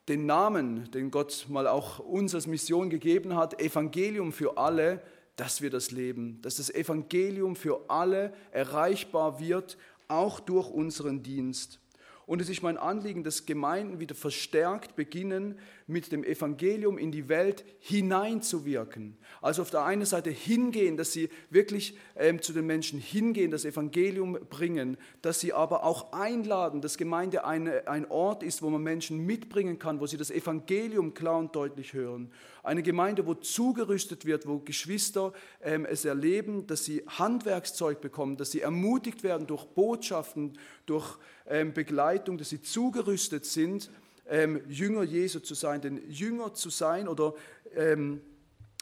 den 0.08 0.26
Namen, 0.26 0.90
den 0.92 1.12
Gott 1.12 1.46
mal 1.50 1.68
auch 1.68 2.00
uns 2.00 2.34
als 2.34 2.48
Mission 2.48 2.90
gegeben 2.90 3.36
hat, 3.36 3.62
Evangelium 3.62 4.32
für 4.32 4.58
alle, 4.58 5.02
dass 5.36 5.62
wir 5.62 5.70
das 5.70 5.92
leben, 5.92 6.40
dass 6.42 6.58
das 6.58 6.70
Evangelium 6.70 7.56
für 7.56 7.90
alle 7.90 8.34
erreichbar 8.52 9.40
wird, 9.40 9.78
auch 10.08 10.40
durch 10.40 10.70
unseren 10.70 11.24
Dienst. 11.24 11.80
Und 12.26 12.42
es 12.42 12.50
ist 12.50 12.62
mein 12.62 12.78
Anliegen, 12.78 13.24
dass 13.24 13.46
Gemeinden 13.46 14.00
wieder 14.00 14.16
verstärkt 14.16 14.96
beginnen, 14.96 15.58
mit 15.90 16.12
dem 16.12 16.24
Evangelium 16.24 17.00
in 17.00 17.12
die 17.12 17.30
Welt 17.30 17.66
hineinzuwirken. 17.80 19.18
Also 19.42 19.64
auf 19.64 19.72
der 19.72 19.86
einen 19.86 20.06
Seite 20.06 20.30
hingehen, 20.30 20.98
dass 20.98 21.14
sie 21.14 21.30
wirklich 21.50 21.98
ähm, 22.16 22.44
zu 22.44 22.54
den 22.54 22.68
Menschen 22.68 23.00
hingehen, 23.00 23.50
das 23.50 23.66
Evangelium 23.66 24.38
bringen, 24.50 24.98
dass 25.24 25.40
sie 25.40 25.52
aber 25.52 25.84
auch 25.84 26.14
einladen, 26.14 26.82
dass 26.82 26.98
Gemeinde 26.98 27.44
eine, 27.44 27.88
ein 27.88 28.10
Ort 28.10 28.44
ist, 28.44 28.62
wo 28.62 28.70
man 28.70 28.84
Menschen 28.84 29.26
mitbringen 29.26 29.80
kann, 29.80 30.00
wo 30.00 30.06
sie 30.06 30.18
das 30.18 30.30
Evangelium 30.30 31.16
klar 31.16 31.40
und 31.40 31.56
deutlich 31.56 31.94
hören. 31.94 32.32
Eine 32.62 32.84
Gemeinde, 32.84 33.26
wo 33.26 33.34
zugerüstet 33.34 34.26
wird, 34.26 34.48
wo 34.48 34.60
Geschwister 34.60 35.34
ähm, 35.64 35.86
es 35.86 36.06
erleben, 36.06 36.68
dass 36.68 36.86
sie 36.86 37.04
Handwerkszeug 37.08 38.00
bekommen, 38.00 38.38
dass 38.38 38.52
sie 38.52 38.62
ermutigt 38.62 39.24
werden 39.24 39.48
durch 39.48 39.66
Botschaften, 39.66 40.54
durch 40.86 41.18
ähm, 41.48 41.74
Begleitung, 41.74 42.38
dass 42.38 42.50
sie 42.50 42.62
zugerüstet 42.62 43.46
sind, 43.46 43.90
ähm, 44.30 44.62
Jünger 44.68 45.04
Jesu 45.04 45.40
zu 45.40 45.56
sein. 45.56 45.82
Denn 45.82 46.02
Jünger 46.10 46.54
zu 46.54 46.70
sein 46.70 47.08
oder 47.08 47.34
ähm, 47.76 48.22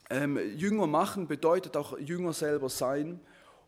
ähm, 0.10 0.40
Jünger 0.56 0.88
machen 0.88 1.28
bedeutet 1.28 1.76
auch 1.76 1.98
Jünger 2.00 2.34
selber 2.34 2.70
sein. 2.70 3.20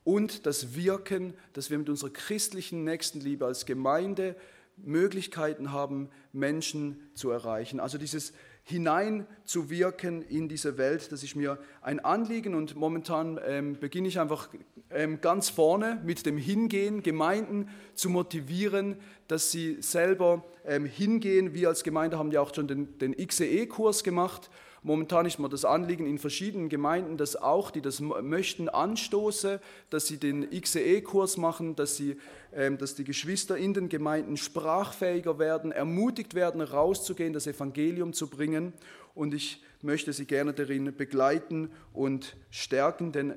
Und 0.04 0.46
das 0.46 0.76
Wirken, 0.76 1.34
dass 1.54 1.70
wir 1.70 1.78
mit 1.78 1.90
unserer 1.90 2.10
christlichen 2.10 2.84
Nächstenliebe 2.84 3.46
als 3.46 3.66
Gemeinde 3.66 4.36
Möglichkeiten 4.78 5.72
haben, 5.72 6.10
Menschen 6.32 7.10
zu 7.14 7.30
erreichen. 7.30 7.80
Also 7.80 7.98
dieses 7.98 8.34
hineinzuwirken 8.70 10.22
in 10.22 10.48
diese 10.48 10.78
Welt. 10.78 11.12
Das 11.12 11.24
ist 11.24 11.36
mir 11.36 11.58
ein 11.82 12.00
Anliegen 12.00 12.54
und 12.54 12.76
momentan 12.76 13.40
ähm, 13.46 13.78
beginne 13.80 14.08
ich 14.08 14.20
einfach 14.20 14.48
ähm, 14.92 15.22
ganz 15.22 15.50
vorne 15.50 16.00
mit 16.06 16.26
dem 16.28 16.38
Hingehen, 16.38 17.02
Gemeinden 17.02 17.70
zu 17.96 18.10
motivieren, 18.10 18.98
dass 19.28 19.52
sie 19.52 19.78
selber 19.82 20.46
ähm, 20.66 20.86
hingehen. 20.86 21.56
Wir 21.56 21.70
als 21.70 21.84
Gemeinde 21.84 22.20
haben 22.20 22.32
ja 22.32 22.42
auch 22.42 22.54
schon 22.54 22.68
den, 22.68 22.98
den 23.00 23.16
XEE-Kurs 23.16 24.04
gemacht 24.04 24.52
Momentan 24.82 25.26
ist 25.26 25.40
mir 25.40 25.50
das 25.50 25.66
Anliegen 25.66 26.06
in 26.06 26.20
verschiedenen 26.20 26.70
Gemeinden, 26.70 27.18
dass 27.18 27.36
auch, 27.36 27.70
die 27.70 27.82
das 27.82 28.00
möchten, 28.00 28.70
anstoße, 28.70 29.60
dass 29.90 30.08
sie 30.08 30.18
den 30.18 30.50
XEE-Kurs 30.50 31.38
machen, 31.38 31.76
dass, 31.76 31.98
sie, 31.98 32.18
ähm, 32.54 32.78
dass 32.78 32.96
die 32.96 33.04
Geschwister 33.04 33.58
in 33.58 33.74
den 33.74 33.90
Gemeinden 33.90 34.38
sprachfähiger 34.38 35.38
werden, 35.38 35.72
ermutigt 35.72 36.34
werden, 36.34 36.62
rauszugehen, 36.62 37.34
das 37.34 37.48
Evangelium 37.48 38.14
zu 38.14 38.28
bringen. 38.28 38.74
Und 39.16 39.34
ich 39.34 39.62
möchte 39.82 40.14
sie 40.14 40.26
gerne 40.26 40.54
darin 40.54 40.96
begleiten 40.96 41.72
und 41.94 42.38
stärken, 42.50 43.12
denn 43.12 43.36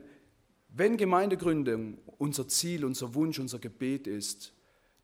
wenn 0.69 0.97
Gemeindegründung 0.97 1.99
unser 2.19 2.49
Ziel, 2.49 2.85
unser 2.85 3.15
Wunsch, 3.15 3.39
unser 3.39 3.59
Gebet 3.59 4.07
ist, 4.07 4.55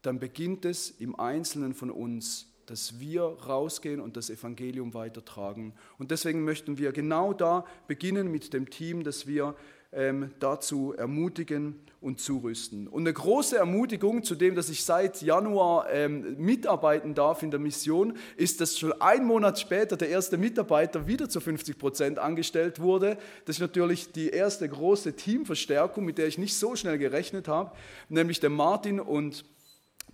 dann 0.02 0.18
beginnt 0.18 0.64
es 0.64 0.90
im 0.90 1.18
Einzelnen 1.18 1.74
von 1.74 1.90
uns 1.90 2.47
dass 2.70 3.00
wir 3.00 3.22
rausgehen 3.22 4.00
und 4.00 4.16
das 4.16 4.30
Evangelium 4.30 4.94
weitertragen. 4.94 5.72
Und 5.98 6.10
deswegen 6.10 6.44
möchten 6.44 6.78
wir 6.78 6.92
genau 6.92 7.32
da 7.32 7.64
beginnen 7.86 8.30
mit 8.30 8.52
dem 8.52 8.68
Team, 8.70 9.04
dass 9.04 9.26
wir 9.26 9.54
ähm, 9.92 10.32
dazu 10.38 10.92
ermutigen 10.96 11.80
und 12.00 12.20
zurüsten. 12.20 12.86
Und 12.88 13.02
eine 13.02 13.12
große 13.12 13.56
Ermutigung 13.56 14.22
zu 14.22 14.34
dem, 14.34 14.54
dass 14.54 14.68
ich 14.68 14.84
seit 14.84 15.22
Januar 15.22 15.90
ähm, 15.90 16.36
mitarbeiten 16.36 17.14
darf 17.14 17.42
in 17.42 17.50
der 17.50 17.58
Mission, 17.58 18.16
ist, 18.36 18.60
dass 18.60 18.78
schon 18.78 18.92
ein 19.00 19.24
Monat 19.24 19.58
später 19.58 19.96
der 19.96 20.10
erste 20.10 20.36
Mitarbeiter 20.36 21.06
wieder 21.06 21.28
zu 21.28 21.40
50 21.40 21.78
Prozent 21.78 22.18
angestellt 22.18 22.80
wurde. 22.80 23.16
Das 23.46 23.56
ist 23.56 23.60
natürlich 23.60 24.12
die 24.12 24.28
erste 24.28 24.68
große 24.68 25.14
Teamverstärkung, 25.14 26.04
mit 26.04 26.18
der 26.18 26.26
ich 26.26 26.38
nicht 26.38 26.54
so 26.54 26.76
schnell 26.76 26.98
gerechnet 26.98 27.48
habe, 27.48 27.72
nämlich 28.10 28.40
der 28.40 28.50
Martin 28.50 29.00
und 29.00 29.44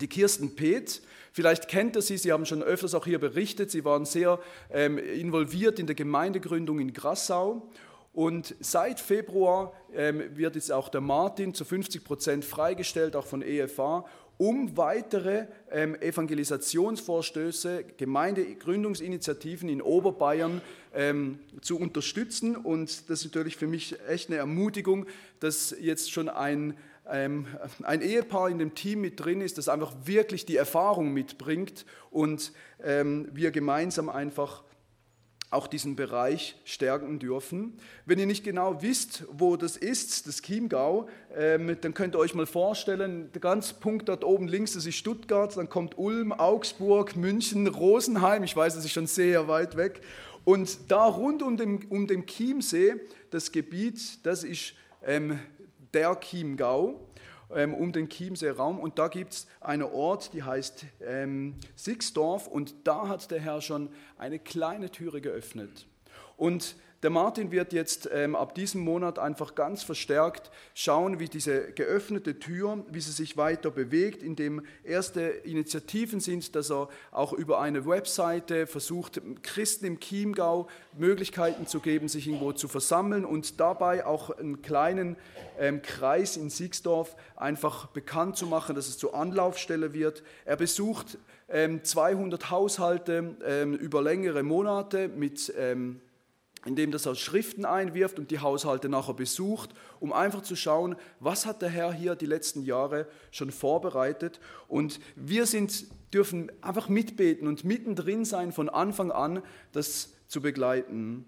die 0.01 0.09
Kirsten 0.09 0.55
Peth. 0.55 1.03
Vielleicht 1.35 1.67
kennt 1.67 1.97
ihr 1.97 2.03
sie, 2.03 2.17
sie 2.17 2.31
haben 2.31 2.47
schon 2.47 2.63
öfters 2.63 2.95
auch 2.95 3.07
hier 3.07 3.19
berichtet, 3.19 3.69
sie 3.69 3.85
waren 3.85 4.05
sehr 4.05 4.39
ähm, 4.71 4.99
involviert 4.99 5.81
in 5.81 5.87
der 5.87 5.97
Gemeindegründung 5.97 6.79
in 6.79 6.93
Grassau. 6.93 7.69
Und 8.13 8.55
seit 8.61 9.01
Februar 9.01 9.73
ähm, 9.93 10.23
wird 10.37 10.55
jetzt 10.55 10.71
auch 10.71 10.89
der 10.89 11.01
Martin 11.01 11.53
zu 11.53 11.65
50 11.65 12.05
Prozent 12.05 12.45
freigestellt, 12.45 13.17
auch 13.17 13.27
von 13.27 13.43
EFA, 13.43 14.05
um 14.39 14.77
weitere 14.77 15.47
ähm, 15.73 16.01
Evangelisationsvorstöße, 16.01 17.85
Gemeindegründungsinitiativen 17.97 19.69
in 19.69 19.83
Oberbayern 19.83 20.63
ähm, 20.95 21.41
zu 21.63 21.81
unterstützen. 21.81 22.55
Und 22.55 23.11
das 23.11 23.25
ist 23.25 23.35
natürlich 23.35 23.57
für 23.57 23.67
mich 23.67 23.97
echt 24.07 24.29
eine 24.29 24.39
Ermutigung, 24.39 25.07
dass 25.41 25.75
jetzt 25.81 26.13
schon 26.13 26.29
ein 26.29 26.77
ein 27.07 28.01
Ehepaar 28.01 28.49
in 28.49 28.59
dem 28.59 28.75
Team 28.75 29.03
mit 29.03 29.23
drin 29.23 29.41
ist, 29.41 29.59
das 29.59 29.69
einfach 29.69 29.93
wirklich 30.05 30.47
die 30.47 30.57
Erfahrung 30.57 31.13
mitbringt 31.13 31.85
und 32.11 32.53
ähm, 32.83 33.29
wir 33.33 33.51
gemeinsam 33.51 34.09
einfach 34.09 34.65
auch 35.55 35.67
diesen 35.69 35.97
Bereich 35.97 36.57
stärken 36.65 37.19
dürfen. 37.19 37.75
Wenn 38.07 38.19
ihr 38.19 38.27
nicht 38.27 38.45
genau 38.45 38.83
wisst, 38.83 39.25
wo 39.31 39.57
das 39.57 39.77
ist, 39.77 40.27
das 40.27 40.43
Chiemgau, 40.43 41.09
ähm, 41.35 41.77
dann 41.81 41.95
könnt 41.95 42.17
ihr 42.17 42.19
euch 42.19 42.35
mal 42.35 42.47
vorstellen, 42.47 43.31
der 43.33 43.41
ganze 43.41 43.75
Punkt 43.75 44.09
dort 44.09 44.25
oben 44.25 44.49
links, 44.49 44.73
das 44.73 44.85
ist 44.85 44.97
Stuttgart, 44.97 45.57
dann 45.57 45.69
kommt 45.69 45.97
Ulm, 45.97 46.33
Augsburg, 46.33 47.17
München, 47.17 47.67
Rosenheim, 47.69 48.43
ich 48.43 48.57
weiß, 48.57 48.75
das 48.75 48.85
ist 48.85 48.93
schon 48.93 49.07
sehr 49.07 49.47
weit 49.47 49.77
weg. 49.77 50.01
Und 50.45 50.91
da 50.91 51.07
rund 51.07 51.43
um 51.43 51.57
den, 51.57 51.85
um 51.89 52.07
den 52.07 52.27
Chiemsee, 52.27 52.97
das 53.31 53.53
Gebiet, 53.53 54.27
das 54.27 54.45
ist 54.45 54.75
ähm, 55.07 55.39
der 55.95 56.19
Chiemgau 56.21 57.01
ähm, 57.55 57.75
um 57.75 57.93
den 57.93 58.09
Chiemsee-Raum. 58.09 58.79
Und 58.79 58.99
da 58.99 59.09
gibt 59.09 59.33
es 59.33 59.47
einen 59.61 59.83
Ort, 59.83 60.33
die 60.33 60.43
heißt 60.43 60.87
ähm, 61.03 61.55
Sixdorf. 61.77 62.47
Und 62.47 62.75
da 62.85 63.09
hat 63.09 63.31
der 63.31 63.41
Herr 63.41 63.61
schon 63.61 63.91
eine 64.19 64.39
kleine 64.39 64.91
Türe 64.91 65.21
geöffnet. 65.21 65.87
Und 66.37 66.77
der 67.05 67.11
Martin 67.11 67.51
wird 67.51 67.75
jetzt 67.75 68.09
ähm, 68.11 68.35
ab 68.35 68.55
diesem 68.55 68.81
Monat 68.81 69.19
einfach 69.19 69.55
ganz 69.55 69.83
verstärkt 69.83 70.51
schauen, 70.73 71.21
wie 71.21 71.29
diese 71.29 71.71
geöffnete 71.73 72.39
Tür, 72.39 72.83
wie 72.91 73.01
sie 73.03 73.13
sich 73.13 73.37
weiter 73.37 73.71
bewegt, 73.71 74.23
indem 74.23 74.65
erste 74.85 75.21
Initiativen 75.21 76.21
sind, 76.21 76.57
dass 76.57 76.71
er 76.71 76.89
auch 77.11 77.35
über 77.35 77.61
eine 77.61 77.85
Webseite 77.85 78.67
versucht, 78.67 79.21
Christen 79.43 79.85
im 79.85 80.01
Chiemgau 80.01 80.67
Möglichkeiten 80.97 81.67
zu 81.67 81.81
geben, 81.81 82.09
sich 82.09 82.27
irgendwo 82.27 82.53
zu 82.53 82.69
versammeln 82.69 83.27
und 83.27 83.61
dabei 83.61 84.07
auch 84.07 84.31
einen 84.31 84.63
kleinen 84.63 85.17
ähm, 85.59 85.83
Kreis 85.83 86.39
in 86.39 86.49
Siegsdorf 86.49 87.17
einfach 87.37 87.89
bekannt 87.89 88.39
zu 88.39 88.47
machen, 88.47 88.75
dass 88.75 88.89
es 88.89 88.97
zur 88.97 89.15
Anlaufstelle 89.15 89.93
wird. 89.93 90.23
Er 90.47 90.57
besucht 90.57 91.19
ähm, 91.51 91.85
200 91.85 92.51
Haushalte 92.51 93.37
ähm, 93.45 93.75
über 93.75 94.01
längere 94.01 94.43
Monate 94.43 95.09
mit 95.09 95.53
ähm, 95.59 96.01
indem 96.65 96.91
das 96.91 97.07
er 97.07 97.15
Schriften 97.15 97.65
einwirft 97.65 98.19
und 98.19 98.31
die 98.31 98.41
Haushalte 98.41 98.89
nachher 98.89 99.15
besucht, 99.15 99.71
um 100.01 100.13
einfach 100.13 100.43
zu 100.43 100.57
schauen, 100.57 100.97
was 101.21 101.47
hat 101.47 101.63
der 101.63 101.69
Herr 101.69 101.93
hier 101.93 102.17
die 102.17 102.27
letzten 102.27 102.63
Jahre 102.63 103.07
schon 103.31 103.51
vorbereitet. 103.51 104.41
Und 104.69 105.01
wir 105.17 105.47
sind, 105.47 105.87
dürfen 106.13 106.51
einfach 106.63 106.89
mitbeten 106.89 107.49
und 107.49 107.65
mittendrin 107.65 108.25
sein 108.25 108.53
von 108.53 108.69
Anfang 108.69 109.11
an, 109.11 109.43
das 109.73 110.13
zu 110.29 110.41
begleiten. 110.41 111.27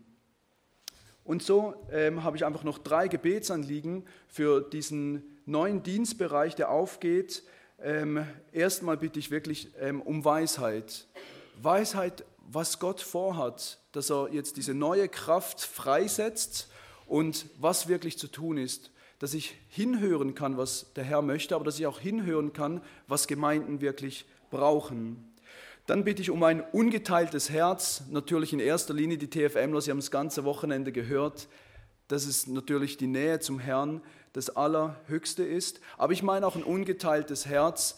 Und 1.24 1.42
so 1.42 1.74
ähm, 1.90 2.22
habe 2.22 2.36
ich 2.36 2.44
einfach 2.44 2.62
noch 2.62 2.78
drei 2.78 3.08
Gebetsanliegen 3.08 4.04
für 4.28 4.60
diesen 4.60 5.22
neuen 5.44 5.82
Dienstbereich, 5.82 6.54
der 6.54 6.70
aufgeht. 6.70 7.42
Ähm, 7.82 8.24
erstmal 8.52 8.96
bitte 8.96 9.18
ich 9.18 9.30
wirklich 9.30 9.68
ähm, 9.80 10.00
um 10.00 10.24
Weisheit. 10.24 11.06
Weisheit 11.60 12.24
was 12.48 12.78
Gott 12.78 13.00
vorhat, 13.00 13.78
dass 13.96 14.10
er 14.10 14.28
jetzt 14.30 14.58
diese 14.58 14.74
neue 14.74 15.08
Kraft 15.08 15.62
freisetzt. 15.62 16.68
Und 17.06 17.46
was 17.58 17.88
wirklich 17.88 18.18
zu 18.18 18.28
tun 18.28 18.58
ist, 18.58 18.90
dass 19.18 19.32
ich 19.32 19.56
hinhören 19.70 20.34
kann, 20.34 20.58
was 20.58 20.92
der 20.94 21.04
Herr 21.04 21.22
möchte, 21.22 21.54
aber 21.54 21.64
dass 21.64 21.78
ich 21.78 21.86
auch 21.86 21.98
hinhören 21.98 22.52
kann, 22.52 22.82
was 23.08 23.26
Gemeinden 23.26 23.80
wirklich 23.80 24.26
brauchen. 24.50 25.32
Dann 25.86 26.04
bitte 26.04 26.20
ich 26.20 26.30
um 26.30 26.42
ein 26.42 26.60
ungeteiltes 26.60 27.48
Herz, 27.48 28.02
natürlich 28.10 28.52
in 28.52 28.60
erster 28.60 28.92
Linie 28.92 29.16
die 29.16 29.30
TFMler, 29.30 29.80
Sie 29.80 29.90
haben 29.90 29.98
das 29.98 30.10
ganze 30.10 30.44
Wochenende 30.44 30.92
gehört, 30.92 31.48
dass 32.08 32.26
es 32.26 32.46
natürlich 32.46 32.98
die 32.98 33.06
Nähe 33.06 33.40
zum 33.40 33.58
Herrn 33.58 34.02
das 34.34 34.50
Allerhöchste 34.50 35.42
ist, 35.42 35.80
aber 35.96 36.12
ich 36.12 36.22
meine 36.22 36.46
auch 36.46 36.56
ein 36.56 36.64
ungeteiltes 36.64 37.46
Herz, 37.46 37.96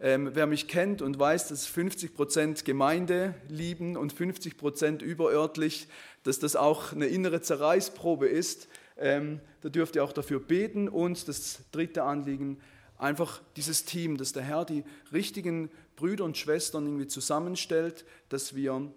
ähm, 0.00 0.30
wer 0.34 0.46
mich 0.46 0.68
kennt 0.68 1.00
und 1.00 1.18
weiß, 1.18 1.48
dass 1.48 1.66
50 1.66 2.14
Prozent 2.14 2.64
Gemeinde 2.64 3.34
lieben 3.48 3.96
und 3.96 4.12
50 4.12 4.56
Prozent 4.58 5.02
überörtlich, 5.02 5.88
dass 6.22 6.38
das 6.38 6.56
auch 6.56 6.92
eine 6.92 7.06
innere 7.06 7.40
Zerreißprobe 7.40 8.26
ist, 8.28 8.68
ähm, 8.98 9.40
da 9.62 9.68
dürft 9.68 9.96
ihr 9.96 10.04
auch 10.04 10.12
dafür 10.12 10.40
beten. 10.40 10.88
Und 10.88 11.28
das 11.28 11.60
dritte 11.72 12.02
Anliegen, 12.02 12.58
einfach 12.98 13.40
dieses 13.56 13.84
Team, 13.84 14.16
dass 14.16 14.32
der 14.32 14.42
Herr 14.42 14.64
die 14.64 14.84
richtigen 15.12 15.70
Brüder 15.96 16.24
und 16.24 16.36
Schwestern 16.36 16.86
irgendwie 16.86 17.06
zusammenstellt, 17.06 18.04
dass 18.28 18.54
wir 18.54 18.90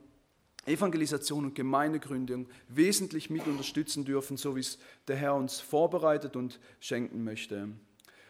Evangelisation 0.65 1.45
und 1.45 1.55
Gemeindegründung 1.55 2.47
wesentlich 2.67 3.29
mit 3.29 3.47
unterstützen 3.47 4.05
dürfen, 4.05 4.37
so 4.37 4.55
wie 4.55 4.61
es 4.61 4.77
der 5.07 5.15
Herr 5.15 5.35
uns 5.35 5.59
vorbereitet 5.59 6.35
und 6.35 6.59
schenken 6.79 7.23
möchte. 7.23 7.69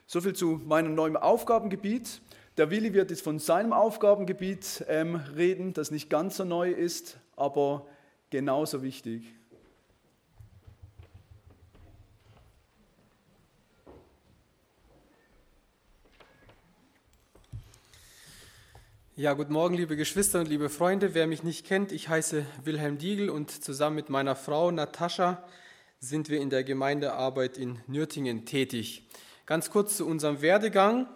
Soviel 0.06 0.34
zu 0.34 0.62
meinem 0.66 0.96
neuen 0.96 1.18
Aufgabengebiet. 1.18 2.22
Der 2.60 2.70
Willi 2.72 2.94
wird 2.94 3.10
jetzt 3.10 3.22
von 3.22 3.40
seinem 3.40 3.72
Aufgabengebiet 3.72 4.84
ähm, 4.90 5.16
reden, 5.16 5.72
das 5.72 5.92
nicht 5.92 6.10
ganz 6.10 6.36
so 6.36 6.44
neu 6.44 6.70
ist, 6.70 7.18
aber 7.38 7.88
genauso 8.32 8.84
wichtig. 8.84 9.34
Ja, 19.16 19.32
guten 19.32 19.54
Morgen, 19.54 19.76
liebe 19.76 19.96
Geschwister 19.96 20.42
und 20.42 20.50
liebe 20.50 20.68
Freunde. 20.68 21.14
Wer 21.14 21.28
mich 21.28 21.44
nicht 21.44 21.66
kennt, 21.66 21.94
ich 21.94 22.10
heiße 22.10 22.46
Wilhelm 22.66 22.98
Diegel 22.98 23.30
und 23.30 23.52
zusammen 23.52 23.96
mit 23.96 24.10
meiner 24.10 24.36
Frau 24.36 24.70
Natascha 24.70 25.48
sind 26.02 26.28
wir 26.28 26.42
in 26.42 26.50
der 26.50 26.66
Gemeindearbeit 26.66 27.58
in 27.58 27.80
Nürtingen 27.88 28.46
tätig. 28.46 29.08
Ganz 29.46 29.72
kurz 29.72 29.96
zu 29.96 30.06
unserem 30.06 30.42
Werdegang. 30.42 31.08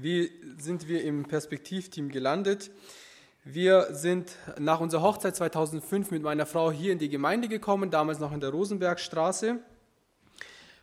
Wie 0.00 0.30
sind 0.58 0.86
wir 0.86 1.02
im 1.02 1.24
Perspektivteam 1.24 2.08
gelandet? 2.10 2.70
Wir 3.42 3.88
sind 3.90 4.30
nach 4.56 4.78
unserer 4.78 5.02
Hochzeit 5.02 5.34
2005 5.34 6.12
mit 6.12 6.22
meiner 6.22 6.46
Frau 6.46 6.70
hier 6.70 6.92
in 6.92 7.00
die 7.00 7.08
Gemeinde 7.08 7.48
gekommen, 7.48 7.90
damals 7.90 8.20
noch 8.20 8.32
in 8.32 8.38
der 8.38 8.50
Rosenbergstraße. 8.50 9.58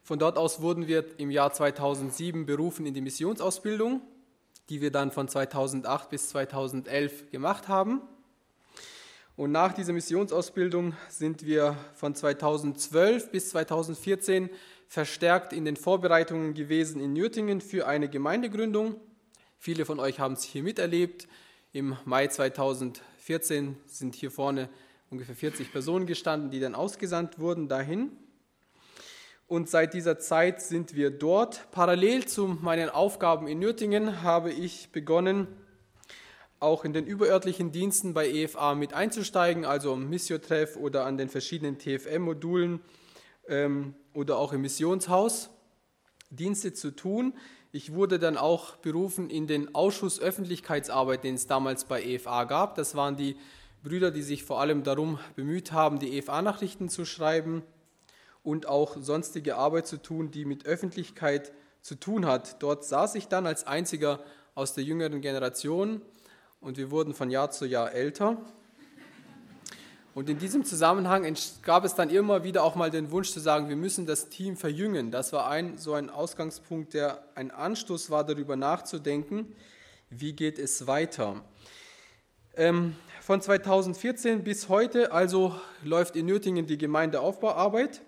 Von 0.04 0.20
dort 0.20 0.38
aus 0.38 0.60
wurden 0.60 0.88
wir 0.88 1.06
im 1.18 1.32
Jahr 1.32 1.54
2007 1.54 2.46
berufen 2.46 2.86
in 2.86 2.94
die 2.94 3.00
Missionsausbildung, 3.00 4.02
die 4.68 4.82
wir 4.82 4.92
dann 4.92 5.12
von 5.12 5.30
2008 5.30 6.10
bis 6.10 6.28
2011 6.30 7.32
gemacht 7.32 7.70
haben. 7.70 8.02
Und 9.38 9.54
nach 9.54 9.72
dieser 9.72 9.94
Missionsausbildung 9.94 10.94
sind 11.08 11.46
wir 11.46 11.78
von 11.94 12.16
2012 12.16 13.32
bis 13.32 13.52
2014 13.52 14.50
verstärkt 14.88 15.54
in 15.54 15.66
den 15.66 15.76
Vorbereitungen 15.76 16.54
gewesen 16.54 17.02
in 17.02 17.14
Nürtingen 17.14 17.62
für 17.62 17.88
eine 17.88 18.10
Gemeindegründung. 18.10 19.00
Viele 19.58 19.86
von 19.86 20.00
euch 20.00 20.20
haben 20.20 20.34
es 20.34 20.44
hier 20.44 20.64
miterlebt. 20.64 21.28
Im 21.72 21.98
Mai 22.06 22.28
2014 22.28 23.78
sind 23.86 24.16
hier 24.16 24.32
vorne 24.32 24.70
ungefähr 25.10 25.36
40 25.36 25.72
Personen 25.72 26.06
gestanden, 26.06 26.52
die 26.52 26.60
dann 26.60 26.76
ausgesandt 26.76 27.40
wurden 27.40 27.68
dahin. 27.68 28.12
Und 29.48 29.70
seit 29.70 29.94
dieser 29.94 30.18
Zeit 30.18 30.62
sind 30.62 30.96
wir 30.96 31.12
dort. 31.12 31.70
Parallel 31.72 32.26
zu 32.26 32.48
meinen 32.48 32.90
Aufgaben 32.90 33.48
in 33.48 33.60
Nürtingen 33.60 34.24
habe 34.24 34.52
ich 34.52 34.92
begonnen, 34.92 35.48
auch 36.60 36.84
in 36.84 36.94
den 36.94 37.06
überörtlichen 37.06 37.72
Diensten 37.72 38.14
bei 38.14 38.28
EFA 38.28 38.74
mit 38.74 38.94
einzusteigen, 38.94 39.66
also 39.66 39.94
am 39.94 40.10
Missiotreff 40.10 40.78
oder 40.78 41.06
an 41.06 41.18
den 41.18 41.30
verschiedenen 41.30 41.78
TFM-Modulen 41.78 42.80
ähm, 43.48 43.94
oder 44.16 44.38
auch 44.38 44.54
im 44.54 44.62
Missionshaus 44.62 45.50
Dienste 46.30 46.74
zu 46.74 46.92
tun. 46.92 47.34
Ich 47.72 47.94
wurde 47.94 48.20
dann 48.20 48.38
auch 48.38 48.78
berufen 48.78 49.30
in 49.30 49.48
den 49.48 49.76
Ausschuss 49.76 50.20
Öffentlichkeitsarbeit, 50.20 51.24
den 51.24 51.36
es 51.36 51.48
damals 51.48 51.86
bei 51.86 52.04
EFA 52.04 52.46
gab. 52.46 52.76
Das 52.76 52.96
waren 52.96 53.16
die 53.16 53.36
Brüder, 53.84 54.12
die 54.12 54.24
sich 54.24 54.44
vor 54.44 54.60
allem 54.60 54.84
darum 54.84 55.20
bemüht 55.36 55.72
haben, 55.72 56.00
die 56.00 56.18
EFA-Nachrichten 56.18 56.90
zu 56.90 57.06
schreiben 57.06 57.64
und 58.44 58.68
auch 58.68 58.98
sonstige 59.00 59.58
Arbeit 59.58 59.88
zu 59.88 60.02
tun, 60.02 60.32
die 60.32 60.46
mit 60.46 60.66
Öffentlichkeit 60.66 61.52
zu 61.82 61.96
tun 61.96 62.26
hat. 62.26 62.64
Dort 62.64 62.86
saß 62.86 63.16
ich 63.16 63.28
dann 63.28 63.46
als 63.46 63.68
einziger 63.68 64.24
aus 64.56 64.74
der 64.74 64.84
jüngeren 64.84 65.22
Generation 65.22 66.02
und 66.62 66.78
wir 66.78 66.90
wurden 66.90 67.14
von 67.14 67.30
Jahr 67.30 67.52
zu 67.52 67.66
Jahr 67.66 67.92
älter. 67.92 68.38
Und 70.16 70.30
in 70.30 70.40
diesem 70.40 70.64
Zusammenhang 70.64 71.36
gab 71.62 71.84
es 71.84 71.94
dann 71.94 72.10
immer 72.10 72.46
wieder 72.46 72.64
auch 72.64 72.76
mal 72.76 72.90
den 72.90 73.12
Wunsch 73.12 73.32
zu 73.32 73.42
sagen, 73.42 73.68
wir 73.68 73.76
müssen 73.76 74.06
das 74.06 74.30
Team 74.30 74.56
verjüngen. 74.56 75.12
Das 75.12 75.34
war 75.34 75.50
ein, 75.50 75.78
so 75.78 75.94
ein 75.94 76.10
Ausgangspunkt, 76.10 76.94
der 76.94 77.22
ein 77.36 77.52
Anstoß 77.52 78.10
war, 78.10 78.24
darüber 78.24 78.56
nachzudenken, 78.56 79.54
wie 80.10 80.32
geht 80.32 80.58
es 80.58 80.88
weiter. 80.88 81.44
Ähm, 82.56 82.96
von 83.20 83.42
2014 83.42 84.46
bis 84.46 84.70
heute 84.70 85.12
also 85.12 85.54
läuft 85.84 86.16
in 86.16 86.28
Nürtingen 86.28 86.66
die 86.66 86.78
Gemeindeaufbauarbeit 86.78 88.02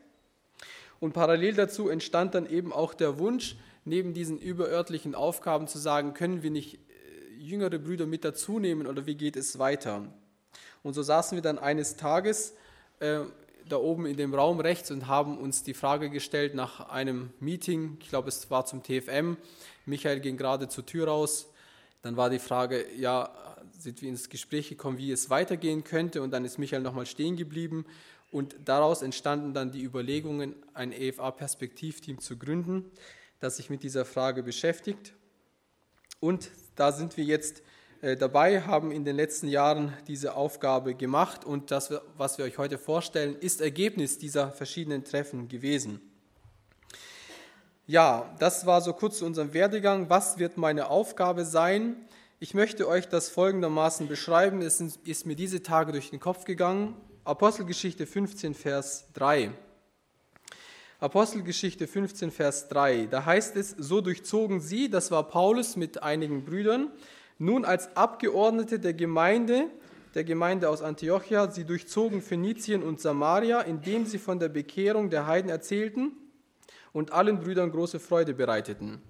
und 1.01 1.12
parallel 1.12 1.55
dazu 1.55 1.89
entstand 1.89 2.36
dann 2.36 2.49
eben 2.49 2.72
auch 2.72 2.93
der 2.93 3.20
Wunsch, 3.20 3.58
neben 3.84 4.14
diesen 4.14 4.39
überörtlichen 4.39 5.14
Aufgaben 5.14 5.68
zu 5.68 5.78
sagen, 5.78 6.14
können 6.14 6.41
wir 6.41 6.51
nicht 6.51 6.76
äh, 6.76 6.80
jüngere 7.38 7.80
Brüder 7.80 8.05
mit 8.05 8.24
dazu 8.24 8.60
nehmen 8.60 8.88
oder 8.88 9.05
wie 9.05 9.16
geht 9.16 9.36
es 9.36 9.60
weiter? 9.60 10.08
Und 10.84 10.93
so 10.93 11.01
saßen 11.01 11.36
wir 11.36 11.41
dann 11.41 11.59
eines 11.59 11.95
Tages 11.95 12.53
äh, 12.99 13.19
da 13.67 13.78
oben 13.78 14.05
in 14.05 14.17
dem 14.17 14.34
Raum 14.34 14.59
rechts 14.59 14.91
und 14.91 15.07
haben 15.07 15.38
uns 15.38 15.63
die 15.63 15.73
Frage 15.73 16.09
gestellt 16.09 16.55
nach 16.55 16.89
einem 16.89 17.32
Meeting, 17.39 17.97
ich 18.01 18.09
glaube 18.09 18.30
es 18.30 18.49
war 18.49 18.65
zum 18.65 18.82
TFM, 18.84 19.38
Michael 19.86 20.19
ging 20.19 20.38
gerade 20.38 20.69
zur 20.69 20.86
Tür 20.86 21.07
raus, 21.07 21.47
dann 22.01 22.15
war 22.15 22.30
die 22.30 22.39
Frage, 22.39 22.86
ja, 22.97 23.30
sind 23.78 24.01
wir 24.01 24.09
ins 24.09 24.30
Gespräch 24.30 24.69
gekommen, 24.69 24.97
wie 24.97 25.11
es 25.11 25.30
weitergehen 25.30 25.84
könnte? 25.84 26.21
Und 26.21 26.32
dann 26.32 26.45
ist 26.45 26.57
Michael 26.57 26.82
nochmal 26.82 27.05
stehen 27.05 27.36
geblieben. 27.36 27.86
Und 28.32 28.55
daraus 28.65 29.01
entstanden 29.01 29.53
dann 29.53 29.71
die 29.71 29.84
Überlegungen, 29.84 30.55
ein 30.73 30.91
EFA-Perspektivteam 30.91 32.19
zu 32.19 32.38
gründen, 32.38 32.86
das 33.39 33.57
sich 33.57 33.69
mit 33.69 33.84
dieser 33.84 34.05
Frage 34.05 34.43
beschäftigt. 34.43 35.13
Und 36.19 36.49
da 36.75 36.91
sind 36.91 37.17
wir 37.17 37.23
jetzt 37.23 37.61
dabei, 38.20 38.62
haben 38.62 38.91
in 38.91 39.06
den 39.06 39.16
letzten 39.16 39.48
Jahren 39.48 39.93
diese 40.08 40.36
Aufgabe 40.36 40.93
gemacht 40.93 41.45
und 41.45 41.72
das, 41.72 41.91
was 42.18 42.38
wir 42.38 42.45
euch 42.45 42.58
heute 42.58 42.78
vorstellen, 42.78 43.36
ist 43.39 43.62
Ergebnis 43.62 44.18
dieser 44.18 44.52
verschiedenen 44.52 45.04
Treffen 45.04 45.48
gewesen. 45.48 46.00
Ja, 47.88 48.36
das 48.39 48.66
war 48.66 48.82
so 48.82 48.93
kurz 48.93 49.20
zu 49.20 49.26
unserem 49.26 49.54
Werdegang. 49.54 50.10
Was 50.10 50.38
wird 50.38 50.58
meine 50.58 50.89
Aufgabe 50.89 51.45
sein? 51.45 51.95
Ich 52.39 52.54
möchte 52.54 52.88
euch 52.88 53.08
das 53.08 53.30
folgendermaßen 53.30 54.08
beschreiben. 54.08 54.62
Es 54.62 54.82
ist 54.82 55.26
mir 55.26 55.36
diese 55.36 55.64
Tage 55.64 55.93
durch 55.93 56.10
den 56.10 56.20
Kopf 56.20 56.43
gegangen. 56.43 56.95
Apostelgeschichte 57.24 58.06
15, 58.06 58.54
Vers 58.54 59.08
3. 59.14 59.52
Apostelgeschichte 61.00 61.88
15, 61.88 62.32
Vers 62.32 62.68
3. 62.68 63.06
Da 63.06 63.26
heißt 63.26 63.56
es, 63.56 63.70
so 63.72 64.02
durchzogen 64.02 64.60
sie, 64.60 64.89
das 64.89 65.10
war 65.10 65.24
Paulus 65.30 65.76
mit 65.76 66.04
einigen 66.04 66.43
Brüdern, 66.43 66.91
nun 67.38 67.66
als 67.66 67.96
Abgeordnete 67.96 68.80
der 68.80 68.94
Gemeinde, 68.94 69.70
der 70.16 70.24
Gemeinde 70.24 70.70
aus 70.70 70.82
Antiochia, 70.82 71.52
sie 71.52 71.66
durchzogen 71.66 72.22
Phönizien 72.22 72.84
und 72.84 73.00
Samaria, 73.00 73.62
indem 73.62 74.06
sie 74.06 74.18
von 74.18 74.40
der 74.40 74.50
Bekehrung 74.50 75.10
der 75.10 75.28
Heiden 75.28 75.50
erzählten 75.50 76.14
und 76.94 77.12
allen 77.12 77.40
Brüdern 77.40 77.72
große 77.72 78.00
Freude 78.00 78.34
bereiteten. 78.34 79.02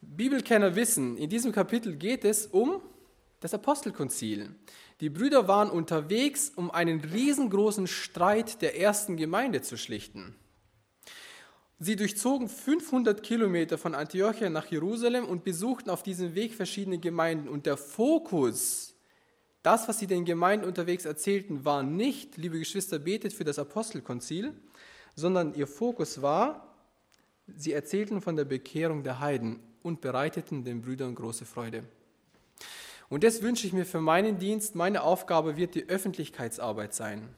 Bibelkenner 0.00 0.76
wissen, 0.76 1.16
in 1.16 1.28
diesem 1.28 1.52
Kapitel 1.52 1.96
geht 1.96 2.24
es 2.24 2.46
um 2.46 2.80
das 3.40 3.54
Apostelkonzil. 3.54 4.54
Die 5.00 5.10
Brüder 5.10 5.48
waren 5.48 5.70
unterwegs, 5.70 6.52
um 6.54 6.70
einen 6.70 7.00
riesengroßen 7.00 7.86
Streit 7.86 8.62
der 8.62 8.80
ersten 8.80 9.16
Gemeinde 9.16 9.62
zu 9.62 9.76
schlichten. 9.76 10.34
Sie 11.78 11.94
durchzogen 11.94 12.48
500 12.48 13.22
Kilometer 13.22 13.76
von 13.76 13.94
Antiochia 13.94 14.48
nach 14.48 14.66
Jerusalem 14.66 15.26
und 15.26 15.44
besuchten 15.44 15.90
auf 15.90 16.02
diesem 16.02 16.34
Weg 16.34 16.54
verschiedene 16.54 16.98
Gemeinden. 16.98 17.48
Und 17.48 17.66
der 17.66 17.76
Fokus, 17.76 18.94
das, 19.62 19.86
was 19.86 19.98
sie 19.98 20.06
den 20.06 20.24
Gemeinden 20.24 20.64
unterwegs 20.64 21.04
erzählten, 21.04 21.66
war 21.66 21.82
nicht, 21.82 22.38
liebe 22.38 22.58
Geschwister, 22.58 22.98
betet 22.98 23.34
für 23.34 23.44
das 23.44 23.58
Apostelkonzil, 23.58 24.54
sondern 25.14 25.54
ihr 25.54 25.66
Fokus 25.66 26.22
war, 26.22 26.74
sie 27.54 27.72
erzählten 27.72 28.22
von 28.22 28.36
der 28.36 28.46
Bekehrung 28.46 29.02
der 29.02 29.20
Heiden 29.20 29.60
und 29.82 30.00
bereiteten 30.00 30.64
den 30.64 30.80
Brüdern 30.80 31.14
große 31.14 31.44
Freude. 31.44 31.84
Und 33.10 33.22
das 33.22 33.42
wünsche 33.42 33.66
ich 33.66 33.74
mir 33.74 33.84
für 33.84 34.00
meinen 34.00 34.38
Dienst. 34.38 34.74
Meine 34.74 35.02
Aufgabe 35.02 35.56
wird 35.58 35.74
die 35.74 35.88
Öffentlichkeitsarbeit 35.88 36.94
sein. 36.94 37.28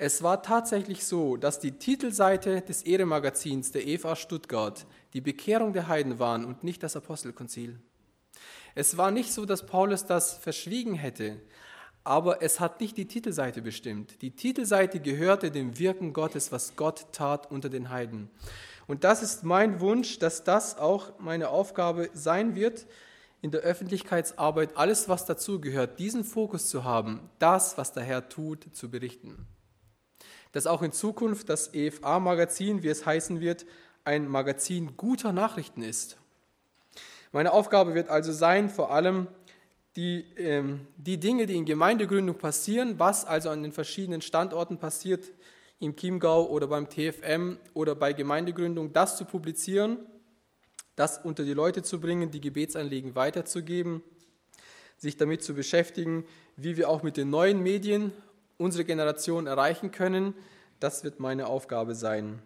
Es 0.00 0.22
war 0.22 0.44
tatsächlich 0.44 1.04
so, 1.04 1.36
dass 1.36 1.58
die 1.58 1.72
Titelseite 1.72 2.60
des 2.60 2.82
Ehremagazins 2.82 3.72
der 3.72 3.84
EVA 3.84 4.14
Stuttgart 4.14 4.86
die 5.12 5.20
Bekehrung 5.20 5.72
der 5.72 5.88
Heiden 5.88 6.20
waren 6.20 6.44
und 6.44 6.62
nicht 6.62 6.84
das 6.84 6.94
Apostelkonzil. 6.94 7.80
Es 8.76 8.96
war 8.96 9.10
nicht 9.10 9.32
so, 9.32 9.44
dass 9.44 9.66
Paulus 9.66 10.06
das 10.06 10.34
verschwiegen 10.34 10.94
hätte, 10.94 11.40
aber 12.04 12.42
es 12.42 12.60
hat 12.60 12.80
nicht 12.80 12.96
die 12.96 13.08
Titelseite 13.08 13.60
bestimmt. 13.60 14.22
Die 14.22 14.30
Titelseite 14.30 15.00
gehörte 15.00 15.50
dem 15.50 15.80
Wirken 15.80 16.12
Gottes, 16.12 16.52
was 16.52 16.76
Gott 16.76 17.06
tat 17.10 17.50
unter 17.50 17.68
den 17.68 17.90
Heiden. 17.90 18.30
Und 18.86 19.02
das 19.02 19.20
ist 19.20 19.42
mein 19.42 19.80
Wunsch, 19.80 20.20
dass 20.20 20.44
das 20.44 20.78
auch 20.78 21.18
meine 21.18 21.48
Aufgabe 21.48 22.08
sein 22.12 22.54
wird, 22.54 22.86
in 23.42 23.50
der 23.50 23.62
Öffentlichkeitsarbeit 23.62 24.76
alles, 24.76 25.08
was 25.08 25.26
dazugehört, 25.26 25.98
diesen 25.98 26.22
Fokus 26.22 26.68
zu 26.68 26.84
haben, 26.84 27.30
das, 27.40 27.76
was 27.76 27.92
der 27.92 28.04
Herr 28.04 28.28
tut, 28.28 28.76
zu 28.76 28.88
berichten 28.88 29.48
dass 30.52 30.66
auch 30.66 30.82
in 30.82 30.92
Zukunft 30.92 31.48
das 31.48 31.74
EFA-Magazin, 31.74 32.82
wie 32.82 32.88
es 32.88 33.04
heißen 33.04 33.40
wird, 33.40 33.66
ein 34.04 34.28
Magazin 34.28 34.96
guter 34.96 35.32
Nachrichten 35.32 35.82
ist. 35.82 36.16
Meine 37.32 37.52
Aufgabe 37.52 37.94
wird 37.94 38.08
also 38.08 38.32
sein, 38.32 38.70
vor 38.70 38.90
allem 38.90 39.26
die, 39.96 40.24
ähm, 40.36 40.86
die 40.96 41.18
Dinge, 41.18 41.46
die 41.46 41.56
in 41.56 41.64
Gemeindegründung 41.64 42.38
passieren, 42.38 42.98
was 42.98 43.24
also 43.24 43.50
an 43.50 43.62
den 43.62 43.72
verschiedenen 43.72 44.22
Standorten 44.22 44.78
passiert, 44.78 45.24
im 45.80 45.94
Chiemgau 45.94 46.48
oder 46.48 46.66
beim 46.66 46.88
TFM 46.88 47.58
oder 47.74 47.94
bei 47.94 48.12
Gemeindegründung, 48.12 48.92
das 48.92 49.16
zu 49.16 49.24
publizieren, 49.24 49.98
das 50.96 51.18
unter 51.18 51.44
die 51.44 51.52
Leute 51.52 51.82
zu 51.82 52.00
bringen, 52.00 52.30
die 52.30 52.40
Gebetsanliegen 52.40 53.14
weiterzugeben, 53.14 54.02
sich 54.96 55.16
damit 55.16 55.44
zu 55.44 55.54
beschäftigen, 55.54 56.24
wie 56.56 56.76
wir 56.76 56.88
auch 56.88 57.02
mit 57.02 57.16
den 57.16 57.30
neuen 57.30 57.62
Medien 57.62 58.12
unsere 58.58 58.84
Generation 58.84 59.46
erreichen 59.46 59.90
können, 59.90 60.34
das 60.80 61.04
wird 61.04 61.20
meine 61.20 61.46
Aufgabe 61.46 61.94
sein. 61.94 62.42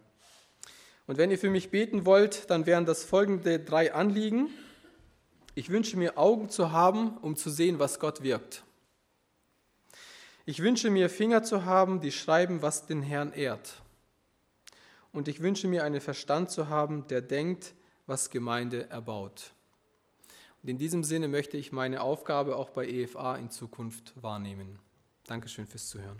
Und 1.06 1.18
wenn 1.18 1.30
ihr 1.30 1.38
für 1.38 1.50
mich 1.50 1.70
beten 1.70 2.06
wollt, 2.06 2.48
dann 2.50 2.64
wären 2.66 2.86
das 2.86 3.04
folgende 3.04 3.58
drei 3.58 3.92
Anliegen. 3.92 4.48
Ich 5.54 5.68
wünsche 5.68 5.96
mir 5.96 6.16
Augen 6.16 6.48
zu 6.48 6.70
haben, 6.70 7.16
um 7.18 7.36
zu 7.36 7.50
sehen, 7.50 7.78
was 7.78 7.98
Gott 7.98 8.22
wirkt. 8.22 8.62
Ich 10.44 10.62
wünsche 10.62 10.90
mir 10.90 11.10
Finger 11.10 11.42
zu 11.42 11.64
haben, 11.64 12.00
die 12.00 12.12
schreiben, 12.12 12.62
was 12.62 12.86
den 12.86 13.02
Herrn 13.02 13.32
ehrt. 13.32 13.82
Und 15.12 15.28
ich 15.28 15.40
wünsche 15.40 15.68
mir 15.68 15.84
einen 15.84 16.00
Verstand 16.00 16.50
zu 16.50 16.68
haben, 16.68 17.06
der 17.08 17.20
denkt, 17.20 17.74
was 18.06 18.30
Gemeinde 18.30 18.88
erbaut. 18.88 19.52
Und 20.62 20.68
in 20.68 20.78
diesem 20.78 21.04
Sinne 21.04 21.28
möchte 21.28 21.56
ich 21.56 21.72
meine 21.72 22.00
Aufgabe 22.00 22.56
auch 22.56 22.70
bei 22.70 22.86
EFA 22.88 23.36
in 23.36 23.50
Zukunft 23.50 24.14
wahrnehmen. 24.20 24.78
Dankeschön 25.32 25.66
fürs 25.66 25.88
Zuhören. 25.88 26.18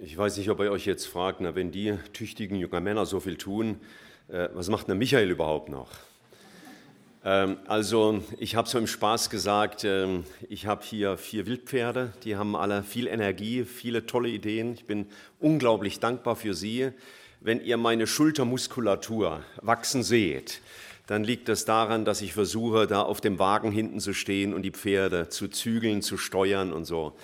Ich 0.00 0.18
weiß 0.18 0.38
nicht, 0.38 0.50
ob 0.50 0.58
ihr 0.58 0.72
euch 0.72 0.86
jetzt 0.86 1.06
fragt, 1.06 1.40
na, 1.40 1.54
wenn 1.54 1.70
die 1.70 1.96
tüchtigen 2.12 2.56
jungen 2.56 2.82
Männer 2.82 3.06
so 3.06 3.20
viel 3.20 3.36
tun, 3.36 3.80
äh, 4.26 4.48
was 4.54 4.68
macht 4.68 4.88
der 4.88 4.96
Michael 4.96 5.30
überhaupt 5.30 5.68
noch? 5.68 5.92
Ähm, 7.24 7.58
also, 7.68 8.20
ich 8.40 8.56
habe 8.56 8.68
so 8.68 8.76
im 8.76 8.88
Spaß 8.88 9.30
gesagt, 9.30 9.84
ähm, 9.84 10.24
ich 10.48 10.66
habe 10.66 10.82
hier 10.82 11.16
vier 11.16 11.46
Wildpferde, 11.46 12.12
die 12.24 12.34
haben 12.34 12.56
alle 12.56 12.82
viel 12.82 13.06
Energie, 13.06 13.64
viele 13.64 14.04
tolle 14.04 14.30
Ideen. 14.30 14.74
Ich 14.74 14.84
bin 14.84 15.06
unglaublich 15.38 16.00
dankbar 16.00 16.34
für 16.34 16.54
sie 16.54 16.90
wenn 17.40 17.60
ihr 17.60 17.76
meine 17.76 18.06
Schultermuskulatur 18.06 19.42
wachsen 19.62 20.02
seht, 20.02 20.60
dann 21.06 21.24
liegt 21.24 21.48
das 21.48 21.64
daran, 21.64 22.04
dass 22.04 22.20
ich 22.20 22.34
versuche, 22.34 22.86
da 22.86 23.02
auf 23.02 23.20
dem 23.20 23.38
Wagen 23.38 23.72
hinten 23.72 24.00
zu 24.00 24.12
stehen 24.12 24.52
und 24.52 24.62
die 24.62 24.70
Pferde 24.70 25.28
zu 25.28 25.48
zügeln, 25.48 26.02
zu 26.02 26.18
steuern 26.18 26.72
und 26.72 26.84
so. 26.84 27.16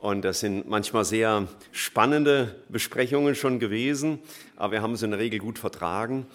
Und 0.00 0.22
das 0.22 0.40
sind 0.40 0.68
manchmal 0.68 1.04
sehr 1.04 1.46
spannende 1.72 2.56
Besprechungen 2.70 3.34
schon 3.34 3.58
gewesen, 3.58 4.18
aber 4.56 4.72
wir 4.72 4.82
haben 4.82 4.94
es 4.94 5.02
in 5.02 5.10
der 5.10 5.20
Regel 5.20 5.38
gut 5.38 5.58
vertragen. 5.58 6.26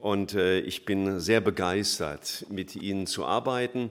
Und 0.00 0.34
äh, 0.34 0.60
ich 0.60 0.86
bin 0.86 1.20
sehr 1.20 1.42
begeistert, 1.42 2.46
mit 2.48 2.74
Ihnen 2.74 3.06
zu 3.06 3.26
arbeiten. 3.26 3.90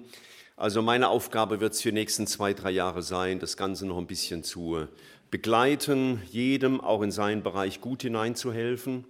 Also 0.57 0.81
meine 0.81 1.09
Aufgabe 1.09 1.59
wird 1.61 1.73
es 1.73 1.81
für 1.81 1.89
die 1.89 1.99
nächsten 1.99 2.25
zwei, 2.25 2.53
drei 2.53 2.71
Jahre 2.71 3.03
sein, 3.03 3.39
das 3.39 3.55
Ganze 3.55 3.85
noch 3.85 3.99
ein 3.99 4.07
bisschen 4.07 4.43
zu 4.43 4.87
begleiten, 5.31 6.21
jedem 6.31 6.81
auch 6.81 7.01
in 7.01 7.11
seinen 7.11 7.43
Bereich 7.43 7.81
gut 7.81 8.01
hineinzuhelfen, 8.01 9.05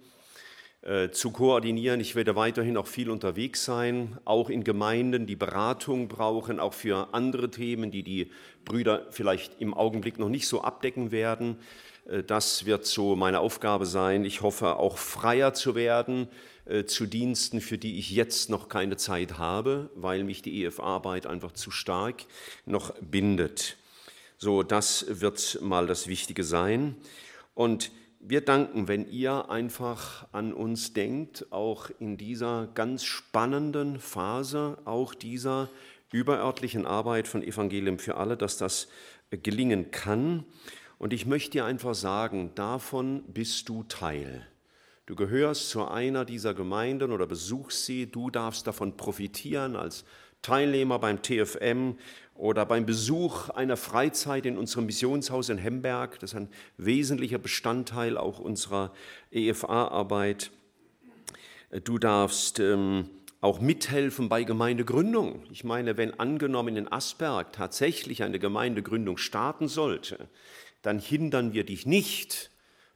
äh, 0.82 1.10
zu 1.10 1.30
koordinieren. 1.30 2.00
Ich 2.00 2.14
werde 2.14 2.36
weiterhin 2.36 2.76
auch 2.76 2.86
viel 2.86 3.10
unterwegs 3.10 3.64
sein, 3.64 4.18
auch 4.24 4.48
in 4.50 4.64
Gemeinden, 4.64 5.26
die 5.26 5.36
Beratung 5.36 6.08
brauchen, 6.08 6.58
auch 6.58 6.74
für 6.74 7.12
andere 7.12 7.50
Themen, 7.50 7.90
die 7.90 8.02
die 8.02 8.30
Brüder 8.64 9.06
vielleicht 9.10 9.60
im 9.60 9.74
Augenblick 9.74 10.18
noch 10.18 10.28
nicht 10.28 10.48
so 10.48 10.62
abdecken 10.62 11.10
werden. 11.10 11.56
Äh, 12.08 12.22
das 12.22 12.66
wird 12.66 12.86
so 12.86 13.16
meine 13.16 13.40
Aufgabe 13.40 13.86
sein. 13.86 14.24
Ich 14.24 14.42
hoffe 14.42 14.76
auch 14.76 14.98
freier 14.98 15.54
zu 15.54 15.74
werden 15.74 16.28
äh, 16.66 16.84
zu 16.84 17.06
Diensten, 17.06 17.60
für 17.60 17.78
die 17.78 17.98
ich 17.98 18.10
jetzt 18.10 18.48
noch 18.48 18.68
keine 18.68 18.96
Zeit 18.96 19.38
habe, 19.38 19.90
weil 19.94 20.24
mich 20.24 20.40
die 20.40 20.64
EF-Arbeit 20.64 21.26
einfach 21.26 21.52
zu 21.52 21.70
stark 21.70 22.24
noch 22.64 22.94
bindet. 23.00 23.76
So, 24.42 24.62
das 24.62 25.20
wird 25.20 25.58
mal 25.60 25.86
das 25.86 26.06
Wichtige 26.06 26.44
sein. 26.44 26.96
Und 27.52 27.92
wir 28.20 28.40
danken, 28.40 28.88
wenn 28.88 29.06
ihr 29.06 29.50
einfach 29.50 30.28
an 30.32 30.54
uns 30.54 30.94
denkt, 30.94 31.52
auch 31.52 31.90
in 31.98 32.16
dieser 32.16 32.68
ganz 32.68 33.04
spannenden 33.04 34.00
Phase, 34.00 34.78
auch 34.86 35.14
dieser 35.14 35.68
überörtlichen 36.10 36.86
Arbeit 36.86 37.28
von 37.28 37.42
Evangelium 37.42 37.98
für 37.98 38.16
alle, 38.16 38.38
dass 38.38 38.56
das 38.56 38.88
gelingen 39.30 39.90
kann. 39.90 40.46
Und 40.96 41.12
ich 41.12 41.26
möchte 41.26 41.50
dir 41.50 41.66
einfach 41.66 41.94
sagen, 41.94 42.52
davon 42.54 43.22
bist 43.24 43.68
du 43.68 43.82
Teil. 43.82 44.46
Du 45.04 45.16
gehörst 45.16 45.68
zu 45.68 45.86
einer 45.86 46.24
dieser 46.24 46.54
Gemeinden 46.54 47.12
oder 47.12 47.26
besuchst 47.26 47.84
sie, 47.84 48.10
du 48.10 48.30
darfst 48.30 48.66
davon 48.66 48.96
profitieren 48.96 49.76
als 49.76 50.06
Teilnehmer 50.42 50.98
beim 50.98 51.22
TFM 51.22 51.96
oder 52.34 52.64
beim 52.64 52.86
Besuch 52.86 53.50
einer 53.50 53.76
Freizeit 53.76 54.46
in 54.46 54.56
unserem 54.56 54.86
Missionshaus 54.86 55.50
in 55.50 55.58
Hemberg. 55.58 56.18
Das 56.20 56.30
ist 56.30 56.36
ein 56.36 56.48
wesentlicher 56.78 57.38
Bestandteil 57.38 58.16
auch 58.16 58.38
unserer 58.38 58.92
EFA-Arbeit. 59.30 60.50
Du 61.84 61.98
darfst 61.98 62.58
ähm, 62.58 63.10
auch 63.40 63.60
mithelfen 63.60 64.28
bei 64.28 64.44
Gemeindegründung. 64.44 65.44
Ich 65.50 65.64
meine, 65.64 65.96
wenn 65.96 66.18
angenommen 66.18 66.76
in 66.76 66.90
Asperg 66.90 67.52
tatsächlich 67.52 68.22
eine 68.22 68.38
Gemeindegründung 68.38 69.18
starten 69.18 69.68
sollte, 69.68 70.28
dann 70.82 70.98
hindern 70.98 71.52
wir 71.52 71.64
dich 71.64 71.86
nicht, 71.86 72.50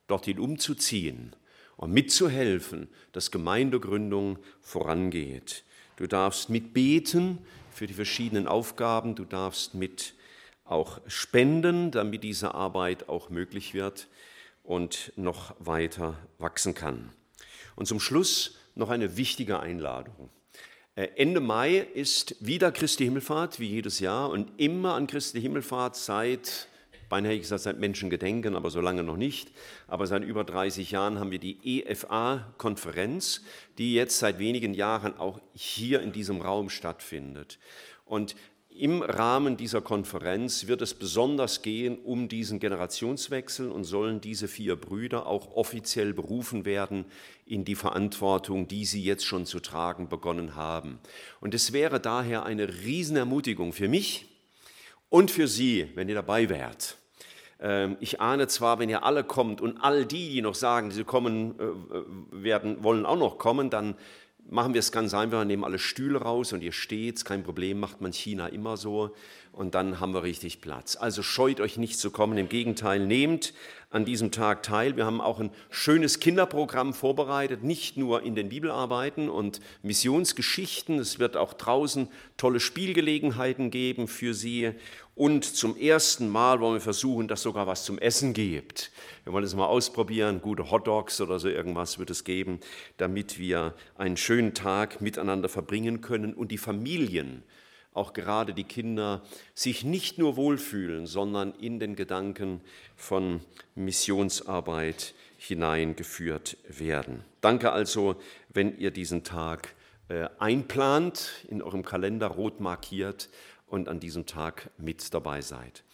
dorthin 0.06 0.38
umzuziehen 0.38 1.34
und 1.76 1.92
mitzuhelfen, 1.92 2.88
dass 3.12 3.30
Gemeindegründung 3.30 4.38
vorangeht. 4.60 5.64
Du 5.96 6.06
darfst 6.06 6.50
mitbeten 6.50 7.38
für 7.72 7.86
die 7.86 7.94
verschiedenen 7.94 8.48
Aufgaben, 8.48 9.14
du 9.14 9.24
darfst 9.24 9.74
mit 9.74 10.14
auch 10.64 11.00
spenden, 11.06 11.90
damit 11.90 12.24
diese 12.24 12.54
Arbeit 12.54 13.08
auch 13.08 13.30
möglich 13.30 13.74
wird 13.74 14.08
und 14.62 15.12
noch 15.16 15.54
weiter 15.58 16.18
wachsen 16.38 16.74
kann. 16.74 17.10
Und 17.76 17.86
zum 17.86 18.00
Schluss 18.00 18.56
noch 18.74 18.90
eine 18.90 19.16
wichtige 19.16 19.60
Einladung. 19.60 20.30
Äh, 20.96 21.08
Ende 21.16 21.40
Mai 21.40 21.78
ist 21.78 22.36
wieder 22.40 22.72
Christi 22.72 23.04
Himmelfahrt, 23.04 23.60
wie 23.60 23.68
jedes 23.68 24.00
Jahr, 24.00 24.30
und 24.30 24.52
immer 24.58 24.94
an 24.94 25.06
Christi 25.06 25.40
Himmelfahrt 25.40 25.96
seit 25.96 26.68
beinahe 27.14 27.30
hätte 27.30 27.36
ich 27.36 27.42
gesagt, 27.42 27.62
seit 27.62 27.78
Menschen 27.78 28.10
gedenken, 28.10 28.56
aber 28.56 28.70
so 28.70 28.80
lange 28.80 29.04
noch 29.04 29.16
nicht. 29.16 29.52
Aber 29.86 30.08
seit 30.08 30.24
über 30.24 30.42
30 30.42 30.90
Jahren 30.90 31.20
haben 31.20 31.30
wir 31.30 31.38
die 31.38 31.84
EFA-Konferenz, 31.84 33.42
die 33.78 33.94
jetzt 33.94 34.18
seit 34.18 34.40
wenigen 34.40 34.74
Jahren 34.74 35.16
auch 35.16 35.40
hier 35.52 36.02
in 36.02 36.10
diesem 36.10 36.40
Raum 36.40 36.68
stattfindet. 36.70 37.60
Und 38.04 38.34
im 38.68 39.00
Rahmen 39.00 39.56
dieser 39.56 39.80
Konferenz 39.80 40.66
wird 40.66 40.82
es 40.82 40.92
besonders 40.92 41.62
gehen 41.62 41.98
um 41.98 42.26
diesen 42.26 42.58
Generationswechsel 42.58 43.70
und 43.70 43.84
sollen 43.84 44.20
diese 44.20 44.48
vier 44.48 44.74
Brüder 44.74 45.28
auch 45.28 45.54
offiziell 45.54 46.14
berufen 46.14 46.64
werden 46.64 47.04
in 47.46 47.64
die 47.64 47.76
Verantwortung, 47.76 48.66
die 48.66 48.86
sie 48.86 49.04
jetzt 49.04 49.24
schon 49.24 49.46
zu 49.46 49.60
tragen 49.60 50.08
begonnen 50.08 50.56
haben. 50.56 50.98
Und 51.40 51.54
es 51.54 51.72
wäre 51.72 52.00
daher 52.00 52.44
eine 52.44 52.66
Riesenermutigung 52.82 53.72
für 53.72 53.86
mich, 53.86 54.26
und 55.14 55.30
für 55.30 55.46
Sie, 55.46 55.88
wenn 55.94 56.08
ihr 56.08 56.16
dabei 56.16 56.48
wärt. 56.48 56.96
Ähm, 57.64 57.96
ich 57.98 58.20
ahne 58.20 58.46
zwar, 58.46 58.78
wenn 58.78 58.90
ihr 58.90 59.04
alle 59.04 59.24
kommt 59.24 59.62
und 59.62 59.78
all 59.78 60.04
die, 60.04 60.28
die 60.28 60.42
noch 60.42 60.54
sagen, 60.54 60.90
sie 60.90 61.02
kommen 61.02 61.58
äh, 61.58 62.42
werden, 62.44 62.84
wollen 62.84 63.06
auch 63.06 63.16
noch 63.16 63.38
kommen, 63.38 63.70
dann 63.70 63.94
machen 64.50 64.74
wir 64.74 64.80
es 64.80 64.92
ganz 64.92 65.14
einfach, 65.14 65.46
nehmen 65.46 65.64
alle 65.64 65.78
Stühle 65.78 66.18
raus 66.20 66.52
und 66.52 66.62
ihr 66.62 66.72
steht, 66.72 67.24
kein 67.24 67.42
Problem, 67.42 67.80
macht 67.80 68.02
man 68.02 68.12
China 68.12 68.48
immer 68.48 68.76
so 68.76 69.14
und 69.56 69.74
dann 69.74 70.00
haben 70.00 70.14
wir 70.14 70.22
richtig 70.22 70.60
Platz. 70.60 70.96
Also 70.96 71.22
scheut 71.22 71.60
euch 71.60 71.76
nicht 71.76 71.98
zu 71.98 72.10
kommen, 72.10 72.38
im 72.38 72.48
Gegenteil, 72.48 73.06
nehmt 73.06 73.54
an 73.90 74.04
diesem 74.04 74.32
Tag 74.32 74.64
teil. 74.64 74.96
Wir 74.96 75.06
haben 75.06 75.20
auch 75.20 75.38
ein 75.38 75.50
schönes 75.70 76.18
Kinderprogramm 76.18 76.94
vorbereitet, 76.94 77.62
nicht 77.62 77.96
nur 77.96 78.22
in 78.22 78.34
den 78.34 78.48
Bibelarbeiten 78.48 79.28
und 79.28 79.60
Missionsgeschichten, 79.82 80.98
es 80.98 81.20
wird 81.20 81.36
auch 81.36 81.52
draußen 81.52 82.08
tolle 82.36 82.58
Spielgelegenheiten 82.58 83.70
geben 83.70 84.08
für 84.08 84.34
sie 84.34 84.72
und 85.14 85.44
zum 85.44 85.76
ersten 85.76 86.28
Mal 86.28 86.58
wollen 86.58 86.74
wir 86.74 86.80
versuchen, 86.80 87.28
dass 87.28 87.42
sogar 87.42 87.68
was 87.68 87.84
zum 87.84 87.98
Essen 87.98 88.32
gibt. 88.32 88.90
Wir 89.22 89.32
wollen 89.32 89.44
es 89.44 89.54
mal 89.54 89.66
ausprobieren, 89.66 90.40
gute 90.42 90.72
Hotdogs 90.72 91.20
oder 91.20 91.38
so 91.38 91.48
irgendwas 91.48 92.00
wird 92.00 92.10
es 92.10 92.24
geben, 92.24 92.58
damit 92.96 93.38
wir 93.38 93.74
einen 93.96 94.16
schönen 94.16 94.54
Tag 94.54 95.00
miteinander 95.00 95.48
verbringen 95.48 96.00
können 96.00 96.34
und 96.34 96.50
die 96.50 96.58
Familien, 96.58 97.44
auch 97.94 98.12
gerade 98.12 98.52
die 98.52 98.64
Kinder, 98.64 99.22
sich 99.54 99.84
nicht 99.84 100.18
nur 100.18 100.36
wohlfühlen, 100.36 101.06
sondern 101.06 101.54
in 101.54 101.78
den 101.78 101.96
Gedanken 101.96 102.60
von 102.96 103.40
Missionsarbeit 103.74 105.14
hineingeführt 105.38 106.56
werden. 106.68 107.24
Danke 107.40 107.72
also, 107.72 108.16
wenn 108.52 108.76
ihr 108.78 108.90
diesen 108.90 109.24
Tag 109.24 109.74
äh, 110.08 110.28
einplant, 110.38 111.44
in 111.48 111.62
eurem 111.62 111.84
Kalender 111.84 112.26
rot 112.26 112.60
markiert 112.60 113.28
und 113.66 113.88
an 113.88 114.00
diesem 114.00 114.26
Tag 114.26 114.70
mit 114.76 115.14
dabei 115.14 115.40
seid. 115.40 115.84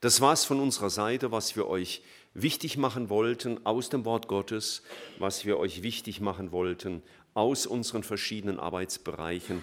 Das 0.00 0.20
war 0.20 0.32
es 0.32 0.44
von 0.44 0.60
unserer 0.60 0.90
Seite, 0.90 1.32
was 1.32 1.56
wir 1.56 1.66
euch 1.66 2.02
wichtig 2.34 2.76
machen 2.76 3.10
wollten 3.10 3.66
aus 3.66 3.88
dem 3.88 4.04
Wort 4.04 4.28
Gottes, 4.28 4.82
was 5.18 5.44
wir 5.44 5.58
euch 5.58 5.82
wichtig 5.82 6.20
machen 6.20 6.52
wollten 6.52 7.02
aus 7.34 7.66
unseren 7.66 8.02
verschiedenen 8.02 8.60
Arbeitsbereichen. 8.60 9.62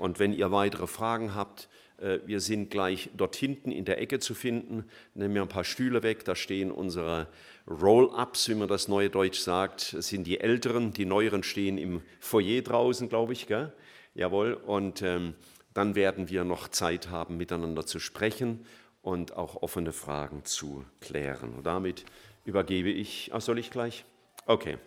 Und 0.00 0.18
wenn 0.18 0.32
ihr 0.32 0.50
weitere 0.50 0.86
Fragen 0.86 1.34
habt, 1.34 1.68
äh, 1.98 2.20
wir 2.24 2.40
sind 2.40 2.70
gleich 2.70 3.10
dort 3.14 3.36
hinten 3.36 3.70
in 3.70 3.84
der 3.84 4.00
Ecke 4.00 4.18
zu 4.18 4.34
finden. 4.34 4.86
Nehmen 5.14 5.34
wir 5.34 5.42
ein 5.42 5.48
paar 5.48 5.64
Stühle 5.64 6.02
weg, 6.02 6.24
da 6.24 6.34
stehen 6.34 6.70
unsere 6.70 7.28
Roll-ups, 7.68 8.48
wie 8.48 8.54
man 8.54 8.66
das 8.66 8.88
neue 8.88 9.10
Deutsch 9.10 9.38
sagt. 9.38 9.92
Das 9.92 10.08
sind 10.08 10.26
die 10.26 10.40
älteren, 10.40 10.94
die 10.94 11.04
neueren 11.04 11.42
stehen 11.42 11.76
im 11.76 12.00
Foyer 12.18 12.62
draußen, 12.62 13.10
glaube 13.10 13.34
ich. 13.34 13.46
Gell? 13.46 13.74
Jawohl. 14.14 14.54
Und 14.54 15.02
ähm, 15.02 15.34
dann 15.74 15.94
werden 15.94 16.30
wir 16.30 16.44
noch 16.44 16.68
Zeit 16.68 17.10
haben, 17.10 17.36
miteinander 17.36 17.84
zu 17.84 17.98
sprechen 17.98 18.64
und 19.02 19.36
auch 19.36 19.60
offene 19.60 19.92
Fragen 19.92 20.46
zu 20.46 20.86
klären. 21.02 21.52
Und 21.52 21.66
damit 21.66 22.06
übergebe 22.46 22.88
ich, 22.88 23.32
ach, 23.34 23.42
soll 23.42 23.58
ich 23.58 23.70
gleich? 23.70 24.06
Okay, 24.46 24.78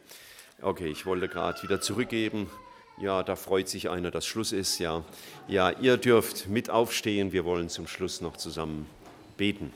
okay, 0.64 0.88
ich 0.88 1.06
wollte 1.06 1.28
gerade 1.28 1.62
wieder 1.62 1.80
zurückgeben. 1.80 2.50
Ja, 2.98 3.24
da 3.24 3.36
freut 3.36 3.68
sich 3.68 3.90
einer, 3.90 4.12
dass 4.12 4.26
Schluss 4.26 4.52
ist. 4.52 4.78
Ja, 4.80 5.04
ja, 5.48 5.72
ihr 5.72 5.98
dürft 5.98 6.48
mit 6.48 6.70
aufstehen. 6.70 7.32
Wir 7.32 7.44
wollen 7.44 7.70
zum 7.70 7.88
Schluss 7.88 8.22
noch 8.22 8.38
zusammen 8.38 8.88
beten. 9.36 9.74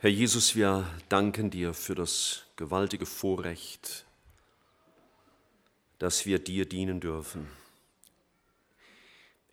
Herr 0.00 0.10
Jesus, 0.10 0.56
wir 0.56 0.88
danken 1.08 1.50
dir 1.50 1.72
für 1.74 1.94
das 1.94 2.44
gewaltige 2.56 3.06
Vorrecht, 3.06 4.06
dass 5.98 6.24
wir 6.24 6.38
dir 6.38 6.66
dienen 6.66 7.00
dürfen. 7.00 7.48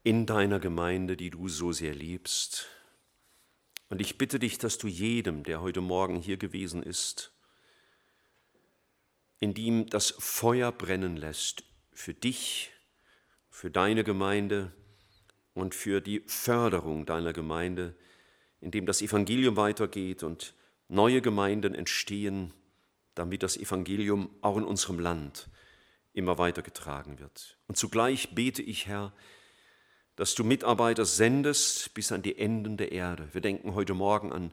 In 0.03 0.25
deiner 0.25 0.59
Gemeinde, 0.59 1.17
die 1.17 1.29
du 1.29 1.49
so 1.49 1.73
sehr 1.73 1.93
liebst. 1.93 2.65
Und 3.89 3.99
ich 3.99 4.17
bitte 4.17 4.39
dich, 4.39 4.57
dass 4.57 4.77
du 4.77 4.87
jedem, 4.87 5.43
der 5.43 5.61
heute 5.61 5.81
Morgen 5.81 6.15
hier 6.15 6.37
gewesen 6.37 6.81
ist, 6.81 7.31
in 9.39 9.53
dem 9.53 9.87
das 9.89 10.15
Feuer 10.17 10.71
brennen 10.71 11.17
lässt 11.17 11.63
für 11.91 12.13
dich, 12.13 12.71
für 13.49 13.69
deine 13.71 14.03
Gemeinde 14.03 14.71
und 15.53 15.75
für 15.75 16.01
die 16.01 16.23
Förderung 16.27 17.05
deiner 17.05 17.33
Gemeinde, 17.33 17.95
in 18.61 18.71
dem 18.71 18.85
das 18.85 19.01
Evangelium 19.01 19.55
weitergeht 19.55 20.23
und 20.23 20.53
neue 20.87 21.21
Gemeinden 21.21 21.75
entstehen, 21.75 22.53
damit 23.15 23.43
das 23.43 23.57
Evangelium 23.57 24.29
auch 24.41 24.57
in 24.57 24.63
unserem 24.63 24.99
Land 24.99 25.49
immer 26.13 26.37
weitergetragen 26.37 27.19
wird. 27.19 27.57
Und 27.67 27.77
zugleich 27.77 28.33
bete 28.33 28.61
ich, 28.61 28.87
Herr, 28.87 29.13
dass 30.15 30.33
du 30.33 30.43
Mitarbeiter 30.43 31.05
sendest 31.05 31.93
bis 31.93 32.11
an 32.11 32.23
die 32.23 32.37
Enden 32.37 32.77
der 32.77 32.91
Erde. 32.91 33.29
Wir 33.33 33.41
denken 33.41 33.75
heute 33.75 33.93
Morgen 33.93 34.31
an 34.31 34.51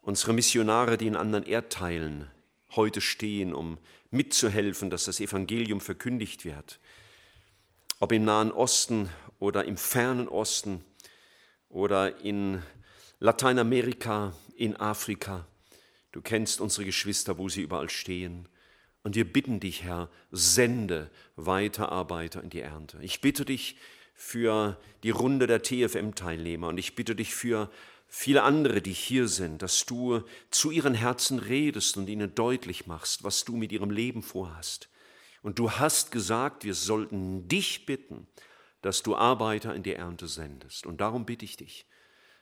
unsere 0.00 0.32
Missionare, 0.32 0.96
die 0.96 1.06
in 1.06 1.16
anderen 1.16 1.44
Erdteilen 1.44 2.30
heute 2.76 3.00
stehen, 3.00 3.54
um 3.54 3.78
mitzuhelfen, 4.10 4.90
dass 4.90 5.04
das 5.04 5.20
Evangelium 5.20 5.80
verkündigt 5.80 6.44
wird. 6.44 6.78
Ob 8.00 8.12
im 8.12 8.24
Nahen 8.24 8.52
Osten 8.52 9.08
oder 9.38 9.64
im 9.64 9.76
fernen 9.76 10.28
Osten 10.28 10.84
oder 11.68 12.20
in 12.20 12.62
Lateinamerika, 13.18 14.34
in 14.56 14.76
Afrika. 14.76 15.46
Du 16.10 16.20
kennst 16.20 16.60
unsere 16.60 16.84
Geschwister, 16.84 17.38
wo 17.38 17.48
sie 17.48 17.62
überall 17.62 17.88
stehen. 17.88 18.48
Und 19.02 19.16
wir 19.16 19.30
bitten 19.30 19.60
dich, 19.60 19.82
Herr, 19.82 20.10
sende 20.30 21.10
Weiterarbeiter 21.36 22.42
in 22.42 22.50
die 22.50 22.60
Ernte. 22.60 22.98
Ich 23.00 23.20
bitte 23.20 23.44
dich 23.44 23.76
für 24.14 24.78
die 25.02 25.10
Runde 25.10 25.46
der 25.46 25.62
TFM-Teilnehmer 25.62 26.68
und 26.68 26.78
ich 26.78 26.94
bitte 26.94 27.16
dich 27.16 27.34
für 27.34 27.70
viele 28.14 28.42
andere, 28.42 28.82
die 28.82 28.92
hier 28.92 29.26
sind, 29.26 29.62
dass 29.62 29.86
du 29.86 30.22
zu 30.50 30.70
ihren 30.70 30.92
Herzen 30.92 31.38
redest 31.38 31.96
und 31.96 32.08
ihnen 32.08 32.34
deutlich 32.34 32.86
machst, 32.86 33.24
was 33.24 33.46
du 33.46 33.56
mit 33.56 33.72
ihrem 33.72 33.90
Leben 33.90 34.22
vorhast. 34.22 34.90
Und 35.42 35.58
du 35.58 35.70
hast 35.70 36.12
gesagt, 36.12 36.62
wir 36.62 36.74
sollten 36.74 37.48
dich 37.48 37.86
bitten, 37.86 38.26
dass 38.82 39.02
du 39.02 39.16
Arbeiter 39.16 39.74
in 39.74 39.82
die 39.82 39.94
Ernte 39.94 40.28
sendest. 40.28 40.84
Und 40.84 41.00
darum 41.00 41.24
bitte 41.24 41.46
ich 41.46 41.56
dich, 41.56 41.86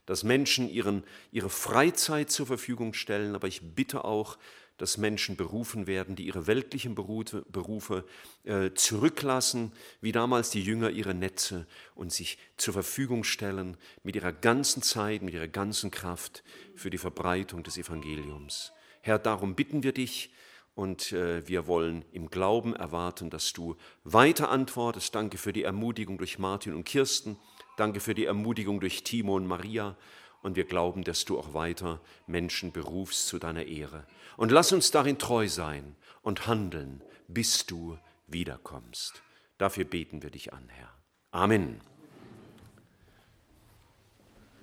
dass 0.07 0.25
Menschen 0.25 0.69
ihren, 0.69 1.05
ihre 1.31 1.51
Freizeit 1.51 2.33
zur 2.33 2.49
Verfügung 2.49 2.93
stellen, 2.93 3.37
aber 3.37 3.47
ich 3.47 3.75
bitte 3.77 4.05
auch, 4.05 4.39
dass 4.81 4.97
Menschen 4.97 5.37
berufen 5.37 5.87
werden, 5.87 6.17
die 6.17 6.27
ihre 6.27 6.47
weltlichen 6.47 6.95
Berufe, 6.95 7.45
Berufe 7.51 8.05
äh, 8.45 8.71
zurücklassen, 8.75 9.73
wie 10.01 10.13
damals 10.13 10.51
die 10.51 10.63
Jünger 10.63 10.91
ihre 10.91 11.15
Netze 11.15 11.67
und 11.95 12.13
sich 12.13 12.39
zur 12.57 12.73
Verfügung 12.73 13.25
stellen 13.25 13.77
mit 14.03 14.17
ihrer 14.17 14.33
ganzen 14.33 14.83
Zeit, 14.83 15.23
mit 15.23 15.35
ihrer 15.35 15.49
ganzen 15.49 15.91
Kraft 15.91 16.43
für 16.75 16.91
die 16.91 16.99
Verbreitung 16.99 17.63
des 17.63 17.77
Evangeliums. 17.77 18.73
Herr, 19.03 19.19
darum 19.19 19.55
bitten 19.55 19.83
wir 19.83 19.93
dich, 19.93 20.31
und 20.75 21.13
äh, 21.13 21.47
wir 21.47 21.67
wollen 21.67 22.05
im 22.13 22.31
Glauben 22.31 22.75
erwarten, 22.75 23.29
dass 23.29 23.53
du 23.53 23.77
weiter 24.05 24.51
antwortest. 24.51 25.15
Danke 25.15 25.37
für 25.37 25.53
die 25.53 25.65
Ermutigung 25.65 26.17
durch 26.17 26.39
Martin 26.39 26.75
und 26.75 26.85
Kirsten. 26.85 27.37
Danke 27.77 28.01
für 28.01 28.15
die 28.15 28.25
Ermutigung 28.25 28.81
durch 28.81 29.03
Timo 29.03 29.37
und 29.37 29.47
Maria. 29.47 29.97
Und 30.43 30.57
wir 30.57 30.65
glauben, 30.65 31.05
dass 31.05 31.27
du 31.27 31.39
auch 31.39 31.53
weiter 31.53 32.01
Menschen 32.27 32.73
berufst 32.73 33.27
zu 33.27 33.39
deiner 33.39 33.67
Ehre. 33.67 34.07
Und 34.41 34.51
lass 34.51 34.73
uns 34.73 34.91
darin 34.91 35.19
treu 35.19 35.49
sein 35.49 35.97
und 36.23 36.47
handeln, 36.47 37.05
bis 37.29 37.67
du 37.67 37.99
wiederkommst. 38.27 39.23
Dafür 39.59 39.85
beten 39.85 40.23
wir 40.23 40.31
dich 40.31 40.55
an, 40.55 40.67
Herr. 40.71 40.89
Amen. 41.31 41.83